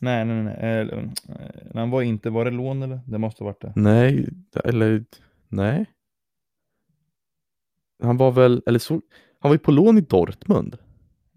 Nej, 0.00 0.24
nej, 0.24 0.42
nej. 0.42 0.54
eh, 0.60 0.78
eh, 0.98 1.04
han 1.74 1.90
var 1.90 2.02
i 2.02 2.06
Inter, 2.06 2.30
var 2.30 2.44
det 2.44 2.50
lån 2.50 2.82
eller? 2.82 3.00
Det 3.06 3.18
måste 3.18 3.44
ha 3.44 3.46
varit 3.46 3.60
det. 3.60 3.72
Nej, 3.76 4.28
eller 4.64 5.04
nej. 5.48 5.86
Han 8.02 8.16
var 8.16 8.30
väl, 8.30 8.62
eller 8.66 8.78
så, 8.78 8.94
han 9.40 9.48
var 9.48 9.52
ju 9.54 9.58
på 9.58 9.70
lån 9.72 9.98
i 9.98 10.00
Dortmund 10.00 10.78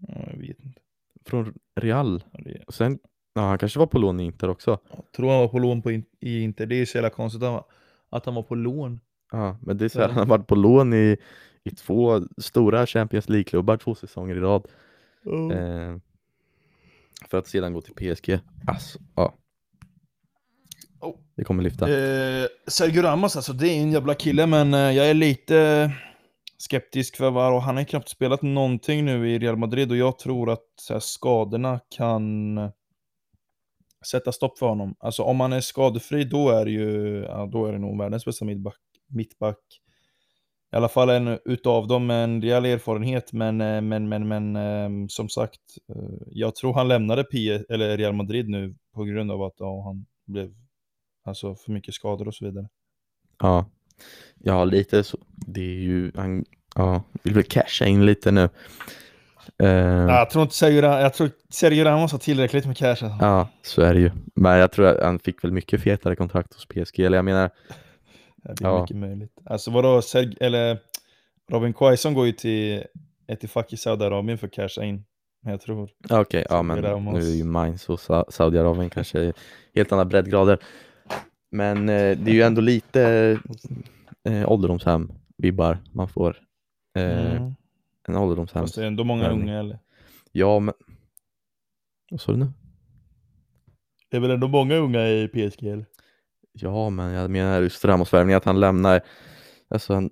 Ja, 0.08 0.14
jag 0.32 0.38
vet 0.38 0.60
inte. 0.64 0.80
från 1.26 1.54
Real. 1.80 2.24
Ja, 2.32 2.38
det- 2.44 2.62
Och 2.66 2.74
sen, 2.74 2.98
ja 3.34 3.42
han 3.42 3.58
kanske 3.58 3.78
var 3.78 3.86
på 3.86 3.98
lån 3.98 4.20
i 4.20 4.24
Inter 4.24 4.48
också. 4.50 4.78
Jag 4.96 5.12
tror 5.12 5.30
han 5.30 5.40
var 5.40 5.48
på 5.48 5.58
lån 5.58 5.82
på 5.82 5.90
in, 5.90 6.04
i 6.20 6.40
Inter. 6.40 6.66
Det 6.66 6.74
är 6.74 6.86
så 6.86 6.96
jävla 6.98 7.10
konstigt 7.10 7.42
att 7.42 7.46
han 7.46 7.54
var, 7.54 7.64
att 8.10 8.26
han 8.26 8.34
var 8.34 8.42
på 8.42 8.54
lån. 8.54 9.00
Ja, 9.32 9.56
men 9.62 9.76
det 9.78 9.84
är 9.84 9.88
så 9.88 10.00
här, 10.00 10.08
han 10.08 10.18
har 10.18 10.26
varit 10.26 10.46
på 10.46 10.54
lån 10.54 10.94
i, 10.94 11.16
i 11.64 11.70
två 11.70 12.20
stora 12.38 12.86
Champions 12.86 13.28
League-klubbar 13.28 13.76
två 13.76 13.94
säsonger 13.94 14.36
i 14.36 14.40
rad. 14.40 14.66
Eh, 15.52 15.96
för 17.28 17.38
att 17.38 17.46
sedan 17.46 17.72
gå 17.72 17.80
till 17.80 17.94
PSG. 17.94 18.38
Alltså, 18.66 18.98
ja. 19.14 19.34
Oh. 21.00 21.16
Det 21.36 21.44
kommer 21.44 21.62
lyfta. 21.62 21.88
Eh, 21.88 22.46
Sergio 22.66 23.02
Ramos 23.02 23.36
alltså, 23.36 23.52
det 23.52 23.68
är 23.68 23.80
en 23.80 23.92
jävla 23.92 24.14
kille, 24.14 24.46
men 24.46 24.74
eh, 24.74 24.80
jag 24.80 25.10
är 25.10 25.14
lite 25.14 25.90
skeptisk 26.58 27.16
för 27.16 27.30
vad 27.30 27.54
och 27.54 27.62
han 27.62 27.76
har 27.76 27.84
knappt 27.84 28.08
spelat 28.08 28.42
någonting 28.42 29.04
nu 29.04 29.30
i 29.30 29.38
Real 29.38 29.56
Madrid 29.56 29.90
och 29.90 29.96
jag 29.96 30.18
tror 30.18 30.50
att 30.50 30.86
här, 30.88 31.00
skadorna 31.00 31.80
kan 31.96 32.58
sätta 34.06 34.32
stopp 34.32 34.58
för 34.58 34.66
honom. 34.66 34.94
Alltså 34.98 35.22
om 35.22 35.40
han 35.40 35.52
är 35.52 35.60
skadefri 35.60 36.24
då 36.24 36.50
är 36.50 36.64
det 36.64 36.70
ju, 36.70 37.24
ja, 37.28 37.46
då 37.52 37.66
är 37.66 37.72
det 37.72 37.78
nog 37.78 37.98
världens 37.98 38.24
bästa 38.24 38.44
mittback. 38.44 38.78
mittback. 39.08 39.58
I 40.72 40.76
alla 40.76 40.88
fall 40.88 41.10
en 41.10 41.38
utav 41.44 41.86
dem 41.86 42.06
med 42.06 42.24
en 42.24 42.42
rejäl 42.42 42.64
erfarenhet, 42.64 43.32
men, 43.32 43.60
eh, 43.60 43.80
men, 43.80 44.08
men, 44.08 44.28
men 44.28 44.56
eh, 44.56 45.06
som 45.08 45.28
sagt, 45.28 45.60
eh, 45.88 46.26
jag 46.26 46.54
tror 46.54 46.74
han 46.74 46.88
lämnade 46.88 47.24
P 47.24 47.62
eller 47.68 47.96
Real 47.96 48.12
Madrid 48.12 48.48
nu 48.48 48.74
på 48.94 49.04
grund 49.04 49.30
av 49.30 49.42
att 49.42 49.54
ja, 49.58 49.82
han 49.84 50.06
blev 50.26 50.54
alltså 51.24 51.54
för 51.54 51.72
mycket 51.72 51.94
skador 51.94 52.28
och 52.28 52.34
så 52.34 52.44
vidare. 52.44 52.68
Ja. 53.38 53.66
ja, 54.38 54.64
lite 54.64 55.04
så. 55.04 55.18
Det 55.30 55.60
är 55.60 55.80
ju, 55.80 56.12
han 56.14 56.44
ja, 56.74 57.02
vill 57.22 57.34
väl 57.34 57.44
casha 57.44 57.86
in 57.86 58.06
lite 58.06 58.30
nu. 58.30 58.48
Ja, 59.56 60.18
jag 60.18 60.30
tror 60.30 60.42
inte 60.42 60.54
Sergio, 60.54 60.84
jag 60.84 61.14
tror 61.14 61.30
Sergio 61.48 61.84
Ramos 61.84 62.12
har 62.12 62.18
tillräckligt 62.18 62.66
med 62.66 62.76
cash. 62.76 62.88
Alltså. 62.88 63.16
Ja, 63.20 63.48
så 63.62 63.82
är 63.82 63.94
det 63.94 64.00
ju. 64.00 64.10
Men 64.34 64.58
jag 64.58 64.72
tror 64.72 64.86
att 64.86 65.02
han 65.02 65.18
fick 65.18 65.44
väl 65.44 65.52
mycket 65.52 65.82
fetare 65.82 66.16
kontrakt 66.16 66.54
hos 66.54 66.66
PSG. 66.66 67.00
Eller 67.00 67.18
jag 67.18 67.24
menar, 67.24 67.50
Ja, 68.42 68.52
det 68.54 68.64
är 68.64 68.68
Ja. 68.68 68.80
mycket 68.82 68.96
möjligt. 68.96 69.38
Alltså 69.44 69.70
vadå, 69.70 70.02
Serg 70.02 70.36
eller 70.40 70.78
Robin 71.50 71.72
Quaison 71.72 72.14
går 72.14 72.26
ju 72.26 72.32
till 72.32 72.84
ett 73.26 73.44
i 73.72 73.76
Saudiarabien 73.76 74.38
för 74.38 74.46
att 74.46 74.52
casha 74.52 74.84
in. 74.84 75.04
Men 75.42 75.50
jag 75.50 75.60
tror. 75.60 75.90
Okej, 76.10 76.44
Så 76.48 76.54
ja 76.54 76.62
men 76.62 77.04
nu 77.04 77.18
är 77.20 77.34
ju 77.36 77.44
Mainz 77.44 77.88
och 77.88 78.00
Sa- 78.00 78.26
Saudiarabien 78.30 78.90
kanske 78.90 79.32
helt 79.74 79.92
andra 79.92 80.04
breddgrader. 80.04 80.58
Men 81.50 81.88
eh, 81.88 82.18
det 82.18 82.30
är 82.30 82.34
ju 82.34 82.42
ändå 82.42 82.60
lite 82.60 83.02
eh, 84.24 84.50
ålderdomshem-vibbar 84.50 85.78
man 85.92 86.08
får. 86.08 86.36
Eh, 86.96 87.36
Mm. 87.36 87.54
En 88.08 88.16
ålderdomshem. 88.16 88.62
Fast 88.62 88.74
det 88.74 88.82
är 88.82 88.86
ändå 88.86 89.04
många 89.04 89.22
värvning. 89.22 89.42
unga 89.42 89.58
eller? 89.58 89.78
Ja, 90.32 90.58
men... 90.58 90.74
Vad 92.10 92.20
sa 92.20 92.32
du 92.32 92.38
nu? 92.38 92.46
Det 94.08 94.16
är 94.16 94.20
väl 94.20 94.30
ändå 94.30 94.48
många 94.48 94.74
unga 94.76 95.08
i 95.08 95.28
PSG 95.28 95.66
eller? 95.66 95.86
Ja, 96.52 96.90
men 96.90 97.12
jag 97.12 97.30
menar 97.30 97.62
just 97.62 97.84
Ramos-värvningen, 97.84 98.36
att 98.36 98.44
han 98.44 98.60
lämnar, 98.60 99.00
alltså 99.68 99.94
han, 99.94 100.10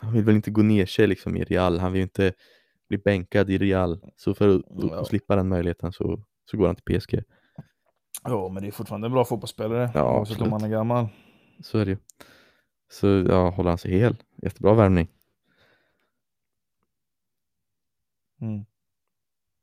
han 0.00 0.12
vill 0.12 0.24
väl 0.24 0.34
inte 0.36 0.50
gå 0.50 0.62
ner 0.62 0.86
sig 0.86 1.06
liksom 1.06 1.36
i 1.36 1.44
Real, 1.44 1.78
han 1.78 1.92
vill 1.92 1.98
ju 1.98 2.02
inte 2.02 2.32
bli 2.88 2.98
bänkad 2.98 3.50
i 3.50 3.58
Real, 3.58 4.00
så 4.16 4.34
för 4.34 4.56
att, 4.56 4.62
Ja. 4.90 5.04
slippa 5.04 5.36
den 5.36 5.48
möjligheten 5.48 5.92
så, 5.92 6.22
så 6.50 6.56
går 6.56 6.66
han 6.66 6.76
till 6.76 7.00
PSG. 7.00 7.22
Ja, 8.24 8.48
men 8.48 8.62
det 8.62 8.68
är 8.68 8.72
fortfarande 8.72 9.06
en 9.06 9.12
bra 9.12 9.24
fotbollsspelare. 9.24 9.90
Ja, 9.94 10.18
oavsett 10.18 10.40
om 10.40 10.52
han 10.52 10.64
är 10.64 10.68
gammal. 10.68 11.08
Så 11.62 11.78
är 11.78 11.84
det 11.84 11.90
ju. 11.90 11.98
Så 12.92 13.06
ja, 13.06 13.50
håller 13.50 13.68
han 13.70 13.78
sig 13.78 13.98
hel, 13.98 14.16
jättebra 14.42 14.74
värvning. 14.74 15.08
Mm. 18.40 18.64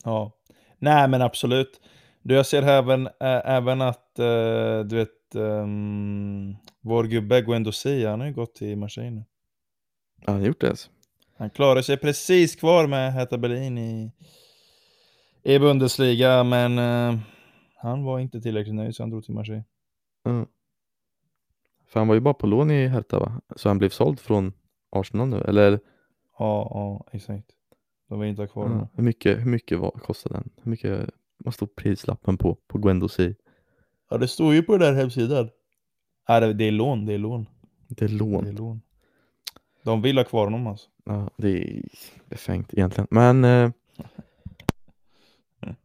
Ja. 0.04 0.32
Nej, 0.80 1.08
men 1.08 1.22
absolut. 1.22 1.82
Du, 2.28 2.36
jag 2.36 2.46
ser 2.46 2.64
även, 2.64 3.08
ä, 3.08 3.42
även 3.46 3.82
att, 3.82 4.20
eh, 4.20 4.80
du 4.80 4.96
vet, 4.96 5.36
um, 5.36 6.56
vår 6.82 7.04
gubbe 7.04 7.42
Guendo 7.42 7.72
Sia, 7.72 8.10
han 8.10 8.20
har 8.20 8.28
ju 8.28 8.34
gått 8.34 8.56
till 8.56 8.78
Marseille 8.78 9.12
nu. 9.12 9.24
Ja, 10.18 10.32
han 10.32 10.42
har 10.42 10.48
gjort 10.48 10.62
det 10.62 10.70
alltså. 10.70 10.90
Han 11.38 11.50
klarar 11.50 11.82
sig 11.82 11.98
precis 11.98 12.56
kvar 12.56 12.88
med 12.88 13.14
Hertha 13.14 13.38
Berlin 13.38 13.78
i, 13.78 14.12
i 15.44 15.60
Bundesliga, 15.60 16.44
men 16.44 16.80
eh, 16.80 17.20
han 17.76 18.04
var 18.04 18.20
inte 18.20 18.42
tillräckligt 18.42 18.76
nöjd 18.76 18.96
så 18.96 19.04
han 19.04 19.10
drog 19.10 19.26
till 19.26 19.34
Marseille. 19.34 19.64
Ja. 20.24 20.46
För 21.88 22.00
han 22.00 22.08
var 22.08 22.16
ju 22.16 22.22
bara 22.22 22.34
på 22.34 22.48
lån 22.48 22.72
i 22.72 22.88
Hertha 22.88 23.20
va? 23.20 23.42
Så 23.56 23.70
han 23.70 23.78
blev 23.78 23.90
såld 23.90 24.20
från 24.20 24.54
Arsenal 24.90 25.28
nu, 25.28 25.42
eller 25.42 25.80
Ja, 26.40 26.72
ja, 26.74 27.06
exakt. 27.12 27.50
De 28.10 28.20
vill 28.20 28.30
inte 28.30 28.42
ha 28.42 28.48
kvar 28.48 28.64
honom. 28.64 28.88
hur 28.94 29.04
mycket, 29.04 29.38
hur 29.38 29.52
mycket 29.52 29.80
var, 29.80 29.92
kostade 29.92 30.36
den? 30.36 30.50
Hur 30.64 30.70
mycket, 30.70 31.10
vad 31.48 31.54
stod 31.54 31.76
prislappen 31.76 32.38
på, 32.38 32.58
på 32.68 32.78
Guendouzi? 32.78 33.36
Ja, 34.10 34.18
det 34.18 34.28
står 34.28 34.54
ju 34.54 34.64
på 34.64 34.78
den 34.78 34.82
där 34.94 35.02
hemsidan. 35.02 35.50
Ja, 36.28 36.40
det, 36.40 36.54
det 36.54 36.64
är 36.68 36.72
lån, 36.72 37.06
det 37.06 37.14
är 37.14 37.18
lån. 37.18 37.46
Det 37.88 38.02
är 38.02 38.08
Det 38.08 38.14
är 38.14 38.18
lån. 38.18 38.56
lån. 38.56 38.82
De 39.84 40.02
vill 40.02 40.18
ha 40.18 40.26
kvar 40.26 40.44
honom 40.44 40.68
alltså. 40.68 40.90
Ja, 41.06 41.30
det 41.38 41.50
är 41.50 41.84
befängt 42.30 42.74
egentligen. 42.74 43.08
Men 43.12 43.44
eh, 43.46 43.72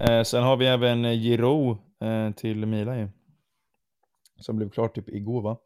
Eh, 0.00 0.22
sen 0.22 0.42
har 0.42 0.56
vi 0.56 0.66
även 0.66 1.04
eh, 1.04 1.12
Giroud 1.12 1.76
eh, 2.00 2.30
till 2.30 2.66
Milan 2.66 2.98
ju. 2.98 3.08
Som 4.40 4.56
blev 4.56 4.70
klart 4.70 4.94
typ 4.94 5.08
igår 5.08 5.42
va? 5.42 5.56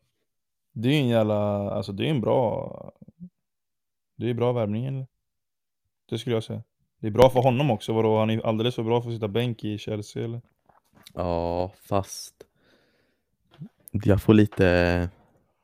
Det 0.72 0.88
är 0.88 0.92
ju 0.92 0.98
en 0.98 1.08
jävla, 1.08 1.70
alltså 1.70 1.92
det 1.92 2.06
är 2.06 2.10
en 2.10 2.20
bra, 2.20 2.92
det 4.16 4.30
är 4.30 4.34
bra 4.34 4.52
värvning 4.52 4.84
eller? 4.86 5.06
Det 6.08 6.18
skulle 6.18 6.36
jag 6.36 6.44
säga. 6.44 6.62
Det 7.02 7.08
är 7.08 7.12
bra 7.12 7.30
för 7.30 7.40
honom 7.40 7.70
också, 7.70 7.92
vadå? 7.92 8.18
Han 8.18 8.30
är 8.30 8.46
alldeles 8.46 8.74
för 8.74 8.82
bra 8.82 9.02
för 9.02 9.08
att 9.08 9.14
sitta 9.14 9.28
bänk 9.28 9.64
i 9.64 9.78
Chelsea 9.78 10.24
eller? 10.24 10.40
ja, 11.14 11.72
fast 11.88 12.34
jag 13.90 14.22
får 14.22 14.34
lite 14.34 15.10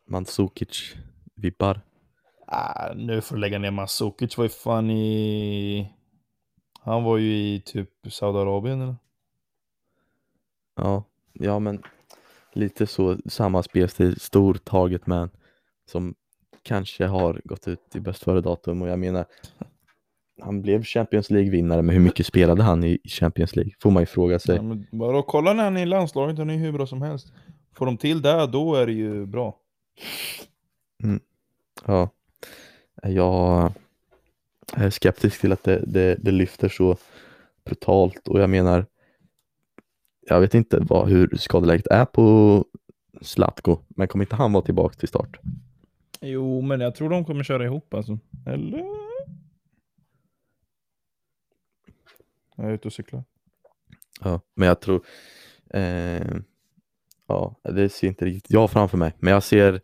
Mandzukic-vibbar. 0.07 1.81
Ah, 2.47 2.93
nu 2.95 3.21
får 3.21 3.35
du 3.35 3.41
lägga 3.41 3.59
ner 3.59 3.71
Masukic, 3.71 4.37
var 4.39 4.45
ju 4.45 4.49
fan 4.49 4.91
i... 4.91 5.93
Han 6.81 7.05
var 7.05 7.17
ju 7.17 7.37
i 7.37 7.63
typ 7.65 7.91
Saudiarabien 8.11 8.81
eller? 8.81 8.97
Ja, 10.77 11.05
ja, 11.33 11.59
men 11.59 11.83
lite 12.53 12.87
så 12.87 13.17
samma 13.27 13.63
spelstil, 13.63 14.21
stor 14.21 14.55
target 14.55 15.07
man 15.07 15.31
som 15.87 16.15
kanske 16.63 17.07
har 17.07 17.41
gått 17.45 17.69
ut 17.69 17.97
i 17.97 18.01
bäst 18.01 18.23
före 18.23 18.41
datum 18.41 18.83
och 18.83 18.89
jag 18.89 18.99
menar 18.99 19.27
han 20.41 20.63
blev 20.63 20.83
Champions 20.83 21.31
League-vinnare 21.31 21.83
men 21.83 21.95
hur 21.95 22.03
mycket 22.03 22.27
spelade 22.27 22.63
han 22.63 22.85
i 22.85 22.99
Champions 23.05 23.57
League? 23.57 23.73
Får 23.81 23.91
man 23.91 24.03
ju 24.03 24.07
fråga 24.07 24.39
sig. 24.39 24.57
Ja, 24.57 24.63
men 24.63 25.23
kolla 25.27 25.53
när 25.53 25.65
han 25.65 25.77
är 25.77 25.83
i 25.83 25.87
landslaget, 25.87 26.39
han 26.39 26.51
är 26.51 26.55
ju 26.55 26.61
hur 26.61 26.73
bra 26.73 26.87
som 26.87 27.03
helst. 27.03 27.33
Får 27.75 27.87
de 27.87 27.97
till 27.97 28.23
det, 28.23 28.47
då 28.47 28.75
är 28.75 28.87
det 28.87 28.93
ju 28.93 29.27
bra. 29.27 29.57
Ja, 31.87 32.11
jag 33.03 33.73
är 34.73 34.91
skeptisk 34.91 35.41
till 35.41 35.53
att 35.53 35.65
det, 35.65 35.85
det, 35.87 36.15
det 36.15 36.31
lyfter 36.31 36.69
så 36.69 36.97
brutalt 37.65 38.29
och 38.29 38.41
jag 38.41 38.51
menar 38.51 38.87
jag 40.29 40.41
vet 40.41 40.55
inte 40.55 40.79
vad, 40.81 41.09
hur 41.09 41.37
skadeläget 41.37 41.87
är 41.87 42.05
på 42.05 42.65
Zlatko 43.21 43.79
men 43.89 44.09
kommer 44.09 44.25
inte 44.25 44.37
han 44.37 44.53
vara 44.53 44.65
tillbaka 44.65 44.95
till 44.95 45.09
start? 45.09 45.39
Jo, 46.21 46.61
men 46.61 46.81
jag 46.81 46.95
tror 46.95 47.11
de 47.11 47.25
kommer 47.25 47.45
köra 47.45 47.65
ihop 47.65 47.95
alltså. 47.95 48.19
Eller? 48.47 49.08
Jag 52.59 52.67
är 52.67 52.73
ute 52.73 52.89
och 52.89 52.93
cyklar. 52.93 53.25
Ja, 54.21 54.41
men 54.55 54.69
jag 54.69 54.81
tror 54.81 55.07
eh, 55.71 56.37
ja, 57.27 57.61
det 57.63 57.89
ser 57.89 58.09
inte 58.09 58.25
riktigt 58.25 58.51
jag 58.51 58.71
framför 58.71 58.99
mig 58.99 59.13
men 59.19 59.33
jag 59.33 59.43
ser 59.43 59.81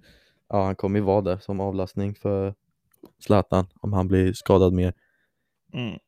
ja, 0.48 0.64
han 0.64 0.76
kommer 0.76 0.98
ju 0.98 1.04
vara 1.04 1.20
där 1.20 1.38
som 1.38 1.60
avlastning 1.60 2.14
för 2.14 2.54
Zlatan 3.18 3.66
om 3.80 3.92
han 3.92 4.08
blir 4.08 4.32
skadad 4.32 4.72
mer. 4.72 4.94
Mm. 5.72 5.98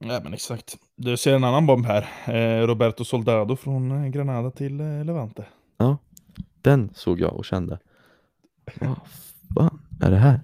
Ja 0.00 0.20
men 0.22 0.34
exakt. 0.34 0.78
Du 0.96 1.16
ser 1.16 1.34
en 1.34 1.44
annan 1.44 1.66
bomb 1.66 1.86
här. 1.86 2.08
Eh, 2.26 2.66
Roberto 2.66 3.04
Soldado 3.04 3.56
från 3.56 4.04
eh, 4.04 4.08
Granada 4.10 4.50
till 4.50 4.80
eh, 4.80 5.04
Levante. 5.04 5.46
Den 6.62 6.90
såg 6.94 7.20
jag 7.20 7.32
och 7.32 7.44
kände 7.44 7.78
vad 8.74 8.96
fan 9.54 9.80
är 10.00 10.10
det 10.10 10.16
här? 10.16 10.40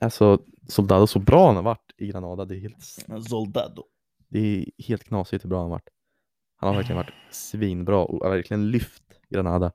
Alltså 0.00 0.38
Soldado 0.68 1.06
så 1.06 1.18
bra 1.18 1.46
han 1.46 1.56
har 1.56 1.62
varit 1.62 1.81
i 2.02 2.06
Granada, 2.06 2.44
det 2.44 2.56
är 2.56 2.60
helt 2.60 2.82
Soldado. 3.28 3.84
Det 4.28 4.38
är 4.38 4.82
helt 4.82 5.04
knasigt 5.04 5.44
hur 5.44 5.48
bra 5.48 5.60
han 5.60 5.70
varit. 5.70 5.88
Han 6.56 6.68
har 6.68 6.76
verkligen 6.76 6.96
varit 6.96 7.14
svinbra 7.30 8.04
och 8.04 8.32
verkligen 8.32 8.70
lyft 8.70 9.02
Granada. 9.28 9.72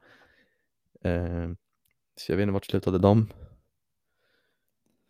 Eh, 1.04 1.50
så 2.16 2.32
jag 2.32 2.38
vet 2.38 2.44
inte 2.44 2.54
vart 2.54 2.66
slutade 2.66 3.00
de? 3.00 3.28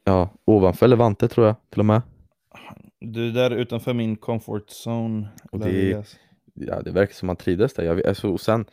Ja, 0.04 0.30
ovanför 0.46 0.88
Levante 0.88 1.28
tror 1.28 1.48
jag 1.48 1.56
till 1.70 1.80
och 1.80 1.86
med. 1.86 2.02
Du 3.00 3.28
är 3.28 3.34
där 3.34 3.52
utanför 3.52 3.94
min 3.94 4.16
comfort 4.16 4.70
zone. 4.86 5.30
Och 5.52 5.60
det-. 5.60 6.18
Ja, 6.54 6.82
det 6.82 6.92
verkar 6.92 7.14
som 7.14 7.30
han 7.30 7.36
trivdes 7.36 7.74
där. 7.74 7.84
Jag 7.84 8.08
alltså, 8.08 8.32
och 8.32 8.42
sen, 8.42 8.66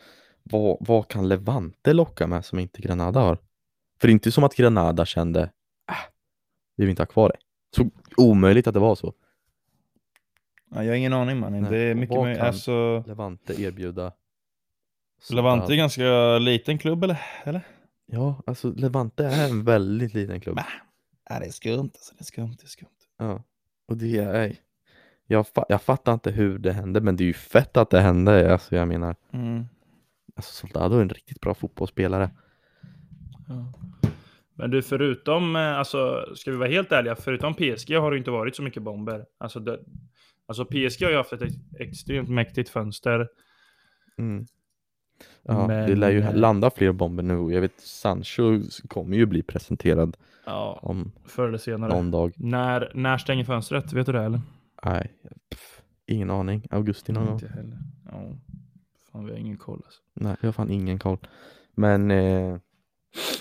vad, 0.43 0.77
vad 0.79 1.07
kan 1.07 1.27
Levante 1.27 1.93
locka 1.93 2.27
med 2.27 2.45
som 2.45 2.59
inte 2.59 2.81
Granada 2.81 3.19
har? 3.19 3.35
För 3.99 4.07
det 4.07 4.11
är 4.11 4.13
inte 4.13 4.31
som 4.31 4.43
att 4.43 4.55
Granada 4.55 5.05
kände, 5.05 5.41
äh, 5.41 5.95
vi 6.75 6.83
vill 6.83 6.89
inte 6.89 7.01
ha 7.01 7.07
kvar 7.07 7.29
dig. 7.29 7.39
Så 7.75 7.89
omöjligt 8.17 8.67
att 8.67 8.73
det 8.73 8.79
var 8.79 8.95
så. 8.95 9.13
Ja, 10.71 10.83
jag 10.83 10.91
har 10.91 10.95
ingen 10.97 11.13
aning 11.13 11.39
mannen. 11.39 11.61
Nej, 11.61 11.71
Det 11.71 11.77
är 11.77 11.95
mycket 11.95 12.15
kan- 12.15 12.39
Alltså, 12.39 13.03
Levante 13.07 13.61
erbjuda. 13.61 14.11
Levante 15.31 15.67
är 15.67 15.71
en 15.71 15.77
ganska 15.77 16.37
liten 16.39 16.77
klubb 16.77 17.03
eller? 17.03 17.21
eller? 17.43 17.61
Ja, 18.05 18.41
alltså 18.47 18.71
Levante 18.71 19.25
är 19.25 19.49
en 19.49 19.63
väldigt 19.63 20.13
liten 20.13 20.41
klubb. 20.41 20.59
Ja, 21.29 21.39
det 21.39 21.45
är 21.45 21.49
skumt 21.51 21.89
alltså. 21.93 22.13
Det 22.17 22.21
är 22.21 22.25
skumt. 22.25 22.55
Det 22.59 22.63
är 22.65 22.67
skumt. 22.67 22.89
Ja, 23.17 23.43
och 23.87 23.97
det 23.97 24.17
är 24.17 24.55
jag, 25.27 25.45
fa- 25.45 25.65
jag 25.69 25.81
fattar 25.81 26.13
inte 26.13 26.31
hur 26.31 26.57
det 26.59 26.71
hände 26.73 27.01
men 27.01 27.15
det 27.15 27.23
är 27.23 27.25
ju 27.25 27.33
fett 27.33 27.77
att 27.77 27.89
det 27.89 27.99
hände 28.01 28.53
alltså 28.53 28.75
jag 28.75 28.87
menar 28.87 29.15
Mm. 29.33 29.65
alltså 30.35 30.53
Soldado 30.53 30.97
är 30.97 31.01
en 31.01 31.09
riktigt 31.09 31.41
bra 31.41 31.53
fotbollsspelare 31.53 32.29
Ja. 33.47 33.73
Men 34.57 34.71
du, 34.71 34.81
förutom, 34.81 35.55
eh, 35.55 35.77
alltså, 35.77 36.25
ska 36.35 36.51
vi 36.51 36.57
vara 36.57 36.69
helt 36.69 36.91
ärliga, 36.91 37.15
förutom 37.15 37.53
PSG 37.53 37.93
har 37.99 38.11
det 38.11 38.17
inte 38.17 38.31
varit 38.31 38.55
så 38.55 38.63
mycket 38.63 38.83
bomber. 38.83 39.25
Alltså, 39.37 39.59
det, 39.59 39.79
alltså 40.47 40.65
PSG 40.65 41.03
har 41.03 41.11
ju 41.11 41.17
haft 41.17 41.33
ett 41.33 41.41
ex- 41.41 41.55
extremt 41.79 42.29
mäktigt 42.29 42.69
fönster. 42.69 43.27
mm. 44.17 44.45
Ja, 45.43 45.53
det 45.53 45.67
Men, 45.67 45.99
lär 45.99 46.09
ju 46.11 46.19
eh, 46.21 46.35
landa 46.35 46.69
fler 46.69 46.91
bomber 46.91 47.23
nu 47.23 47.53
jag 47.53 47.61
vet 47.61 47.79
Sancho 47.79 48.61
kommer 48.87 49.17
ju 49.17 49.25
bli 49.25 49.43
presenterad 49.43 50.17
Ja, 50.45 50.79
om 50.81 51.11
förr 51.25 51.47
eller 51.47 51.57
senare. 51.57 51.93
någon 51.93 52.11
dag 52.11 52.33
När, 52.37 52.91
när 52.95 53.17
stänger 53.17 53.43
fönstret? 53.43 53.93
Vet 53.93 54.05
du 54.05 54.11
det 54.11 54.21
eller? 54.23 54.41
Nej, 54.85 55.13
pff, 55.49 55.81
ingen 56.05 56.29
aning, 56.29 56.67
augusti 56.69 57.11
någon 57.11 57.25
gång 57.25 57.33
Inte 57.33 57.47
heller. 57.47 57.77
Ja. 58.11 58.37
Fan, 59.11 59.25
vi 59.25 59.31
har 59.31 59.39
ingen 59.39 59.57
koll 59.57 59.81
alltså. 59.85 60.01
Nej, 60.13 60.35
jag 60.41 60.47
har 60.47 60.53
fan 60.53 60.71
ingen 60.71 60.99
koll 60.99 61.17
men 61.75 62.11
eh, 62.11 62.57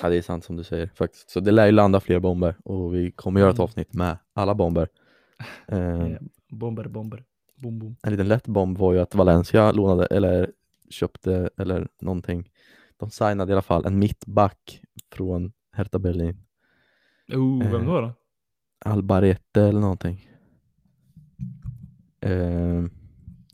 ja 0.03 0.09
det 0.09 0.17
är 0.17 0.23
sant 0.23 0.45
som 0.45 0.57
du 0.57 0.65
säger 0.65 0.91
faktiskt 0.95 1.31
så 1.31 1.41
det 1.41 1.51
lär 1.51 1.67
ju 1.67 1.73
landa 1.73 2.01
fler 2.01 2.21
bomber 2.21 2.57
och 2.65 2.95
vi 2.95 3.11
kommer 3.13 3.41
göra 3.41 3.51
ett 3.51 3.57
Mm. 3.59 3.65
avsnitt 3.65 3.95
med 3.95 4.19
alla 4.33 4.55
bomber 4.55 4.89
eh, 5.69 6.09
bomber, 6.51 6.89
bomber. 6.89 7.25
Boom, 7.57 7.79
boom. 7.79 7.97
En 8.03 8.11
liten 8.11 8.29
lätt 8.29 8.47
bomb 8.47 8.79
var 8.79 8.93
ju 8.93 9.01
att 9.01 9.15
Valencia 9.15 9.73
lånade 9.73 10.07
eller 10.07 10.53
köpte 10.91 11.51
eller 11.57 11.89
någonting. 12.01 12.51
De 12.97 13.11
signade 13.11 13.51
i 13.51 13.55
alla 13.55 13.63
fall 13.63 13.87
en 13.87 13.99
mittback 13.99 14.81
från 15.13 15.53
Hertha 15.73 15.99
Berlin. 15.99 16.39
Oh, 17.33 17.71
vem 17.73 17.81
Eh, 17.83 17.87
då? 17.95 18.01
då? 18.01 18.13
Albarete 18.85 19.63
eller 19.63 19.81
någonting. 19.81 20.29
Eh, 22.21 22.31
en 22.31 22.91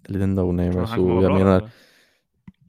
liten 0.06 0.34
Så 0.86 1.04
vara 1.06 1.22
jag 1.22 1.30
bra, 1.30 1.38
menar, 1.38 1.56
eller? 1.56 1.70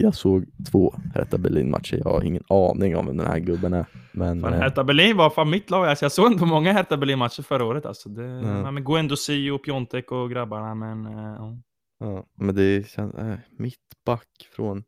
Jag 0.01 0.15
såg 0.15 0.45
två 0.71 0.95
Hertha 1.15 1.37
Berlin-matcher. 1.37 1.97
Jag 2.03 2.11
har 2.11 2.23
ingen 2.23 2.43
aning 2.49 2.95
om 2.97 3.05
vem 3.05 3.17
den 3.17 3.27
här 3.27 3.39
gubben 3.39 3.73
är. 3.73 3.85
Men 4.11 4.41
Fan, 4.41 4.53
eh, 4.53 4.59
Hertha 4.59 4.83
Berlin 4.83 5.17
var 5.17 5.29
fan 5.29 5.49
mitt 5.49 5.69
lag. 5.69 5.87
Alltså, 5.87 6.05
jag 6.05 6.11
såg 6.11 6.31
inte 6.31 6.45
många 6.45 6.73
Hertha 6.73 6.97
Berlin-matcher 6.97 7.41
förra 7.41 7.65
året. 7.65 7.85
Alltså. 7.85 8.09
Det, 8.09 8.23
Ja. 8.23 8.59
ja. 8.59 8.71
med 8.71 8.85
Guendouzi 8.85 9.49
och 9.49 9.63
Piontek 9.63 10.11
och 10.11 10.29
grabbarna, 10.29 10.75
men... 10.75 11.05
eh, 11.05 11.35
ja. 11.37 11.57
ja, 11.99 12.25
men 12.35 12.55
det 12.55 12.89
känns, 12.89 13.15
äh, 13.15 13.35
mittback 13.57 14.49
från 14.55 14.83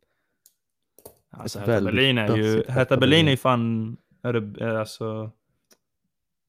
Alltså, 1.36 1.58
Hertha 1.58 1.80
Berlin 1.80 2.18
är 2.18 2.36
ju... 2.36 2.56
Hertha 2.56 2.72
Hertha 2.72 2.96
Berlin 2.96 3.28
är 3.28 3.36
fan... 3.36 3.96
Öre, 4.22 4.68
eh, 4.70 4.80
alltså... 4.80 5.30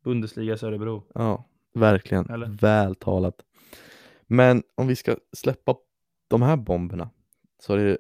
Bundesligas 0.03 0.63
Örebro. 0.63 1.03
Ja, 1.13 1.45
verkligen. 1.73 2.29
Eller? 2.29 2.47
Väl 2.47 2.95
talat. 2.95 3.35
Men 4.27 4.63
om 4.75 4.87
vi 4.87 4.95
ska 4.95 5.15
släppa 5.37 5.75
de 6.27 6.41
här 6.41 6.57
bomberna 6.57 7.09
så 7.63 7.73
har 7.73 7.77
det 7.77 7.97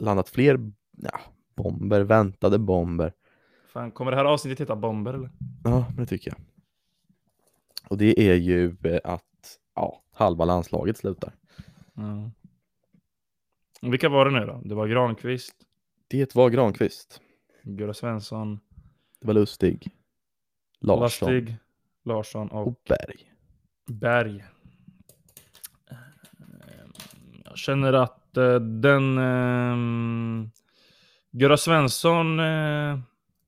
landat 0.00 0.28
fler 0.28 0.72
ja, 1.02 1.20
bomber, 1.54 2.00
väntade 2.00 2.58
bomber. 2.58 3.12
Fan, 3.72 3.90
kommer 3.90 4.10
det 4.10 4.16
här 4.16 4.24
avsnittet 4.24 4.60
heta 4.60 4.76
Bomber 4.76 5.14
eller? 5.14 5.30
Ja, 5.64 5.86
det 5.96 6.06
tycker 6.06 6.30
jag. 6.30 6.38
Och 7.90 7.98
det 7.98 8.20
är 8.30 8.34
ju 8.34 8.76
eh, 8.84 9.00
att 9.04 9.58
ja, 9.74 10.02
halva 10.12 10.44
landslaget 10.44 10.96
slutar. 10.96 11.32
Och 13.82 13.92
Vilka 13.92 14.08
var 14.08 14.24
det 14.24 14.30
nu 14.40 14.46
då? 14.46 14.60
Det 14.64 14.74
var 14.74 14.86
Granqvist, 14.86 15.54
Det 16.08 16.34
var 16.34 16.50
Granqvist, 16.50 17.20
Gurra 17.62 17.94
Svensson, 17.94 18.60
det 19.20 19.26
var 19.26 19.34
Lustig, 19.34 19.88
Larsson 20.80 21.28
Lastig, 21.34 21.56
Larsson 22.04 22.48
och 22.48 22.66
och 22.66 22.74
Berg. 22.88 23.32
Berg. 23.86 24.44
Eh, 25.90 25.96
Jag 27.44 27.58
känner 27.58 27.92
att 27.92 28.15
eh, 28.36 28.60
den... 28.60 29.18
Eh, 29.18 30.48
Gurra 31.30 31.56
Svensson 31.56 32.40
eh, 32.40 32.98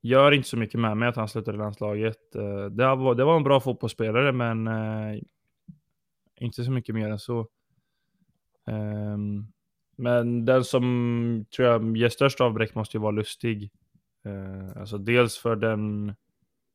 gör 0.00 0.32
inte 0.32 0.48
så 0.48 0.56
mycket 0.56 0.80
med 0.80 0.96
mig 0.96 1.08
att 1.08 1.16
han 1.16 1.28
slutar 1.28 1.54
i 1.54 1.56
landslaget. 1.56 2.34
Eh, 2.34 2.64
det, 2.64 2.94
var, 2.94 3.14
det 3.14 3.24
var 3.24 3.36
en 3.36 3.42
bra 3.42 3.60
fotbollsspelare, 3.60 4.32
men 4.32 4.66
eh, 4.66 5.20
inte 6.40 6.64
så 6.64 6.70
mycket 6.70 6.94
mer 6.94 7.10
än 7.10 7.18
så. 7.18 7.46
Ehm, 8.66 9.46
men 9.96 10.44
den 10.44 10.64
som 10.64 11.44
tror 11.56 11.68
jag 11.68 11.96
ger 11.96 12.08
störst 12.08 12.40
avbräck 12.40 12.74
måste 12.74 12.96
ju 12.96 13.00
vara 13.00 13.10
Lustig. 13.10 13.70
Eh, 14.24 14.80
alltså 14.80 14.98
dels 14.98 15.38
för 15.38 15.56
den 15.56 16.14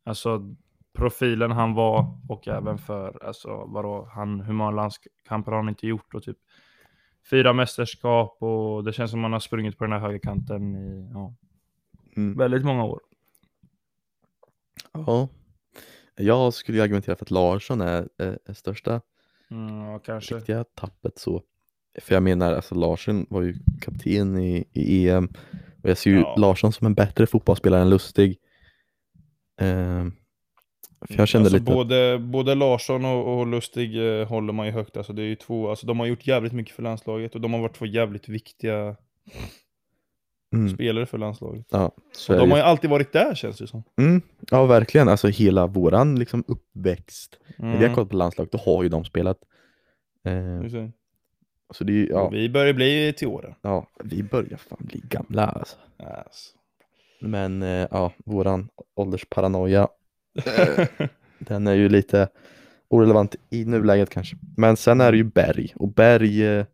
alltså, 0.03 0.55
profilen 0.93 1.51
han 1.51 1.74
var 1.74 2.18
och 2.30 2.47
även 2.47 2.78
för 2.78 3.26
alltså, 3.26 3.66
vadå, 3.68 4.09
han, 4.11 4.41
hur 4.41 4.53
många 4.53 4.72
landskamper 4.72 5.51
har 5.51 5.59
han 5.59 5.70
inte 5.70 5.88
gjort 5.88 6.14
och 6.14 6.24
typ 6.24 6.38
fyra 7.30 7.53
mästerskap 7.53 8.38
och 8.41 8.84
det 8.84 8.93
känns 8.93 9.11
som 9.11 9.19
man 9.19 9.34
har 9.34 9.39
sprungit 9.39 9.78
på 9.78 9.84
den 9.84 9.93
här 9.93 9.99
högerkanten 9.99 10.76
i 10.76 11.09
ja, 11.13 11.34
Mm. 12.17 12.38
väldigt 12.38 12.65
många 12.65 12.84
år. 12.84 12.99
Ja. 14.93 15.28
Jag 16.15 16.53
skulle 16.53 16.84
argumentera 16.84 17.15
för 17.15 17.26
att 17.26 17.32
Larsson 17.32 17.82
är, 17.82 18.09
är, 18.17 18.39
är 18.45 18.53
största 18.53 19.01
Mm, 19.51 19.78
ja, 19.78 19.99
kanske. 19.99 20.36
riktiga 20.36 20.63
tappet 20.63 21.19
så. 21.19 21.43
För 22.01 22.13
jag 22.13 22.24
menar, 22.24 22.53
alltså 22.53 22.76
Larsson 22.76 23.26
var 23.30 23.41
ju 23.41 23.55
kapten 23.82 24.38
i, 24.38 24.67
i 24.71 25.09
EM 25.09 25.26
och 25.84 25.89
jag 25.89 25.97
ser 25.97 26.09
ju 26.11 26.19
Ja. 26.19 26.36
Larsson 26.38 26.74
som 26.74 26.88
en 26.88 26.93
bättre 26.93 27.28
fotbollsspelare 27.28 27.82
än 27.82 27.89
Lustig. 27.89 28.38
Ehm, 29.59 30.11
för 31.08 31.16
jag 31.18 31.28
kände 31.28 31.45
alltså, 31.47 31.58
lite 31.60 31.72
både, 31.72 32.20
både 32.20 32.56
Larsson 32.56 33.06
och, 33.06 33.39
och 33.39 33.47
Lustig 33.47 34.20
eh, 34.20 34.28
håller 34.28 34.54
man 34.54 34.66
ju 34.66 34.72
högt. 34.72 34.97
Alltså, 34.97 35.14
det 35.14 35.24
är 35.24 35.36
två, 35.36 35.70
alltså, 35.70 35.88
de 35.88 35.99
har 35.99 36.06
gjort 36.08 36.28
jävligt 36.28 36.54
mycket 36.54 36.76
för 36.76 36.84
landslaget 36.84 37.36
och 37.36 37.41
de 37.41 37.54
har 37.54 37.62
varit 37.62 37.76
två 37.76 37.86
jävligt 37.86 38.30
viktiga 38.30 38.95
mm, 40.54 40.70
spelare 40.74 41.06
för 41.06 41.18
landslaget. 41.18 41.66
ja, 41.70 41.91
Och 42.30 42.36
de 42.38 42.51
har 42.51 42.58
ju, 42.58 42.64
alltid 42.64 42.89
varit 42.89 43.14
där 43.14 43.36
känns 43.36 43.58
det 43.58 43.68
som. 43.68 43.84
mm, 43.97 44.22
ja 44.51 44.66
verkligen, 44.66 45.10
alltså 45.10 45.28
hela 45.28 45.68
våran 45.68 46.20
liksom 46.20 46.43
uppväxt, 46.47 47.39
när 47.58 47.68
vi 47.72 47.78
har 47.78 47.84
Mm. 47.84 47.95
kollat 47.95 48.10
på 48.10 48.16
landslag, 48.16 48.47
då 48.51 48.58
har 48.58 48.84
ju 48.84 48.89
de 48.89 49.06
spelat. 49.06 49.38
Ser. 50.24 50.91
så 51.74 51.84
det 51.84 51.93
ja, 52.06 52.30
Vi 52.30 52.49
börjar 52.49 52.74
bli 52.74 53.14
till 53.18 53.28
åren. 53.28 53.54
ja, 53.62 53.88
vi 54.04 54.24
börjar 54.24 54.58
fan 54.58 54.78
bli 54.82 55.01
gamla 55.10 55.45
alltså. 55.45 55.76
Alltså. 55.97 56.56
Men 57.22 57.62
eh, 57.64 57.88
ja, 57.91 58.14
våran 58.26 58.70
åldersparanoia 58.95 59.88
Eh, 60.36 60.88
den 61.39 61.67
är 61.67 61.73
ju 61.73 61.89
lite 61.89 62.29
orelevant 62.88 63.36
i 63.49 63.65
nuläget 63.65 64.09
kanske. 64.09 64.36
Men 64.57 64.77
sen 64.77 65.01
är 65.01 65.11
det 65.11 65.17
ju 65.17 65.23
Berg 65.23 65.73
och 65.75 65.88
Berg, 65.88 66.43
eh, 66.43 66.65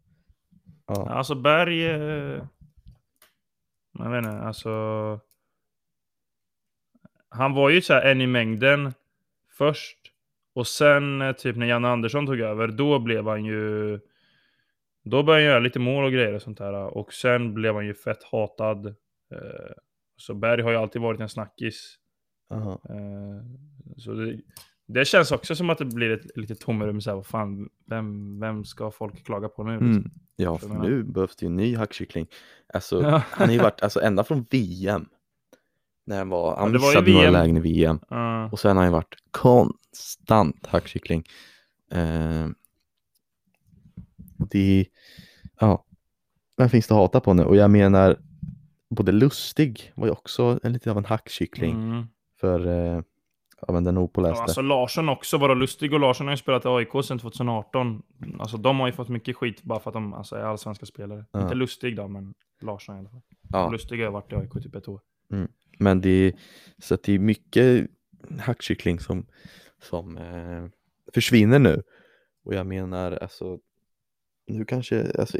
ja, 0.88 1.10
Alltså 1.10 1.36
Berg... 1.36 1.86
Eh, 1.86 2.43
jag 3.99 4.10
vet 4.10 4.18
inte, 4.18 4.32
alltså... 4.32 4.70
Han 7.30 7.53
var 7.53 7.70
ju 7.70 7.82
så 7.82 7.93
här 7.93 8.01
en 8.01 8.22
i 8.22 8.28
mängden 8.28 8.93
först. 9.57 9.97
Och 10.53 10.68
sen 10.68 11.34
typ 11.38 11.55
när 11.55 11.66
Janne 11.66 11.88
Andersson 11.88 12.26
tog 12.26 12.39
över, 12.39 12.68
då 12.68 12.99
blev 12.99 13.28
han 13.28 13.45
ju... 13.45 13.99
Då 15.03 15.24
började 15.24 15.43
han 15.43 15.51
göra 15.51 15.60
lite 15.60 15.80
mål 15.80 16.05
och 16.05 16.12
grejer 16.12 16.34
och 16.34 16.41
sånt 16.41 16.57
där. 16.57 16.74
Och 16.74 17.14
sen 17.14 17.53
blev 17.53 17.76
han 17.76 17.86
ju 17.86 17.93
fett 17.93 18.24
hatad. 18.24 18.95
Så 20.18 20.34
Berg 20.34 20.62
har 20.62 20.72
ju 20.72 20.78
alltid 20.78 21.01
varit 21.01 21.20
en 21.20 21.30
snackis 21.30 21.97
aha. 22.50 22.80
Eh, 22.89 23.43
Så 23.97 24.14
det, 24.14 24.39
det 24.88 25.06
känns 25.06 25.32
också 25.32 25.56
som 25.56 25.70
att 25.70 25.78
det 25.78 25.86
blir 25.86 26.10
ett 26.10 26.38
lite 26.38 26.56
tomrum. 26.56 27.02
Så 27.02 27.10
här, 27.10 27.16
vad 27.16 27.26
fan, 27.26 27.70
vem, 27.86 28.39
vem 28.39 28.66
ska 28.66 28.91
folk 28.91 29.26
klaga 29.26 29.50
på 29.50 29.64
nu? 29.64 29.72
liksom? 29.72 29.91
Mm. 29.91 30.12
Ja, 30.36 30.43
Jag 30.45 30.62
för 30.62 30.68
menar- 30.68 30.84
nu 30.84 31.04
behövs 31.04 31.36
det 31.36 31.45
ju 31.45 31.47
en 31.50 31.56
ny 31.56 31.76
hackkyckling. 31.76 32.28
Alltså, 32.74 33.02
Ja. 33.04 33.24
han 33.32 33.47
har 33.47 33.54
ju 33.54 33.60
varit, 33.62 33.82
alltså 33.84 34.02
ända 34.02 34.24
från 34.24 34.45
VM. 34.50 35.06
När 36.06 36.18
han 36.18 36.30
var, 36.30 36.58
han 36.58 36.68
ju 36.68 36.74
missade 36.74 37.12
några 37.14 37.30
lägen 37.30 37.58
i 37.58 37.60
VM. 37.60 38.00
Ja. 38.10 38.50
Och 38.52 38.60
sen 38.60 38.78
har 38.78 38.84
han 38.84 38.93
varit 38.93 39.16
konstant 39.32 40.66
hackkyckling. 40.68 41.24
Och 44.39 44.47
det, 44.47 44.86
ja, 45.60 45.86
vem 46.58 46.70
finns 46.70 46.88
det 46.88 46.93
att 46.93 47.00
hata 47.00 47.20
på 47.20 47.34
nu? 47.34 47.43
Och 47.43 47.56
jag 47.56 47.72
menar, 47.72 48.18
både 48.89 49.12
Lustig 49.12 49.91
var 49.95 50.06
ju 50.08 50.12
också 50.12 50.60
en 50.64 50.74
lite 50.74 50.91
av 50.91 50.97
en 50.97 51.06
hackkyckling 51.06 51.76
Mm. 51.76 52.06
För, 52.40 52.68
eh, 52.68 53.02
ja 53.68 53.74
men 53.74 53.84
den 53.84 53.96
Ja, 53.96 54.02
opåläste. 54.02 54.42
alltså 54.42 54.62
Larsson 54.62 55.10
också, 55.10 55.38
var 55.38 55.56
lustig 55.56 55.94
och 55.94 56.00
Larsson 56.00 56.28
har 56.28 56.34
ju 56.34 56.38
spelat 56.38 56.66
i 56.66 56.68
AIK 56.68 57.06
sedan 57.06 57.20
2018. 57.20 58.02
Alltså 58.40 58.58
de 58.58 58.80
har 58.80 58.88
ju 58.88 58.94
fått 58.94 59.10
mycket 59.10 59.36
skit 59.36 59.64
bara 59.64 59.80
för 59.80 59.90
att 59.90 59.94
de 59.94 60.14
alltså, 60.14 60.36
är 60.36 60.42
allsvenska 60.42 60.86
spelare. 60.86 61.26
Ja. 61.32 61.42
Inte 61.42 61.56
lustig 61.56 61.96
då, 61.96 62.08
men 62.08 62.34
Larsson 62.62 62.96
i 62.96 63.00
alla 63.00 63.10
fall. 63.10 63.22
ja. 63.50 63.70
Lustig 63.70 64.04
har 64.04 64.12
varit 64.12 64.32
i 64.32 64.36
AIK 64.36 64.54
typ 64.64 64.76
ett 64.76 64.88
år. 64.88 65.02
Men 65.80 66.02
det 66.02 66.10
är, 66.10 66.34
så 66.78 66.94
att 66.94 67.04
det 67.04 67.14
är 67.14 67.20
mycket 67.20 67.88
hackkyckling 68.40 69.00
som, 69.00 69.26
som 69.82 70.18
eh, 70.18 70.66
försvinner 71.14 71.60
nu. 71.60 71.84
Och 72.44 72.54
jag 72.54 72.68
menar 72.68 73.12
alltså, 73.12 73.60
nu 74.48 74.66
kanske, 74.66 75.12
alltså 75.20 75.38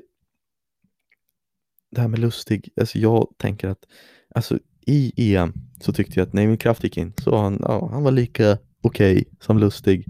det 1.92 2.02
här 2.02 2.08
med 2.08 2.20
lustig, 2.20 2.70
alltså 2.80 2.98
jag 2.98 3.34
tänker 3.38 3.68
att 3.68 3.86
alltså 4.36 4.60
i 4.88 5.36
EM 5.36 5.54
så 5.80 5.94
tyckte 5.94 6.20
jag 6.20 6.28
att 6.28 6.34
när 6.34 6.44
Emil 6.44 6.58
Kraft 6.58 6.84
gick 6.84 6.98
in 6.98 7.14
så 7.18 7.38
han, 7.38 7.58
ja, 7.62 7.90
han 7.92 8.04
var 8.04 8.12
lika 8.12 8.58
okej 8.82 9.24
som 9.40 9.58
lustig. 9.60 10.06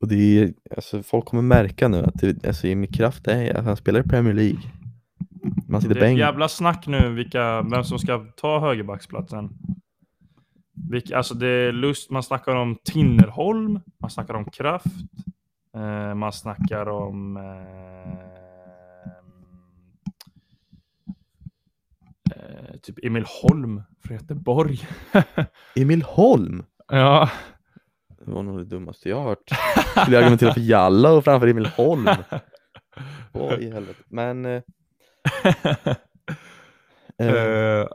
Och 0.00 0.08
det 0.08 0.38
är, 0.38 0.52
alltså 0.76 1.02
folk 1.02 1.24
kommer 1.24 1.42
märka 1.42 1.88
nu 1.88 1.98
att 2.04 2.14
det, 2.14 2.46
alltså 2.46 2.66
Emil 2.66 2.92
Kraft 2.92 3.26
är, 3.26 3.48
alltså, 3.48 3.62
han 3.62 3.76
spelar 3.76 4.00
i 4.00 4.02
Premier 4.02 4.34
League. 4.34 4.60
Man 5.68 5.80
sitter 5.80 5.94
Det 5.94 6.00
är 6.00 6.04
bänk. 6.04 6.18
jävla 6.18 6.48
snack 6.48 6.86
nu 6.86 7.14
vilka, 7.14 7.62
vem 7.62 7.84
som 7.84 7.98
ska 7.98 8.18
ta 8.36 8.60
högerbacksplatsen. 8.60 9.50
Vilka, 10.90 11.16
alltså 11.16 11.34
det 11.34 11.46
är 11.48 11.72
lust, 11.72 12.10
man 12.10 12.22
snackar 12.22 12.56
om 12.56 12.76
Tinnerholm, 12.84 13.80
man 14.00 14.10
snackar 14.10 14.34
om 14.34 14.44
Kraft, 14.44 14.86
eh, 15.76 16.14
man 16.14 16.32
snackar 16.32 16.88
om 16.88 17.36
eh, 17.36 17.42
typ 22.82 23.04
Emil 23.04 23.24
Holm 23.42 23.82
från 24.04 24.16
Göteborg. 24.16 24.80
Emil 25.76 26.02
Holm! 26.02 26.64
ja. 26.88 27.30
Det 28.24 28.30
var 28.30 28.42
nog 28.42 28.58
det 28.58 28.64
dummaste 28.64 29.08
jag 29.08 29.16
har 29.16 29.24
hört. 29.24 29.50
Skulle 30.02 30.16
jag 30.16 30.22
argumentera 30.22 30.54
för 30.54 30.60
Jalla 30.60 31.12
och 31.12 31.24
framför 31.24 31.46
Emil 31.46 31.66
Holm? 31.66 32.08
Vad 33.32 33.60
i 33.62 33.70
helvete. 33.70 34.02
Men, 34.08 34.44
eh, 34.46 34.62
eh, 37.18 37.26
Eh, 37.26 37.86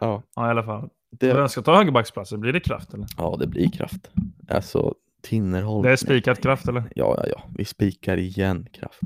ja, 0.00 0.22
ja, 0.36 0.46
i 0.46 0.50
alla 0.50 0.62
fall. 0.62 0.88
det, 1.10 1.34
Vem 1.34 1.48
ska 1.48 1.62
ta 1.62 1.76
högerbacksplatsen? 1.76 2.40
Blir 2.40 2.52
det 2.52 2.60
Kraft 2.60 2.94
eller? 2.94 3.06
ja, 3.16 3.36
det 3.40 3.46
blir 3.46 3.70
kraft. 3.70 4.10
Alltså, 4.48 4.94
Tinnerholm. 5.22 5.82
Det 5.82 5.92
är 5.92 5.96
spikat 5.96 6.42
Kraft 6.42 6.68
eller? 6.68 6.82
Ja, 6.94 7.14
ja, 7.18 7.24
ja. 7.26 7.42
Vi 7.56 7.64
spikar 7.64 8.16
igen 8.16 8.66
kraft. 8.72 9.00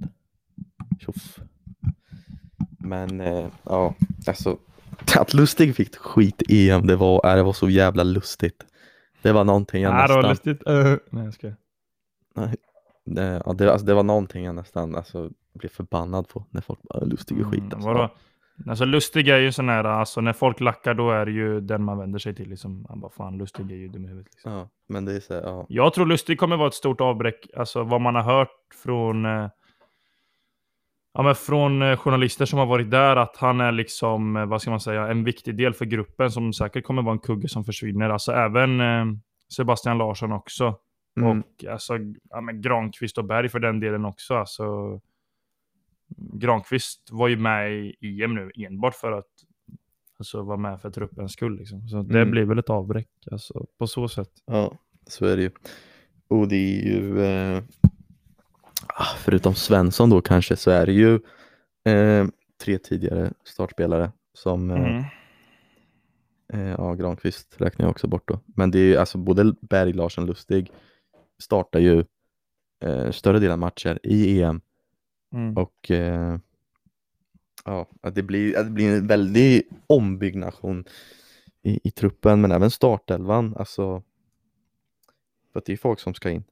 Tjoff. 1.00 1.38
Men, 2.84 3.20
eh, 3.20 3.46
ja, 3.62 3.94
alltså. 4.26 4.58
Att 5.18 5.34
Lustig 5.34 5.76
fick 5.76 5.96
skit 5.96 6.42
i 6.48 6.70
EM, 6.70 6.86
det 6.86 6.96
var, 6.96 7.30
äh, 7.30 7.36
det 7.36 7.42
var 7.42 7.52
så 7.52 7.70
jävla 7.70 8.02
lustigt. 8.02 8.66
Det 9.22 9.32
var 9.32 9.44
någonting 9.44 9.82
jag 9.82 9.94
Nej, 9.94 10.08
det 10.08 10.14
var 10.14 10.22
nästan... 10.22 10.52
lustigt. 10.52 10.68
Uh, 10.68 10.96
nej, 11.10 11.24
jag 11.24 11.34
ska. 11.34 11.52
Det, 13.04 13.42
ja, 13.46 13.52
det, 13.52 13.72
alltså, 13.72 13.86
det 13.86 13.94
var 13.94 14.02
någonting 14.02 14.44
jag 14.44 14.54
nästan 14.54 14.94
alltså, 14.96 15.30
blev 15.54 15.68
förbannad 15.68 16.28
på 16.28 16.46
när 16.50 16.60
folk 16.60 16.82
bara 16.82 17.04
lustig 17.04 17.40
och 17.40 17.52
skit. 17.52 17.62
Alltså. 17.74 17.88
vadå? 17.88 18.10
Alltså 18.68 18.84
lustig 18.84 19.28
är 19.28 19.38
ju 19.38 19.52
sån 19.52 19.68
här, 19.68 19.84
alltså 19.84 20.20
när 20.20 20.32
folk 20.32 20.60
lackar 20.60 20.94
då 20.94 21.10
är 21.10 21.26
det 21.26 21.32
ju 21.32 21.60
den 21.60 21.84
man 21.84 21.98
vänder 21.98 22.18
sig 22.18 22.34
till 22.34 22.48
liksom. 22.48 22.86
Man 22.88 23.00
bara 23.00 23.10
fan 23.10 23.38
lustig 23.38 23.70
är 23.70 23.76
ju 23.76 23.88
dum 23.88 24.04
i 24.04 24.08
huvudet. 24.08 24.32
Liksom. 24.34 24.52
Ja, 24.52 24.68
men 24.88 25.04
det 25.04 25.12
är 25.12 25.20
så 25.20 25.32
ja. 25.32 25.66
Jag 25.68 25.94
tror 25.94 26.06
lustig 26.06 26.38
kommer 26.38 26.56
vara 26.56 26.68
ett 26.68 26.74
stort 26.74 27.00
avbräck, 27.00 27.46
alltså 27.56 27.82
vad 27.82 28.00
man 28.00 28.14
har 28.14 28.22
hört 28.22 28.48
från 28.82 29.26
eh, 29.26 29.48
Ja, 31.14 31.22
men 31.22 31.34
från 31.34 31.82
eh, 31.82 31.96
journalister 31.96 32.44
som 32.44 32.58
har 32.58 32.66
varit 32.66 32.90
där, 32.90 33.16
att 33.16 33.36
han 33.36 33.60
är 33.60 33.72
liksom, 33.72 34.36
eh, 34.36 34.46
vad 34.46 34.62
ska 34.62 34.70
man 34.70 34.80
säga, 34.80 35.08
en 35.08 35.24
viktig 35.24 35.56
del 35.56 35.74
för 35.74 35.84
gruppen 35.84 36.30
som 36.30 36.52
säkert 36.52 36.84
kommer 36.84 37.02
vara 37.02 37.12
en 37.12 37.18
kugge 37.18 37.48
som 37.48 37.64
försvinner. 37.64 38.10
Alltså 38.10 38.32
även 38.32 38.80
eh, 38.80 39.04
Sebastian 39.56 39.98
Larsson 39.98 40.32
också. 40.32 40.78
Mm. 41.16 41.38
Och 41.40 41.64
alltså, 41.70 41.98
ja, 42.30 42.40
men 42.40 42.60
Granqvist 42.60 43.18
och 43.18 43.24
Berg 43.24 43.48
för 43.48 43.58
den 43.60 43.80
delen 43.80 44.04
också. 44.04 44.34
Alltså, 44.34 45.00
Granqvist 46.16 47.08
var 47.10 47.28
ju 47.28 47.36
med 47.36 47.72
i 48.00 48.22
EM 48.22 48.34
nu 48.34 48.50
enbart 48.56 48.94
för 48.94 49.12
att 49.12 49.26
alltså, 50.18 50.42
vara 50.42 50.56
med 50.56 50.80
för 50.80 50.90
truppens 50.90 51.32
skull. 51.32 51.56
Liksom. 51.58 51.88
Så 51.88 52.02
det 52.02 52.18
Mm. 52.18 52.30
blir 52.30 52.44
väl 52.44 52.58
ett 52.58 52.70
avbräck 52.70 53.08
alltså, 53.32 53.66
på 53.78 53.86
så 53.86 54.08
sätt. 54.08 54.30
Ja, 54.46 54.72
så 55.06 55.26
är 55.26 55.36
det 55.36 55.42
ju. 55.42 55.50
Och 56.28 56.48
det 56.48 56.56
är 56.56 56.84
ju, 56.84 57.22
eh, 57.24 57.62
förutom 59.18 59.54
Svensson 59.54 60.10
då 60.10 60.20
kanske, 60.20 60.56
så 60.56 60.70
är 60.70 60.86
det 60.86 60.92
ju 60.92 61.14
eh, 61.84 62.26
tre 62.64 62.78
tidigare 62.78 63.32
startspelare 63.44 64.12
som, 64.34 64.70
eh, 64.70 64.76
Mm. 64.76 65.04
eh, 66.52 66.74
ja 66.78 66.94
Granqvist 66.94 67.54
räknar 67.60 67.84
jag 67.86 67.90
också 67.90 68.06
bort 68.06 68.28
då. 68.28 68.40
Men 68.46 68.70
det 68.70 68.78
är 68.78 68.84
ju 68.84 68.96
alltså 68.96 69.18
både 69.18 69.54
Berg, 69.60 69.92
Larsson, 69.92 70.26
Lustig 70.26 70.70
startar 71.42 71.80
ju 71.80 72.04
eh, 72.84 73.10
större 73.10 73.38
delen 73.38 73.52
av 73.52 73.58
matcher 73.58 73.98
i 74.02 74.40
EM 74.42 74.60
Mm. 75.34 75.56
och 75.56 75.90
eh, 75.90 76.38
ja, 77.64 77.88
att 78.02 78.14
det 78.14 78.22
blir, 78.22 78.58
att 78.58 78.64
det 78.64 78.70
blir 78.70 78.96
en 78.96 79.06
väldig 79.06 79.62
ombyggnation 79.86 80.84
i, 81.62 81.80
i 81.88 81.90
truppen 81.90 82.40
men 82.40 82.52
även 82.52 82.70
startelvan. 82.70 83.56
Alltså, 83.56 84.02
för 85.52 85.58
att 85.58 85.64
det 85.64 85.72
är 85.72 85.76
folk 85.76 86.00
som 86.00 86.14
ska 86.14 86.30
in. 86.30 86.44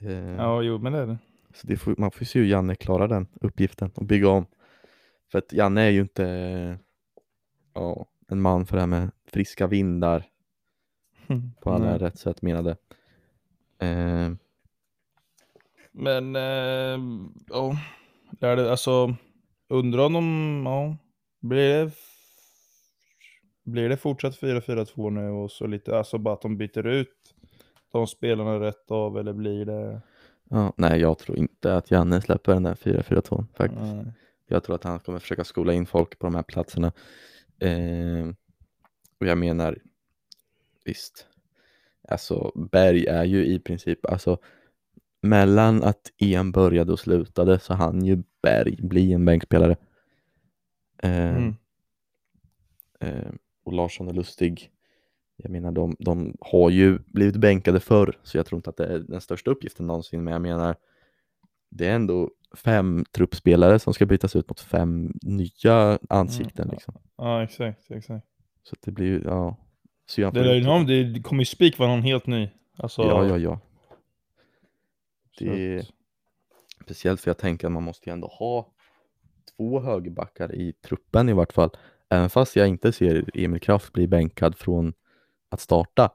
Eh, 0.00 0.34
Ja, 0.36 0.62
jo, 0.62 0.78
men 0.78 0.92
det 0.92 0.98
är 0.98 1.06
det. 1.06 1.18
Så 1.54 1.66
det 1.66 1.76
får, 1.76 1.94
man 1.98 2.10
får 2.10 2.24
se 2.24 2.38
hur 2.38 2.46
Janne 2.46 2.74
klarar 2.74 3.08
den 3.08 3.26
uppgiften 3.40 3.90
och 3.94 4.04
bygga 4.04 4.28
om. 4.28 4.46
För 5.32 5.38
att 5.38 5.52
Janne 5.52 5.82
är 5.82 5.90
ju 5.90 6.00
inte 6.00 6.78
ja, 7.74 8.06
en 8.28 8.40
man 8.40 8.66
för 8.66 8.76
det 8.76 8.80
här 8.82 8.86
med 8.86 9.10
friska 9.26 9.66
vindar 9.66 10.24
på 11.62 11.70
alla 11.70 11.90
Nej. 11.90 11.98
rätt 11.98 12.18
sätt 12.18 12.42
menade. 12.42 12.70
Eh, 13.78 14.30
Men, 15.92 16.36
eh, 16.36 16.98
ja. 17.48 17.76
Lär 18.40 18.56
det, 18.56 18.70
alltså, 18.70 19.14
undrar 19.68 20.04
om 20.06 20.12
de, 20.12 20.62
ja. 20.66 20.96
Blir 21.40 21.84
det, 21.84 21.92
blir 23.64 23.88
det 23.88 23.96
fortsatt 23.96 24.40
4-4-2 24.40 25.10
nu 25.10 25.28
och 25.28 25.50
så 25.50 25.66
lite, 25.66 25.98
alltså 25.98 26.18
bara 26.18 26.34
att 26.34 26.42
de 26.42 26.56
byter 26.56 26.86
ut 26.86 27.34
de 27.92 28.06
spelarna 28.06 28.60
rätt 28.60 28.90
av 28.90 29.18
eller 29.18 29.32
blir 29.32 29.64
det? 29.64 30.00
ja, 30.50 30.72
nej, 30.76 31.00
jag 31.00 31.18
tror 31.18 31.38
inte 31.38 31.76
att 31.76 31.90
Janne 31.90 32.20
släpper 32.20 32.52
den 32.54 32.62
där 32.62 32.74
4-4-2 32.74 33.44
faktiskt. 33.54 33.82
Nej. 33.94 34.12
Jag 34.46 34.64
tror 34.64 34.74
att 34.76 34.84
han 34.84 34.98
kommer 35.00 35.18
försöka 35.18 35.44
skola 35.44 35.72
in 35.72 35.86
folk 35.86 36.18
på 36.18 36.26
de 36.26 36.34
här 36.34 36.42
platserna. 36.42 36.92
Eh, 37.60 38.28
och 39.20 39.26
jag 39.26 39.38
menar, 39.38 39.78
visst, 40.84 41.26
alltså 42.08 42.52
Berg 42.72 43.06
är 43.06 43.24
ju 43.24 43.46
i 43.46 43.58
princip, 43.58 44.06
alltså 44.06 44.38
mellan 45.22 45.82
att 45.82 46.10
EM 46.18 46.52
började 46.52 46.92
och 46.92 47.00
slutade 47.00 47.58
så 47.58 47.74
han 47.74 48.04
ju 48.04 48.22
Berg 48.42 48.76
bli 48.82 49.12
en 49.12 49.24
bänkspelare. 49.24 49.76
Eh, 51.02 51.36
Mm. 51.36 51.54
eh, 53.00 53.32
och 53.64 53.72
Larsson 53.72 54.08
och 54.08 54.14
Lustig, 54.14 54.70
jag 55.42 55.50
menar 55.50 55.72
de, 55.72 55.96
de 55.98 56.36
har 56.40 56.70
ju 56.70 56.98
blivit 56.98 57.36
bänkade 57.36 57.80
förr 57.80 58.18
så 58.22 58.36
jag 58.36 58.46
tror 58.46 58.56
inte 58.58 58.70
att 58.70 58.76
det 58.76 58.86
är 58.86 58.98
den 58.98 59.20
största 59.20 59.50
uppgiften 59.50 59.86
någonsin 59.86 60.24
men 60.24 60.32
jag 60.32 60.42
menar 60.42 60.76
det 61.70 61.86
är 61.86 61.94
ändå 61.94 62.30
fem 62.56 63.04
truppspelare 63.12 63.78
som 63.78 63.94
ska 63.94 64.06
bytas 64.06 64.36
ut 64.36 64.48
mot 64.48 64.60
fem 64.60 65.12
nya 65.22 65.98
ansikten 66.08 66.64
Mm. 66.64 66.74
liksom. 66.74 66.94
Ja, 67.16 67.42
exakt, 67.42 67.90
exakt. 67.90 68.26
Så 68.62 68.76
det 68.80 68.90
blir 68.90 69.06
ju, 69.06 69.22
ja. 69.24 69.56
Jag 70.16 70.34
Det, 70.34 70.42
där, 70.42 70.54
ja, 70.54 70.84
det 70.84 71.22
kommer 71.22 71.40
ju 71.42 71.46
spik 71.46 71.78
vara 71.78 71.90
någon 71.90 72.02
helt 72.02 72.26
ny. 72.26 72.48
Alltså, 72.76 73.02
ja, 73.02 73.26
ja, 73.26 73.38
ja. 73.38 73.60
det- 75.38 75.78
att- 75.80 75.86
Speciellt 76.84 77.20
för 77.20 77.30
jag 77.30 77.38
tänker 77.38 77.66
att 77.66 77.72
man 77.72 77.82
måste 77.82 78.10
ju 78.10 78.12
ändå 78.12 78.26
ha 78.26 78.72
två 79.56 79.80
högerbackar 79.80 80.54
i 80.54 80.72
truppen 80.72 81.28
i 81.28 81.32
vart 81.32 81.52
fall. 81.52 81.70
Även 82.08 82.30
fast 82.30 82.56
jag 82.56 82.68
inte 82.68 82.92
ser 82.92 83.24
Emil 83.34 83.60
Kraft 83.60 83.92
bli 83.92 84.06
bänkad 84.08 84.56
från 84.58 84.92
att 85.48 85.60
starta 85.60 86.12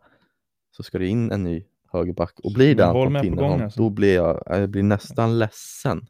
så 0.71 0.83
ska 0.83 0.97
det 0.99 1.07
in 1.07 1.31
en 1.31 1.43
ny 1.43 1.63
högerback 1.91 2.39
och 2.39 2.53
blir 2.53 2.75
det 2.75 2.85
Anton 2.85 3.21
Tinnerholm 3.21 3.61
alltså. 3.61 3.81
då 3.81 3.89
blir 3.89 4.15
jag, 4.15 4.43
jag 4.45 4.69
blir 4.69 4.83
nästan 4.83 5.39
ledsen. 5.39 6.07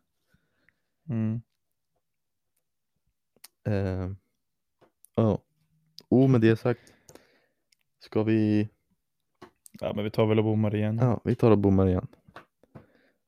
Mm. 1.09 1.41
Eh, 3.67 4.11
Ja. 5.15 5.39
Och 6.07 6.30
med 6.30 6.41
det 6.41 6.55
sagt 6.55 6.93
ska 7.99 8.24
vi, 8.24 8.69
Ja, 9.80 9.93
men 9.95 10.03
vi 10.03 10.11
tar 10.11 10.26
väl 10.26 10.38
och 10.39 10.45
bommar 10.45 10.76
igen. 10.76 10.97
ja 11.01 11.21
vi 11.24 11.36
tar 11.36 11.51
och 11.51 11.57
bommar 11.57 11.88
igen. 11.88 12.07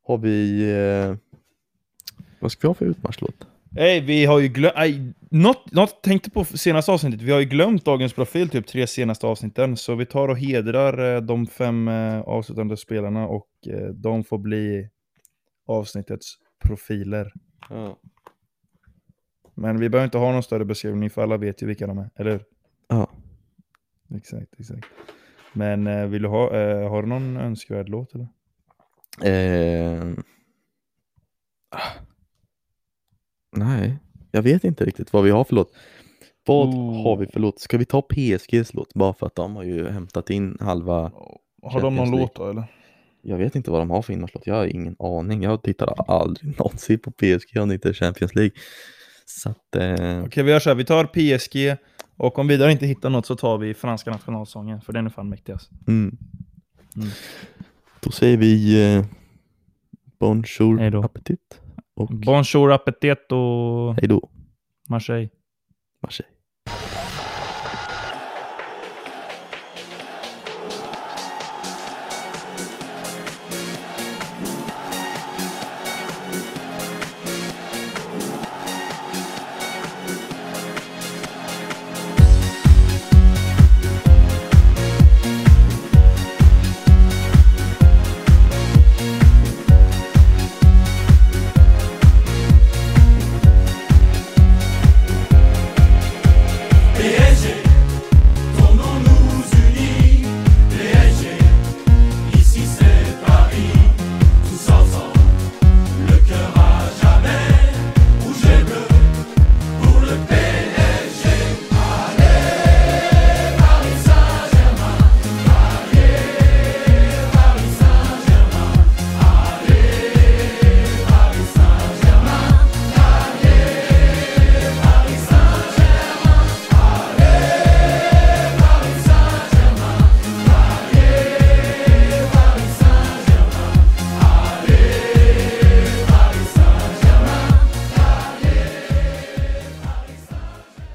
Har 0.02 0.18
vi, 0.18 0.70
eh, 0.72 1.16
vad 2.40 2.52
ska 2.52 2.62
vi 2.62 2.70
ha 2.70 2.74
för 2.74 2.86
utmarschlåt? 2.86 3.48
Nej, 3.76 4.02
vi 4.02 4.26
har 4.26 4.40
ju 4.40 4.48
glömt... 4.48 4.76
Något, 5.32 5.72
något 5.72 6.04
tänkte 6.04 6.32
på 6.32 6.46
senaste 6.46 6.92
avsnittet. 6.92 7.22
Vi 7.22 7.32
har 7.32 7.40
ju 7.40 7.46
glömt 7.46 7.86
dagens 7.86 8.14
profil, 8.14 8.50
typ 8.50 8.68
tre 8.68 8.88
senaste 8.88 9.28
avsnitten. 9.28 9.78
Så 9.78 9.96
vi 9.96 10.06
tar 10.06 10.28
och 10.28 10.38
hedrar 10.38 11.16
eh, 11.16 11.22
de 11.22 11.48
fem 11.48 11.88
eh, 11.88 12.22
avslutande 12.22 12.78
spelarna 12.78 13.28
och 13.28 13.50
eh, 13.68 13.88
de 13.88 14.24
får 14.24 14.38
bli 14.38 14.90
avsnittets 15.66 16.36
profiler. 16.64 17.34
Ja. 17.70 18.00
Men 19.56 19.80
vi 19.80 19.90
behöver 19.90 20.06
inte 20.06 20.18
ha 20.18 20.32
någon 20.32 20.44
större 20.44 20.66
beskrivning 20.66 21.10
för 21.10 21.22
alla 21.22 21.38
vet 21.38 21.64
ju 21.64 21.68
vilka 21.68 21.88
de 21.88 21.98
är, 21.98 22.10
eller 22.16 22.32
hur? 22.32 22.44
Ja. 22.88 23.10
Exakt, 24.16 24.60
exakt. 24.60 24.88
Men 25.54 26.12
vill 26.12 26.22
du 26.22 26.28
ha, 26.28 26.50
har 26.90 27.02
du 27.02 27.08
någon 27.08 27.38
önskvärd 27.38 27.90
låt 27.90 28.16
eller? 28.16 28.28
Eh, 29.24 30.14
ah. 31.70 32.15
Nej, 33.56 33.98
jag 34.32 34.42
vet 34.42 34.64
inte 34.64 34.86
riktigt 34.86 35.14
vad 35.14 35.24
vi 35.24 35.30
har 35.32 35.44
för 35.44 35.56
låt. 35.56 35.72
Vad 36.48 36.68
Oh. 36.68 37.04
har 37.04 37.18
vi 37.18 37.28
för 37.28 37.40
låt? 37.40 37.60
Ska 37.60 37.78
vi 37.78 37.86
ta 37.86 38.02
PSGs 38.02 38.74
låt? 38.74 38.94
Bara 38.94 39.14
för 39.14 39.26
att 39.28 39.36
de 39.36 39.56
har 39.56 39.64
ju 39.64 39.90
hämtat 39.90 40.30
in 40.30 40.58
halva. 40.60 41.12
Har 41.64 41.82
de 41.82 41.96
någon 41.96 42.12
låt 42.12 42.36
då 42.36 42.50
eller? 42.50 42.64
Jag 43.22 43.38
vet 43.38 43.56
inte 43.56 43.72
vad 43.72 43.82
de 43.82 43.90
har 43.90 44.02
för 44.02 44.14
inmarschlåt. 44.14 44.48
Jag 44.48 44.56
har 44.56 44.66
ingen 44.66 44.96
aning. 45.00 45.44
Jag 45.44 45.62
tittar 45.64 45.94
aldrig 46.12 46.58
någonsin 46.60 47.00
på 47.00 47.12
PSG 47.12 47.58
om 47.62 47.68
det 47.68 47.74
inte 47.74 47.90
är 47.90 47.94
Champions 47.94 48.36
League. 48.36 48.52
Så 49.26 49.50
att, 49.50 49.76
eh, 49.76 50.24
Okej, 50.26 50.44
vi 50.44 50.52
gör 50.52 50.60
så 50.60 50.70
här. 50.70 50.76
Vi 50.76 50.86
tar 50.86 51.06
PSG 51.06 51.78
och 52.18 52.40
om 52.40 52.48
vidare 52.48 52.72
inte 52.72 52.86
hittar 52.86 53.10
något 53.10 53.26
så 53.26 53.36
tar 53.36 53.58
vi 53.58 53.74
franska 53.74 54.12
nationalsången, 54.12 54.82
för 54.82 54.94
den 54.94 55.06
är 55.06 55.10
fan 55.10 55.30
mäktigast. 55.30 55.70
mm. 55.88 56.18
Mm. 56.96 57.08
Då 58.00 58.12
säger 58.12 58.38
vi 58.38 58.84
eh, 58.96 59.06
bonjour 60.20 61.06
appetit 61.06 61.62
och 61.96 62.08
Bonjour 62.08 62.72
appetit 62.72 63.32
och 63.32 63.96
hej 63.96 64.08
då. 64.08 64.30
Marseille. 64.90 65.30
Marseille. 66.02 66.35